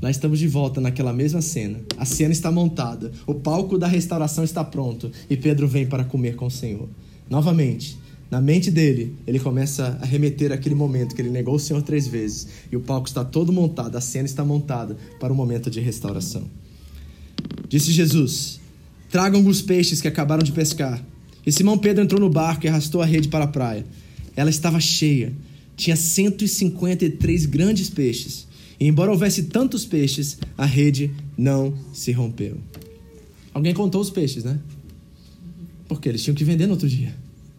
Nós 0.02 0.16
estamos 0.16 0.40
de 0.40 0.48
volta 0.48 0.80
naquela 0.80 1.12
mesma 1.12 1.40
cena. 1.40 1.78
A 1.96 2.04
cena 2.04 2.32
está 2.32 2.50
montada, 2.50 3.12
o 3.28 3.34
palco 3.34 3.78
da 3.78 3.86
restauração 3.86 4.42
está 4.42 4.64
pronto 4.64 5.12
e 5.30 5.36
Pedro 5.36 5.68
vem 5.68 5.86
para 5.86 6.04
comer 6.04 6.34
com 6.34 6.46
o 6.46 6.50
Senhor. 6.50 6.88
Novamente, 7.28 7.98
na 8.30 8.40
mente 8.40 8.70
dele, 8.70 9.14
ele 9.26 9.38
começa 9.38 9.98
a 10.00 10.04
remeter 10.04 10.52
aquele 10.52 10.74
momento 10.74 11.14
que 11.14 11.22
ele 11.22 11.30
negou 11.30 11.54
o 11.54 11.60
Senhor 11.60 11.82
três 11.82 12.08
vezes 12.08 12.48
e 12.70 12.76
o 12.76 12.80
palco 12.80 13.06
está 13.06 13.24
todo 13.24 13.52
montado, 13.52 13.96
a 13.96 14.00
cena 14.00 14.26
está 14.26 14.44
montada 14.44 14.96
para 15.20 15.32
o 15.32 15.36
momento 15.36 15.70
de 15.70 15.80
restauração. 15.80 16.44
Disse 17.68 17.92
Jesus: 17.92 18.60
Tragam 19.10 19.38
alguns 19.38 19.62
peixes 19.62 20.00
que 20.00 20.08
acabaram 20.08 20.42
de 20.42 20.52
pescar. 20.52 21.04
E 21.46 21.52
Simão 21.52 21.78
Pedro 21.78 22.02
entrou 22.02 22.20
no 22.20 22.28
barco 22.28 22.66
e 22.66 22.68
arrastou 22.68 23.00
a 23.00 23.06
rede 23.06 23.28
para 23.28 23.44
a 23.44 23.48
praia. 23.48 23.86
Ela 24.34 24.50
estava 24.50 24.80
cheia, 24.80 25.32
tinha 25.76 25.94
153 25.94 27.46
grandes 27.46 27.88
peixes. 27.88 28.46
E 28.78 28.86
embora 28.86 29.12
houvesse 29.12 29.44
tantos 29.44 29.86
peixes, 29.86 30.38
a 30.58 30.66
rede 30.66 31.12
não 31.38 31.72
se 31.92 32.10
rompeu. 32.10 32.58
Alguém 33.54 33.72
contou 33.72 34.00
os 34.00 34.10
peixes, 34.10 34.44
né? 34.44 34.58
Porque 35.88 36.08
eles 36.08 36.22
tinham 36.22 36.34
que 36.34 36.44
vender 36.44 36.66
no 36.66 36.72
outro 36.72 36.88
dia. 36.88 37.14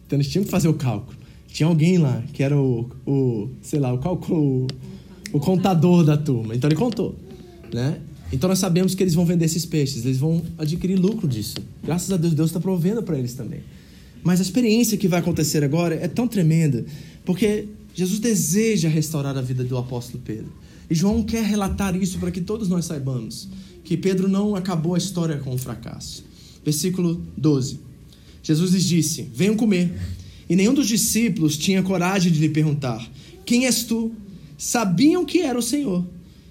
Então 0.05 0.17
eles 0.17 0.27
tinham 0.27 0.43
que 0.43 0.51
fazer 0.51 0.67
o 0.67 0.73
cálculo. 0.73 1.17
Tinha 1.47 1.67
alguém 1.67 1.97
lá 1.97 2.23
que 2.33 2.43
era 2.43 2.57
o, 2.57 2.89
o 3.05 3.49
sei 3.61 3.79
lá, 3.79 3.93
o 3.93 3.97
cálculo, 3.97 4.67
o 5.31 5.39
contador 5.39 6.03
da 6.03 6.17
turma. 6.17 6.55
Então 6.55 6.69
ele 6.69 6.77
contou, 6.77 7.15
né? 7.73 7.99
Então 8.31 8.49
nós 8.49 8.59
sabemos 8.59 8.93
que 8.93 9.01
eles 9.01 9.13
vão 9.13 9.25
vender 9.25 9.45
esses 9.45 9.65
peixes, 9.65 10.05
eles 10.05 10.17
vão 10.17 10.41
adquirir 10.57 10.99
lucro 10.99 11.27
disso. 11.27 11.55
Graças 11.83 12.11
a 12.11 12.17
Deus, 12.17 12.33
Deus 12.33 12.49
está 12.49 12.59
provendo 12.59 13.01
para 13.01 13.17
eles 13.17 13.33
também. 13.33 13.61
Mas 14.23 14.39
a 14.39 14.43
experiência 14.43 14.97
que 14.97 15.07
vai 15.07 15.19
acontecer 15.19 15.63
agora 15.63 15.95
é 15.95 16.07
tão 16.07 16.27
tremenda, 16.27 16.85
porque 17.23 17.65
Jesus 17.93 18.19
deseja 18.19 18.89
restaurar 18.89 19.37
a 19.37 19.41
vida 19.41 19.63
do 19.63 19.77
apóstolo 19.77 20.21
Pedro. 20.23 20.51
E 20.89 20.95
João 20.95 21.23
quer 21.23 21.43
relatar 21.43 21.95
isso 21.95 22.19
para 22.19 22.31
que 22.31 22.41
todos 22.41 22.67
nós 22.67 22.85
saibamos 22.85 23.47
que 23.83 23.95
Pedro 23.95 24.27
não 24.27 24.55
acabou 24.55 24.95
a 24.95 24.97
história 24.97 25.37
com 25.37 25.53
um 25.53 25.57
fracasso. 25.57 26.25
Versículo 26.63 27.23
12. 27.37 27.79
Jesus 28.47 28.71
lhes 28.71 28.85
disse: 28.85 29.23
Venham 29.33 29.57
comer. 29.57 29.93
E 30.49 30.55
nenhum 30.55 30.73
dos 30.73 30.87
discípulos 30.87 31.57
tinha 31.57 31.83
coragem 31.83 32.31
de 32.31 32.39
lhe 32.39 32.47
perguntar: 32.47 33.05
Quem 33.45 33.65
és 33.65 33.83
tu? 33.83 34.13
Sabiam 34.57 35.25
que 35.25 35.41
era 35.41 35.59
o 35.59 35.61
Senhor. 35.61 36.05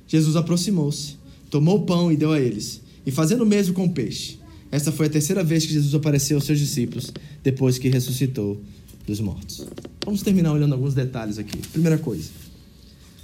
Jesus 0.07 0.37
aproximou-se, 0.37 1.17
tomou 1.49 1.79
o 1.79 1.83
pão 1.87 2.13
e 2.13 2.17
deu 2.17 2.33
a 2.33 2.39
eles, 2.39 2.83
e 3.07 3.11
fazendo 3.11 3.45
o 3.45 3.47
mesmo 3.47 3.73
com 3.73 3.87
o 3.87 3.91
peixe. 3.91 4.39
Esta 4.71 4.93
foi 4.93 5.07
a 5.07 5.09
terceira 5.09 5.43
vez 5.43 5.65
que 5.65 5.73
Jesus 5.73 5.95
apareceu 5.95 6.37
aos 6.37 6.45
seus 6.45 6.59
discípulos 6.59 7.11
depois 7.43 7.79
que 7.79 7.89
ressuscitou 7.89 8.61
dos 9.07 9.19
mortos. 9.19 9.67
Vamos 10.05 10.21
terminar 10.21 10.53
olhando 10.53 10.75
alguns 10.75 10.93
detalhes 10.93 11.39
aqui. 11.39 11.57
Primeira 11.69 11.97
coisa. 11.97 12.29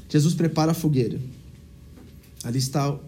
Jesus 0.08 0.32
prepara 0.34 0.70
a 0.70 0.74
fogueira. 0.74 1.20
Ali 2.42 2.58
está 2.58 2.98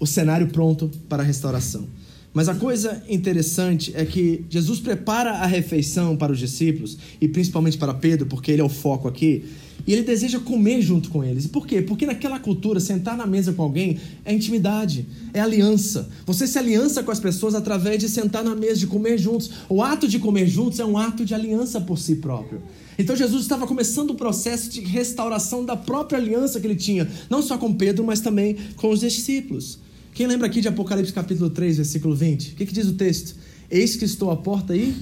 o 0.00 0.06
cenário 0.06 0.48
pronto 0.48 0.90
para 1.06 1.22
a 1.22 1.26
restauração. 1.26 1.86
Mas 2.34 2.48
a 2.48 2.54
coisa 2.54 3.02
interessante 3.08 3.92
é 3.94 4.04
que 4.06 4.44
Jesus 4.48 4.80
prepara 4.80 5.32
a 5.32 5.46
refeição 5.46 6.16
para 6.16 6.32
os 6.32 6.38
discípulos, 6.38 6.96
e 7.20 7.28
principalmente 7.28 7.76
para 7.76 7.92
Pedro, 7.92 8.26
porque 8.26 8.50
ele 8.50 8.62
é 8.62 8.64
o 8.64 8.70
foco 8.70 9.06
aqui, 9.06 9.44
e 9.86 9.92
ele 9.92 10.02
deseja 10.02 10.38
comer 10.38 10.80
junto 10.80 11.10
com 11.10 11.24
eles. 11.24 11.46
Por 11.46 11.66
quê? 11.66 11.82
Porque 11.82 12.06
naquela 12.06 12.38
cultura, 12.38 12.78
sentar 12.80 13.16
na 13.16 13.26
mesa 13.26 13.52
com 13.52 13.62
alguém 13.62 13.98
é 14.24 14.32
intimidade, 14.32 15.06
é 15.34 15.40
aliança. 15.40 16.08
Você 16.24 16.46
se 16.46 16.58
aliança 16.58 17.02
com 17.02 17.10
as 17.10 17.20
pessoas 17.20 17.54
através 17.54 17.98
de 17.98 18.08
sentar 18.08 18.44
na 18.44 18.54
mesa, 18.54 18.78
de 18.78 18.86
comer 18.86 19.18
juntos. 19.18 19.50
O 19.68 19.82
ato 19.82 20.06
de 20.06 20.18
comer 20.18 20.46
juntos 20.46 20.78
é 20.78 20.84
um 20.84 20.96
ato 20.96 21.24
de 21.24 21.34
aliança 21.34 21.80
por 21.80 21.98
si 21.98 22.16
próprio. 22.16 22.62
Então 22.96 23.16
Jesus 23.16 23.42
estava 23.42 23.66
começando 23.66 24.10
o 24.10 24.14
processo 24.14 24.70
de 24.70 24.80
restauração 24.80 25.64
da 25.64 25.76
própria 25.76 26.18
aliança 26.18 26.60
que 26.60 26.66
ele 26.66 26.76
tinha, 26.76 27.08
não 27.28 27.42
só 27.42 27.58
com 27.58 27.72
Pedro, 27.72 28.04
mas 28.04 28.20
também 28.20 28.56
com 28.76 28.90
os 28.90 29.00
discípulos. 29.00 29.80
Quem 30.14 30.26
lembra 30.26 30.46
aqui 30.46 30.60
de 30.60 30.68
Apocalipse 30.68 31.12
capítulo 31.12 31.48
3, 31.48 31.78
versículo 31.78 32.14
20? 32.14 32.52
O 32.52 32.54
que, 32.56 32.66
que 32.66 32.72
diz 32.72 32.86
o 32.86 32.92
texto? 32.92 33.34
Eis 33.70 33.96
que 33.96 34.04
estou 34.04 34.30
à 34.30 34.36
porta 34.36 34.74
aí, 34.74 34.94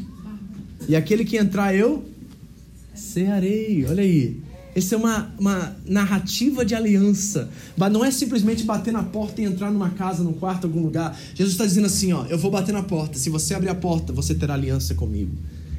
e 0.88 0.94
aquele 0.94 1.24
que 1.24 1.36
entrar 1.36 1.74
eu 1.74 2.04
cearei. 2.94 3.84
Olha 3.86 4.02
aí. 4.02 4.40
Essa 4.72 4.94
é 4.94 4.98
uma, 4.98 5.34
uma 5.36 5.76
narrativa 5.84 6.64
de 6.64 6.76
aliança. 6.76 7.50
Não 7.76 8.04
é 8.04 8.10
simplesmente 8.12 8.62
bater 8.62 8.92
na 8.92 9.02
porta 9.02 9.42
e 9.42 9.44
entrar 9.44 9.72
numa 9.72 9.90
casa, 9.90 10.22
num 10.22 10.32
quarto, 10.32 10.68
algum 10.68 10.80
lugar. 10.80 11.18
Jesus 11.34 11.54
está 11.54 11.66
dizendo 11.66 11.86
assim: 11.86 12.12
ó, 12.12 12.24
eu 12.26 12.38
vou 12.38 12.52
bater 12.52 12.72
na 12.72 12.84
porta. 12.84 13.18
Se 13.18 13.28
você 13.30 13.52
abrir 13.54 13.68
a 13.68 13.74
porta, 13.74 14.12
você 14.12 14.32
terá 14.32 14.54
aliança 14.54 14.94
comigo. 14.94 15.32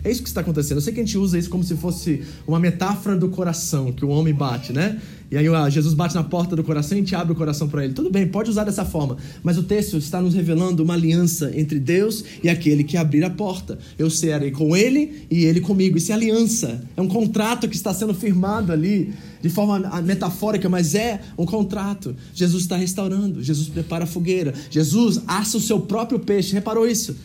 É 0.04 0.10
isso 0.10 0.24
que 0.24 0.30
está 0.30 0.42
acontecendo. 0.42 0.78
Eu 0.78 0.82
sei 0.82 0.94
que 0.94 1.00
a 1.00 1.04
gente 1.04 1.18
usa 1.18 1.38
isso 1.38 1.50
como 1.50 1.64
se 1.64 1.76
fosse 1.76 2.24
uma 2.48 2.60
metáfora 2.60 3.16
do 3.16 3.30
coração, 3.30 3.92
que 3.92 4.04
o 4.04 4.10
homem 4.10 4.34
bate, 4.34 4.74
né? 4.74 5.00
E 5.30 5.38
aí 5.38 5.48
ah, 5.48 5.70
Jesus 5.70 5.94
bate 5.94 6.14
na 6.14 6.24
porta 6.24 6.58
do 6.58 6.64
coração 6.64 6.98
e 6.98 7.00
a 7.00 7.04
gente 7.04 7.16
abre 7.16 7.32
o 7.32 7.36
coração 7.36 7.70
para 7.70 7.86
ele. 7.86 7.94
Tudo 7.94 8.10
bem, 8.10 8.28
pode 8.28 8.50
usar 8.50 8.66
dessa 8.66 8.84
forma. 8.84 9.16
Mas 9.42 9.58
o 9.58 9.64
texto 9.64 9.96
está 9.98 10.20
nos 10.22 10.34
revelando 10.34 10.84
uma 10.84 10.94
aliança 10.94 11.52
entre 11.56 11.80
Deus 11.80 12.26
e 12.44 12.50
aquele 12.50 12.84
que 12.84 12.98
abrir 12.98 13.24
a 13.24 13.30
porta. 13.30 13.80
Eu 13.98 14.10
serei 14.10 14.52
com 14.52 14.76
ele 14.76 15.26
e 15.32 15.46
ele 15.46 15.62
comigo. 15.62 15.98
Isso 15.98 16.12
é 16.12 16.16
aliança. 16.16 16.84
É 16.98 17.02
um 17.02 17.08
contrato 17.08 17.70
que 17.70 17.76
está 17.76 17.94
sendo 17.94 18.14
firmado 18.14 18.74
ali 18.74 19.14
de 19.42 19.50
forma 19.50 20.02
metafórica, 20.02 20.68
mas 20.68 20.96
é 20.96 21.22
um 21.38 21.46
contrato. 21.46 22.14
Jesus 22.34 22.64
está 22.64 22.76
restaurando. 22.76 23.42
Jesus 23.42 23.70
prepara 23.70 24.04
a 24.04 24.08
fogueira. 24.08 24.54
Jesus 24.70 25.22
assa 25.28 25.58
o 25.58 25.62
seu 25.62 25.80
próprio 25.80 26.20
peixe. 26.20 26.54
Reparou 26.54 26.86
isso? 26.86 27.16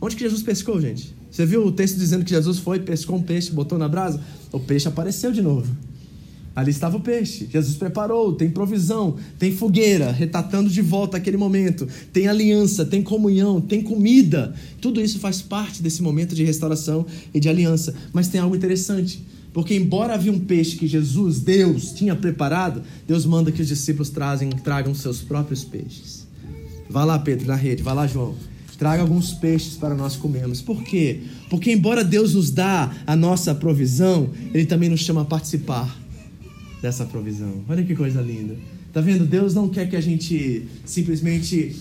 Onde 0.00 0.16
que 0.16 0.22
Jesus 0.22 0.42
pescou, 0.42 0.80
gente? 0.80 1.23
Você 1.34 1.44
viu 1.44 1.66
o 1.66 1.72
texto 1.72 1.98
dizendo 1.98 2.24
que 2.24 2.30
Jesus 2.30 2.60
foi, 2.60 2.78
pescou 2.78 3.16
um 3.16 3.22
peixe, 3.22 3.50
botou 3.50 3.76
na 3.76 3.88
brasa? 3.88 4.20
O 4.52 4.60
peixe 4.60 4.86
apareceu 4.86 5.32
de 5.32 5.42
novo. 5.42 5.66
Ali 6.54 6.70
estava 6.70 6.96
o 6.96 7.00
peixe. 7.00 7.48
Jesus 7.52 7.76
preparou, 7.76 8.34
tem 8.34 8.48
provisão, 8.48 9.16
tem 9.36 9.50
fogueira, 9.50 10.12
retatando 10.12 10.70
de 10.70 10.80
volta 10.80 11.16
aquele 11.16 11.36
momento. 11.36 11.88
Tem 12.12 12.28
aliança, 12.28 12.84
tem 12.84 13.02
comunhão, 13.02 13.60
tem 13.60 13.82
comida. 13.82 14.54
Tudo 14.80 15.00
isso 15.00 15.18
faz 15.18 15.42
parte 15.42 15.82
desse 15.82 16.04
momento 16.04 16.36
de 16.36 16.44
restauração 16.44 17.04
e 17.34 17.40
de 17.40 17.48
aliança. 17.48 17.92
Mas 18.12 18.28
tem 18.28 18.40
algo 18.40 18.54
interessante. 18.54 19.20
Porque, 19.52 19.74
embora 19.74 20.14
havia 20.14 20.30
um 20.30 20.38
peixe 20.38 20.76
que 20.76 20.86
Jesus, 20.86 21.40
Deus, 21.40 21.90
tinha 21.90 22.14
preparado, 22.14 22.80
Deus 23.08 23.26
manda 23.26 23.50
que 23.50 23.60
os 23.60 23.66
discípulos 23.66 24.08
trazem, 24.08 24.50
tragam 24.50 24.94
seus 24.94 25.20
próprios 25.20 25.64
peixes. 25.64 26.28
Vá 26.88 27.04
lá, 27.04 27.18
Pedro, 27.18 27.48
na 27.48 27.56
rede. 27.56 27.82
Vá 27.82 27.92
lá, 27.92 28.06
João 28.06 28.36
traga 28.76 29.02
alguns 29.02 29.32
peixes 29.32 29.76
para 29.76 29.94
nós 29.94 30.16
comermos. 30.16 30.60
Por 30.60 30.82
quê? 30.82 31.20
Porque 31.48 31.72
embora 31.72 32.04
Deus 32.04 32.34
nos 32.34 32.50
dá 32.50 32.92
a 33.06 33.16
nossa 33.16 33.54
provisão, 33.54 34.30
Ele 34.52 34.66
também 34.66 34.88
nos 34.88 35.00
chama 35.00 35.22
a 35.22 35.24
participar 35.24 35.96
dessa 36.82 37.04
provisão. 37.04 37.64
Olha 37.68 37.82
que 37.82 37.94
coisa 37.94 38.20
linda. 38.20 38.56
Tá 38.92 39.00
vendo? 39.00 39.26
Deus 39.26 39.54
não 39.54 39.68
quer 39.68 39.88
que 39.88 39.96
a 39.96 40.00
gente 40.00 40.68
simplesmente 40.84 41.74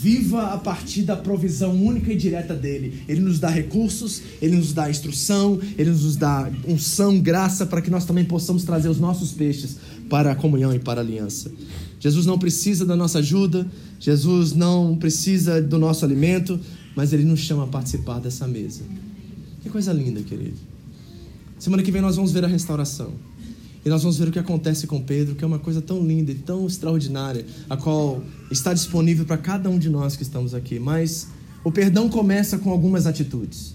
viva 0.00 0.54
a 0.54 0.58
partir 0.58 1.02
da 1.02 1.16
provisão 1.16 1.74
única 1.74 2.12
e 2.12 2.16
direta 2.16 2.54
dele. 2.54 3.02
Ele 3.08 3.20
nos 3.20 3.40
dá 3.40 3.48
recursos, 3.48 4.22
ele 4.40 4.56
nos 4.56 4.72
dá 4.72 4.88
instrução, 4.88 5.58
ele 5.76 5.90
nos 5.90 6.14
dá 6.14 6.48
unção, 6.66 7.18
graça 7.18 7.66
para 7.66 7.82
que 7.82 7.90
nós 7.90 8.04
também 8.04 8.24
possamos 8.24 8.62
trazer 8.62 8.88
os 8.88 9.00
nossos 9.00 9.32
peixes 9.32 9.76
para 10.08 10.30
a 10.30 10.34
comunhão 10.36 10.72
e 10.72 10.78
para 10.78 11.00
a 11.00 11.04
aliança. 11.04 11.50
Jesus 11.98 12.26
não 12.26 12.38
precisa 12.38 12.86
da 12.86 12.94
nossa 12.94 13.18
ajuda, 13.18 13.66
Jesus 13.98 14.52
não 14.52 14.96
precisa 14.96 15.60
do 15.60 15.78
nosso 15.78 16.04
alimento, 16.04 16.60
mas 16.94 17.12
ele 17.12 17.24
nos 17.24 17.40
chama 17.40 17.64
a 17.64 17.66
participar 17.66 18.20
dessa 18.20 18.46
mesa. 18.46 18.82
Que 19.62 19.68
coisa 19.68 19.92
linda, 19.92 20.22
querido. 20.22 20.56
Semana 21.58 21.82
que 21.82 21.90
vem 21.90 22.00
nós 22.00 22.14
vamos 22.14 22.30
ver 22.30 22.44
a 22.44 22.48
restauração. 22.48 23.12
E 23.84 23.88
nós 23.88 24.02
vamos 24.02 24.18
ver 24.18 24.28
o 24.28 24.32
que 24.32 24.38
acontece 24.38 24.86
com 24.86 25.00
Pedro, 25.00 25.34
que 25.34 25.44
é 25.44 25.46
uma 25.46 25.58
coisa 25.58 25.80
tão 25.80 26.04
linda 26.04 26.32
e 26.32 26.34
tão 26.34 26.66
extraordinária, 26.66 27.46
a 27.70 27.76
qual 27.76 28.22
está 28.50 28.74
disponível 28.74 29.24
para 29.24 29.38
cada 29.38 29.70
um 29.70 29.78
de 29.78 29.88
nós 29.88 30.16
que 30.16 30.22
estamos 30.22 30.54
aqui. 30.54 30.78
Mas 30.78 31.28
o 31.64 31.70
perdão 31.70 32.08
começa 32.08 32.58
com 32.58 32.70
algumas 32.70 33.06
atitudes. 33.06 33.74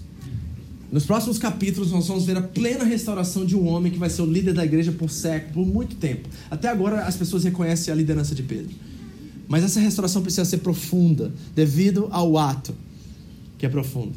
Nos 0.92 1.04
próximos 1.04 1.38
capítulos, 1.38 1.90
nós 1.90 2.06
vamos 2.06 2.24
ver 2.24 2.36
a 2.36 2.42
plena 2.42 2.84
restauração 2.84 3.44
de 3.44 3.56
um 3.56 3.66
homem 3.66 3.90
que 3.90 3.98
vai 3.98 4.08
ser 4.08 4.22
o 4.22 4.26
líder 4.26 4.54
da 4.54 4.64
igreja 4.64 4.92
por 4.92 5.10
século, 5.10 5.64
por 5.64 5.66
muito 5.66 5.96
tempo. 5.96 6.28
Até 6.48 6.68
agora, 6.68 7.02
as 7.02 7.16
pessoas 7.16 7.42
reconhecem 7.42 7.92
a 7.92 7.96
liderança 7.96 8.34
de 8.34 8.44
Pedro. 8.44 8.74
Mas 9.48 9.64
essa 9.64 9.80
restauração 9.80 10.22
precisa 10.22 10.44
ser 10.44 10.58
profunda, 10.58 11.32
devido 11.54 12.06
ao 12.10 12.38
ato, 12.38 12.74
que 13.58 13.66
é 13.66 13.68
profundo. 13.68 14.12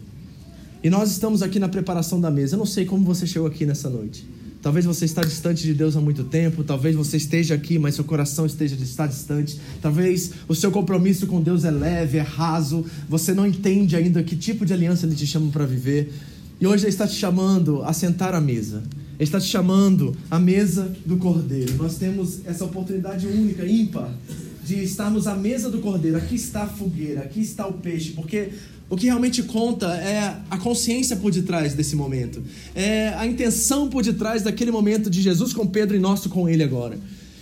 E 0.84 0.90
nós 0.90 1.10
estamos 1.10 1.42
aqui 1.42 1.60
na 1.60 1.68
preparação 1.68 2.22
da 2.22 2.30
mesa. 2.30 2.56
Eu 2.56 2.60
não 2.60 2.66
sei 2.66 2.86
como 2.86 3.04
você 3.04 3.26
chegou 3.26 3.48
aqui 3.48 3.66
nessa 3.66 3.90
noite. 3.90 4.28
Talvez 4.68 4.86
você 4.86 5.06
está 5.06 5.24
distante 5.24 5.64
de 5.64 5.74
Deus 5.74 5.96
há 5.96 6.02
muito 6.02 6.26
tempo, 6.26 6.62
talvez 6.62 6.94
você 6.94 7.16
esteja 7.16 7.56
aqui, 7.56 7.80
mas 7.80 7.96
seu 7.96 8.04
coração 8.04 8.46
esteja 8.46 8.76
está 8.76 9.08
distante. 9.08 9.58
Talvez 9.82 10.32
o 10.46 10.54
seu 10.54 10.70
compromisso 10.72 11.26
com 11.26 11.42
Deus 11.42 11.64
é 11.64 11.72
leve, 11.72 12.18
é 12.18 12.22
raso, 12.22 12.86
você 13.08 13.34
não 13.34 13.48
entende 13.48 13.96
ainda 13.96 14.22
que 14.22 14.36
tipo 14.36 14.66
de 14.66 14.74
aliança 14.74 15.06
ele 15.06 15.16
te 15.16 15.26
chama 15.26 15.50
para 15.52 15.66
viver. 15.66 16.12
E 16.60 16.68
hoje 16.68 16.84
Ele 16.84 16.90
está 16.90 17.08
te 17.08 17.16
chamando 17.16 17.82
a 17.82 17.94
sentar 17.94 18.36
à 18.36 18.42
mesa. 18.42 18.84
Ele 19.18 19.24
está 19.24 19.40
te 19.40 19.48
chamando 19.48 20.14
à 20.30 20.38
mesa 20.38 20.94
do 21.06 21.16
Cordeiro. 21.16 21.74
Nós 21.78 21.96
temos 21.98 22.46
essa 22.46 22.66
oportunidade 22.66 23.26
única, 23.26 23.66
ímpar, 23.66 24.12
de 24.66 24.84
estarmos 24.84 25.28
à 25.28 25.36
mesa 25.36 25.70
do 25.70 25.80
cordeiro. 25.80 26.18
Aqui 26.18 26.36
está 26.36 26.64
a 26.64 26.68
fogueira, 26.68 27.22
aqui 27.22 27.40
está 27.40 27.66
o 27.66 27.74
peixe, 27.74 28.12
porque 28.12 28.50
o 28.90 28.96
que 28.96 29.06
realmente 29.06 29.44
conta 29.44 29.88
é 29.96 30.38
a 30.50 30.58
consciência 30.58 31.16
por 31.16 31.32
detrás 31.32 31.74
desse 31.74 31.96
momento, 31.96 32.42
é 32.74 33.10
a 33.18 33.26
intenção 33.26 33.90
por 33.90 34.04
detrás 34.04 34.44
daquele 34.44 34.72
momento 34.72 35.10
de 35.10 35.22
Jesus 35.22 35.54
com 35.54 35.68
Pedro 35.68 35.96
e 35.96 36.00
nosso 36.00 36.30
com 36.30 36.48
ele 36.48 36.64
agora. 36.64 36.98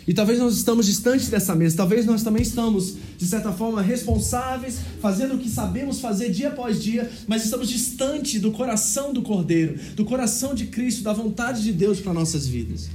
E 0.08 0.14
talvez 0.14 0.38
nós 0.38 0.56
estamos 0.56 0.86
distantes 0.86 1.30
dessa 1.30 1.56
mesa, 1.56 1.78
talvez 1.78 2.06
nós 2.06 2.22
também 2.22 2.44
estamos, 2.44 2.96
de 3.18 3.26
certa 3.26 3.52
forma, 3.52 3.82
responsáveis, 3.82 4.78
fazendo 5.02 5.34
o 5.34 5.40
que 5.40 5.50
sabemos 5.50 6.00
fazer 6.00 6.30
dia 6.30 6.50
após 6.50 6.82
dia, 6.82 7.10
mas 7.28 7.44
estamos 7.44 7.68
distante 7.68 8.38
do 8.38 8.52
coração 8.52 9.12
do 9.12 9.24
Cordeiro, 9.24 9.80
do 9.96 10.06
coração 10.06 10.54
de 10.54 10.68
Cristo, 10.68 11.04
da 11.04 11.12
vontade 11.12 11.64
de 11.64 11.72
Deus 11.72 12.00
para 12.00 12.14
nossas 12.14 12.46
vidas. 12.46 12.88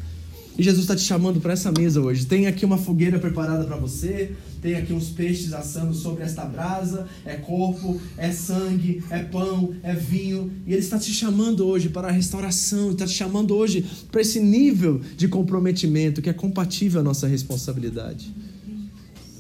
E 0.57 0.63
Jesus 0.63 0.85
está 0.85 0.95
te 0.95 1.03
chamando 1.03 1.41
para 1.41 1.53
essa 1.53 1.73
mesa 1.73 2.01
hoje. 2.01 2.27
Tem 2.27 2.47
aqui 2.47 2.65
uma 2.65 2.79
fogueira 2.79 3.19
preparada 3.19 3.65
para 3.65 3.77
você, 3.77 4.33
tem 4.61 4.75
aqui 4.75 4.93
uns 4.93 5.09
peixes 5.11 5.53
assando 5.53 5.95
sobre 5.95 6.23
esta 6.23 6.45
brasa. 6.45 7.07
É 7.25 7.37
corpo, 7.37 8.01
é 8.17 8.31
sangue, 8.31 9.03
é 9.11 9.21
pão, 9.21 9.75
é 9.83 9.95
vinho. 9.95 10.53
E 10.67 10.73
Ele 10.73 10.81
está 10.81 10.99
te 10.99 11.13
chamando 11.13 11.67
hoje 11.67 11.89
para 11.89 12.09
a 12.09 12.11
restauração, 12.11 12.91
está 12.91 13.07
te 13.07 13.13
chamando 13.13 13.55
hoje 13.55 13.85
para 14.11 14.21
esse 14.21 14.41
nível 14.41 15.01
de 15.17 15.29
comprometimento 15.29 16.21
que 16.21 16.29
é 16.29 16.33
compatível 16.33 17.01
à 17.01 17.05
nossa 17.05 17.27
responsabilidade. 17.27 18.33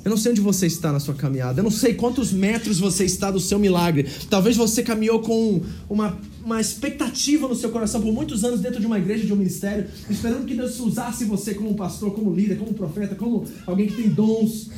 Eu 0.02 0.10
não 0.10 0.16
sei 0.16 0.32
onde 0.32 0.40
você 0.40 0.66
está 0.66 0.90
na 0.90 0.98
sua 0.98 1.14
caminhada. 1.14 1.60
Eu 1.60 1.64
não 1.64 1.70
sei 1.70 1.92
quantos 1.94 2.32
metros 2.32 2.78
você 2.78 3.04
está 3.04 3.30
do 3.30 3.38
seu 3.38 3.58
milagre. 3.58 4.06
Talvez 4.30 4.56
você 4.56 4.82
caminhou 4.82 5.20
com 5.20 5.60
uma, 5.90 6.18
uma 6.42 6.58
expectativa 6.58 7.46
no 7.46 7.54
seu 7.54 7.68
coração 7.70 8.00
por 8.00 8.12
muitos 8.12 8.42
anos 8.42 8.60
dentro 8.60 8.80
de 8.80 8.86
uma 8.86 8.98
igreja, 8.98 9.26
de 9.26 9.32
um 9.32 9.36
ministério, 9.36 9.86
esperando 10.08 10.46
que 10.46 10.54
Deus 10.54 10.80
usasse 10.80 11.26
você 11.26 11.52
como 11.52 11.74
pastor, 11.74 12.12
como 12.14 12.32
líder, 12.32 12.56
como 12.56 12.72
profeta, 12.72 13.14
como 13.14 13.44
alguém 13.66 13.88
que 13.88 13.96
tem 13.96 14.08
dons. 14.08 14.70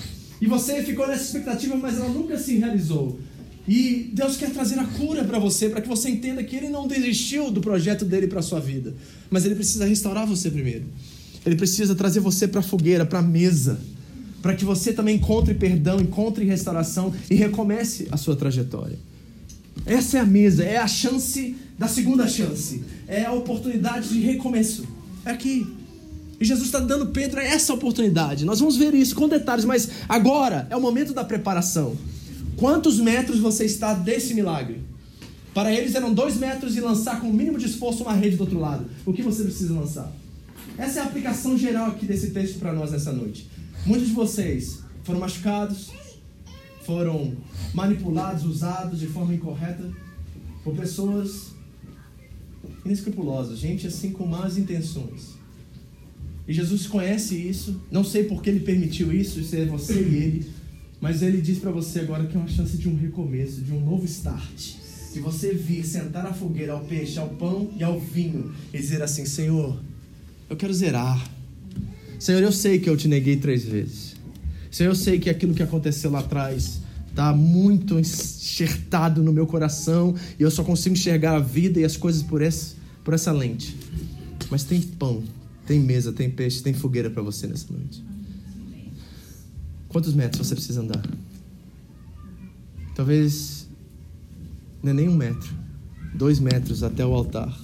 E 0.43 0.47
você 0.47 0.83
ficou 0.83 1.07
nessa 1.07 1.23
expectativa, 1.23 1.75
mas 1.77 1.97
ela 1.97 2.11
nunca 2.11 2.37
se 2.37 2.57
realizou. 2.57 3.19
E 3.67 4.11
Deus 4.13 4.37
quer 4.37 4.51
trazer 4.51 4.79
a 4.79 4.85
cura 4.85 5.25
para 5.25 5.39
você, 5.39 5.71
para 5.71 5.81
que 5.81 5.89
você 5.89 6.11
entenda 6.11 6.43
que 6.45 6.55
Ele 6.55 6.69
não 6.69 6.87
desistiu 6.87 7.51
do 7.51 7.63
projeto 7.63 8.05
dele 8.05 8.27
para 8.27 8.41
a 8.41 8.43
sua 8.43 8.61
vida. 8.61 8.93
Mas 9.31 9.47
Ele 9.47 9.55
precisa 9.55 9.87
restaurar 9.87 10.27
você 10.27 10.51
primeiro. 10.51 10.85
Ele 11.47 11.57
precisa 11.57 11.95
trazer 11.95 12.21
você 12.21 12.47
para 12.47 12.61
a 12.61 12.63
fogueira, 12.63 13.07
para 13.07 13.21
a 13.21 13.23
mesa 13.23 13.79
para 14.43 14.55
que 14.57 14.65
você 14.65 14.93
também 14.93 15.17
encontre 15.17 15.55
perdão, 15.55 16.01
encontre 16.01 16.45
restauração 16.45 17.15
e 17.31 17.35
recomece 17.37 18.09
a 18.11 18.17
sua 18.17 18.35
trajetória. 18.35 18.99
Essa 19.87 20.19
é 20.19 20.21
a 20.21 20.27
mesa, 20.27 20.65
é 20.65 20.77
a 20.77 20.89
chance 20.89 21.57
da 21.79 21.87
segunda 21.87 22.29
chance, 22.29 22.83
é 23.07 23.25
a 23.25 23.33
oportunidade 23.33 24.09
de 24.09 24.21
recomeço. 24.21 24.85
É 25.25 25.31
aqui. 25.31 25.67
E 26.43 26.45
Jesus 26.45 26.67
está 26.67 26.81
dando 26.81 27.07
Pedro 27.07 27.39
essa 27.39 27.73
oportunidade. 27.73 28.45
Nós 28.45 28.59
vamos 28.59 28.77
ver 28.77 28.93
isso 28.95 29.15
com 29.15 29.29
detalhes, 29.29 29.65
mas 29.65 29.89
agora 30.09 30.67
é 30.71 30.77
o 30.77 30.81
momento 30.81 31.15
da 31.15 31.23
preparação. 31.23 31.97
Quantos 32.57 32.99
metros 32.99 33.39
você 33.39 33.65
está 33.65 33.95
desse 33.95 34.35
milagre? 34.35 34.83
Para 35.55 35.73
eles 35.73 35.95
eram 35.95 36.13
dois 36.13 36.37
metros 36.37 36.77
e 36.77 36.81
lançar 36.81 37.21
com 37.21 37.31
o 37.31 37.33
mínimo 37.33 37.59
de 37.59 37.67
esforço 37.67 38.03
uma 38.03 38.13
rede 38.13 38.35
do 38.35 38.41
outro 38.41 38.59
lado. 38.59 38.87
O 39.07 39.13
que 39.13 39.23
você 39.23 39.45
precisa 39.45 39.73
lançar? 39.73 40.13
Essa 40.77 40.99
é 40.99 41.03
a 41.05 41.07
aplicação 41.07 41.57
geral 41.57 41.91
aqui 41.91 42.07
desse 42.07 42.31
texto 42.31 42.59
para 42.59 42.73
nós 42.73 42.91
nessa 42.91 43.13
noite. 43.13 43.49
Muitos 43.87 44.09
de 44.09 44.15
vocês 44.15 44.81
foram 45.05 45.21
machucados, 45.21 45.93
foram 46.85 47.37
manipulados, 47.73 48.45
usados 48.45 48.99
de 48.99 49.07
forma 49.07 49.33
incorreta 49.33 49.89
por 50.65 50.75
pessoas 50.75 51.53
inescrupulosas, 52.85 53.61
gente 53.61 53.87
assim 53.87 54.11
com 54.11 54.27
más 54.27 54.59
intenções. 54.59 55.32
E 56.47 56.53
Jesus 56.53 56.87
conhece 56.87 57.37
isso, 57.37 57.81
não 57.91 58.03
sei 58.03 58.25
por 58.25 58.43
que 58.43 58.51
ele 58.51 58.61
permitiu 58.61 59.13
isso, 59.13 59.41
isso 59.41 59.55
é 59.55 59.65
você 59.65 59.95
e 59.95 60.15
ele, 60.17 60.47
mas 61.01 61.23
ele 61.23 61.41
diz 61.41 61.59
para 61.59 61.71
você 61.71 62.01
agora 62.01 62.27
que 62.27 62.37
é 62.37 62.39
uma 62.39 62.49
chance 62.49 62.77
de 62.77 62.89
um 62.89 62.97
recomeço, 62.97 63.61
de 63.61 63.73
um 63.73 63.81
novo 63.81 64.05
start. 64.05 64.75
De 65.13 65.21
você 65.21 65.53
vir 65.53 65.85
sentar 65.85 66.25
à 66.25 66.33
fogueira, 66.33 66.73
ao 66.73 66.81
peixe, 66.85 67.19
ao 67.19 67.29
pão 67.29 67.71
e 67.77 67.83
ao 67.83 68.01
vinho 68.01 68.51
e 68.73 68.79
dizer 68.79 69.03
assim: 69.03 69.27
Senhor, 69.27 69.79
eu 70.49 70.57
quero 70.57 70.73
zerar 70.73 71.23
Senhor, 72.23 72.41
eu 72.41 72.53
sei 72.53 72.79
que 72.79 72.89
eu 72.89 72.97
te 72.97 73.09
neguei 73.09 73.37
três 73.37 73.65
vezes. 73.65 74.15
Senhor, 74.71 74.91
eu 74.91 74.95
sei 74.95 75.19
que 75.19 75.29
aquilo 75.29 75.53
que 75.55 75.63
aconteceu 75.63 76.09
lá 76.09 76.21
atrás 76.21 76.81
está 77.11 77.33
muito 77.33 77.99
enxertado 77.99 79.25
no 79.25 79.33
meu 79.33 79.45
coração 79.45 80.15
e 80.39 80.43
eu 80.45 80.49
só 80.49 80.63
consigo 80.63 80.95
enxergar 80.95 81.35
a 81.35 81.41
vida 81.41 81.81
e 81.81 81.85
as 81.85 81.97
coisas 81.97 82.23
por 82.23 82.41
por 83.03 83.13
essa 83.13 83.33
lente. 83.33 83.77
Mas 84.49 84.63
tem 84.63 84.81
pão, 84.81 85.25
tem 85.73 85.81
mesa, 85.81 86.13
tem 86.13 86.29
peixe, 86.29 86.63
tem 86.63 86.75
fogueira 86.75 87.09
para 87.09 87.23
você 87.23 87.47
nessa 87.47 87.73
noite. 87.73 88.05
Quantos 89.89 90.13
metros 90.13 90.47
você 90.47 90.55
precisa 90.55 90.83
andar? 90.83 91.03
Talvez 92.95 93.67
não 94.83 94.91
é 94.91 94.93
nem 94.93 95.09
um 95.09 95.17
metro, 95.17 95.51
dois 96.15 96.39
metros 96.39 96.83
até 96.83 97.07
o 97.07 97.15
altar. 97.15 97.59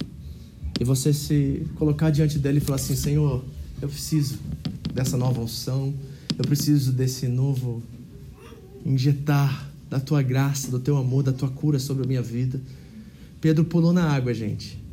E 0.79 0.83
você 0.83 1.13
se 1.13 1.67
colocar 1.75 2.09
diante 2.09 2.39
dele 2.39 2.57
e 2.57 2.61
falar 2.61 2.77
assim: 2.77 2.95
Senhor, 2.95 3.45
eu 3.79 3.87
preciso 3.87 4.39
dessa 4.91 5.15
nova 5.15 5.39
unção, 5.39 5.93
eu 6.35 6.43
preciso 6.45 6.91
desse 6.91 7.27
novo 7.27 7.83
injetar 8.83 9.69
da 9.87 9.99
tua 9.99 10.23
graça, 10.23 10.71
do 10.71 10.79
teu 10.79 10.97
amor, 10.97 11.21
da 11.21 11.31
tua 11.31 11.49
cura 11.49 11.77
sobre 11.77 12.05
a 12.05 12.07
minha 12.07 12.23
vida. 12.23 12.59
Pedro 13.39 13.63
pulou 13.65 13.93
na 13.93 14.09
água, 14.09 14.33
gente. 14.33 14.83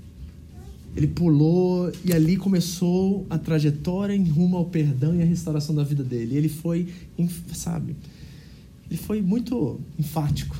Ele 0.96 1.06
pulou 1.06 1.92
e 2.02 2.12
ali 2.12 2.38
começou 2.38 3.26
a 3.28 3.36
trajetória 3.36 4.14
em 4.14 4.24
rumo 4.24 4.56
ao 4.56 4.64
perdão 4.64 5.14
e 5.14 5.20
à 5.20 5.26
restauração 5.26 5.74
da 5.74 5.84
vida 5.84 6.02
dele. 6.02 6.34
Ele 6.34 6.48
foi, 6.48 6.88
sabe, 7.52 7.94
ele 8.90 8.98
foi 8.98 9.20
muito 9.20 9.78
enfático, 9.98 10.56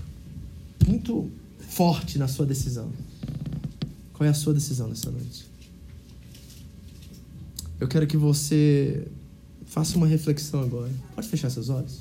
muito 0.86 1.30
forte 1.58 2.18
na 2.18 2.28
sua 2.28 2.44
decisão. 2.44 2.90
Qual 4.12 4.26
é 4.26 4.30
a 4.30 4.34
sua 4.34 4.52
decisão 4.52 4.88
nessa 4.88 5.10
noite? 5.10 5.46
Eu 7.80 7.88
quero 7.88 8.06
que 8.06 8.16
você 8.16 9.06
faça 9.64 9.96
uma 9.96 10.06
reflexão 10.06 10.62
agora. 10.62 10.92
Pode 11.14 11.28
fechar 11.28 11.50
seus 11.50 11.70
olhos? 11.70 12.00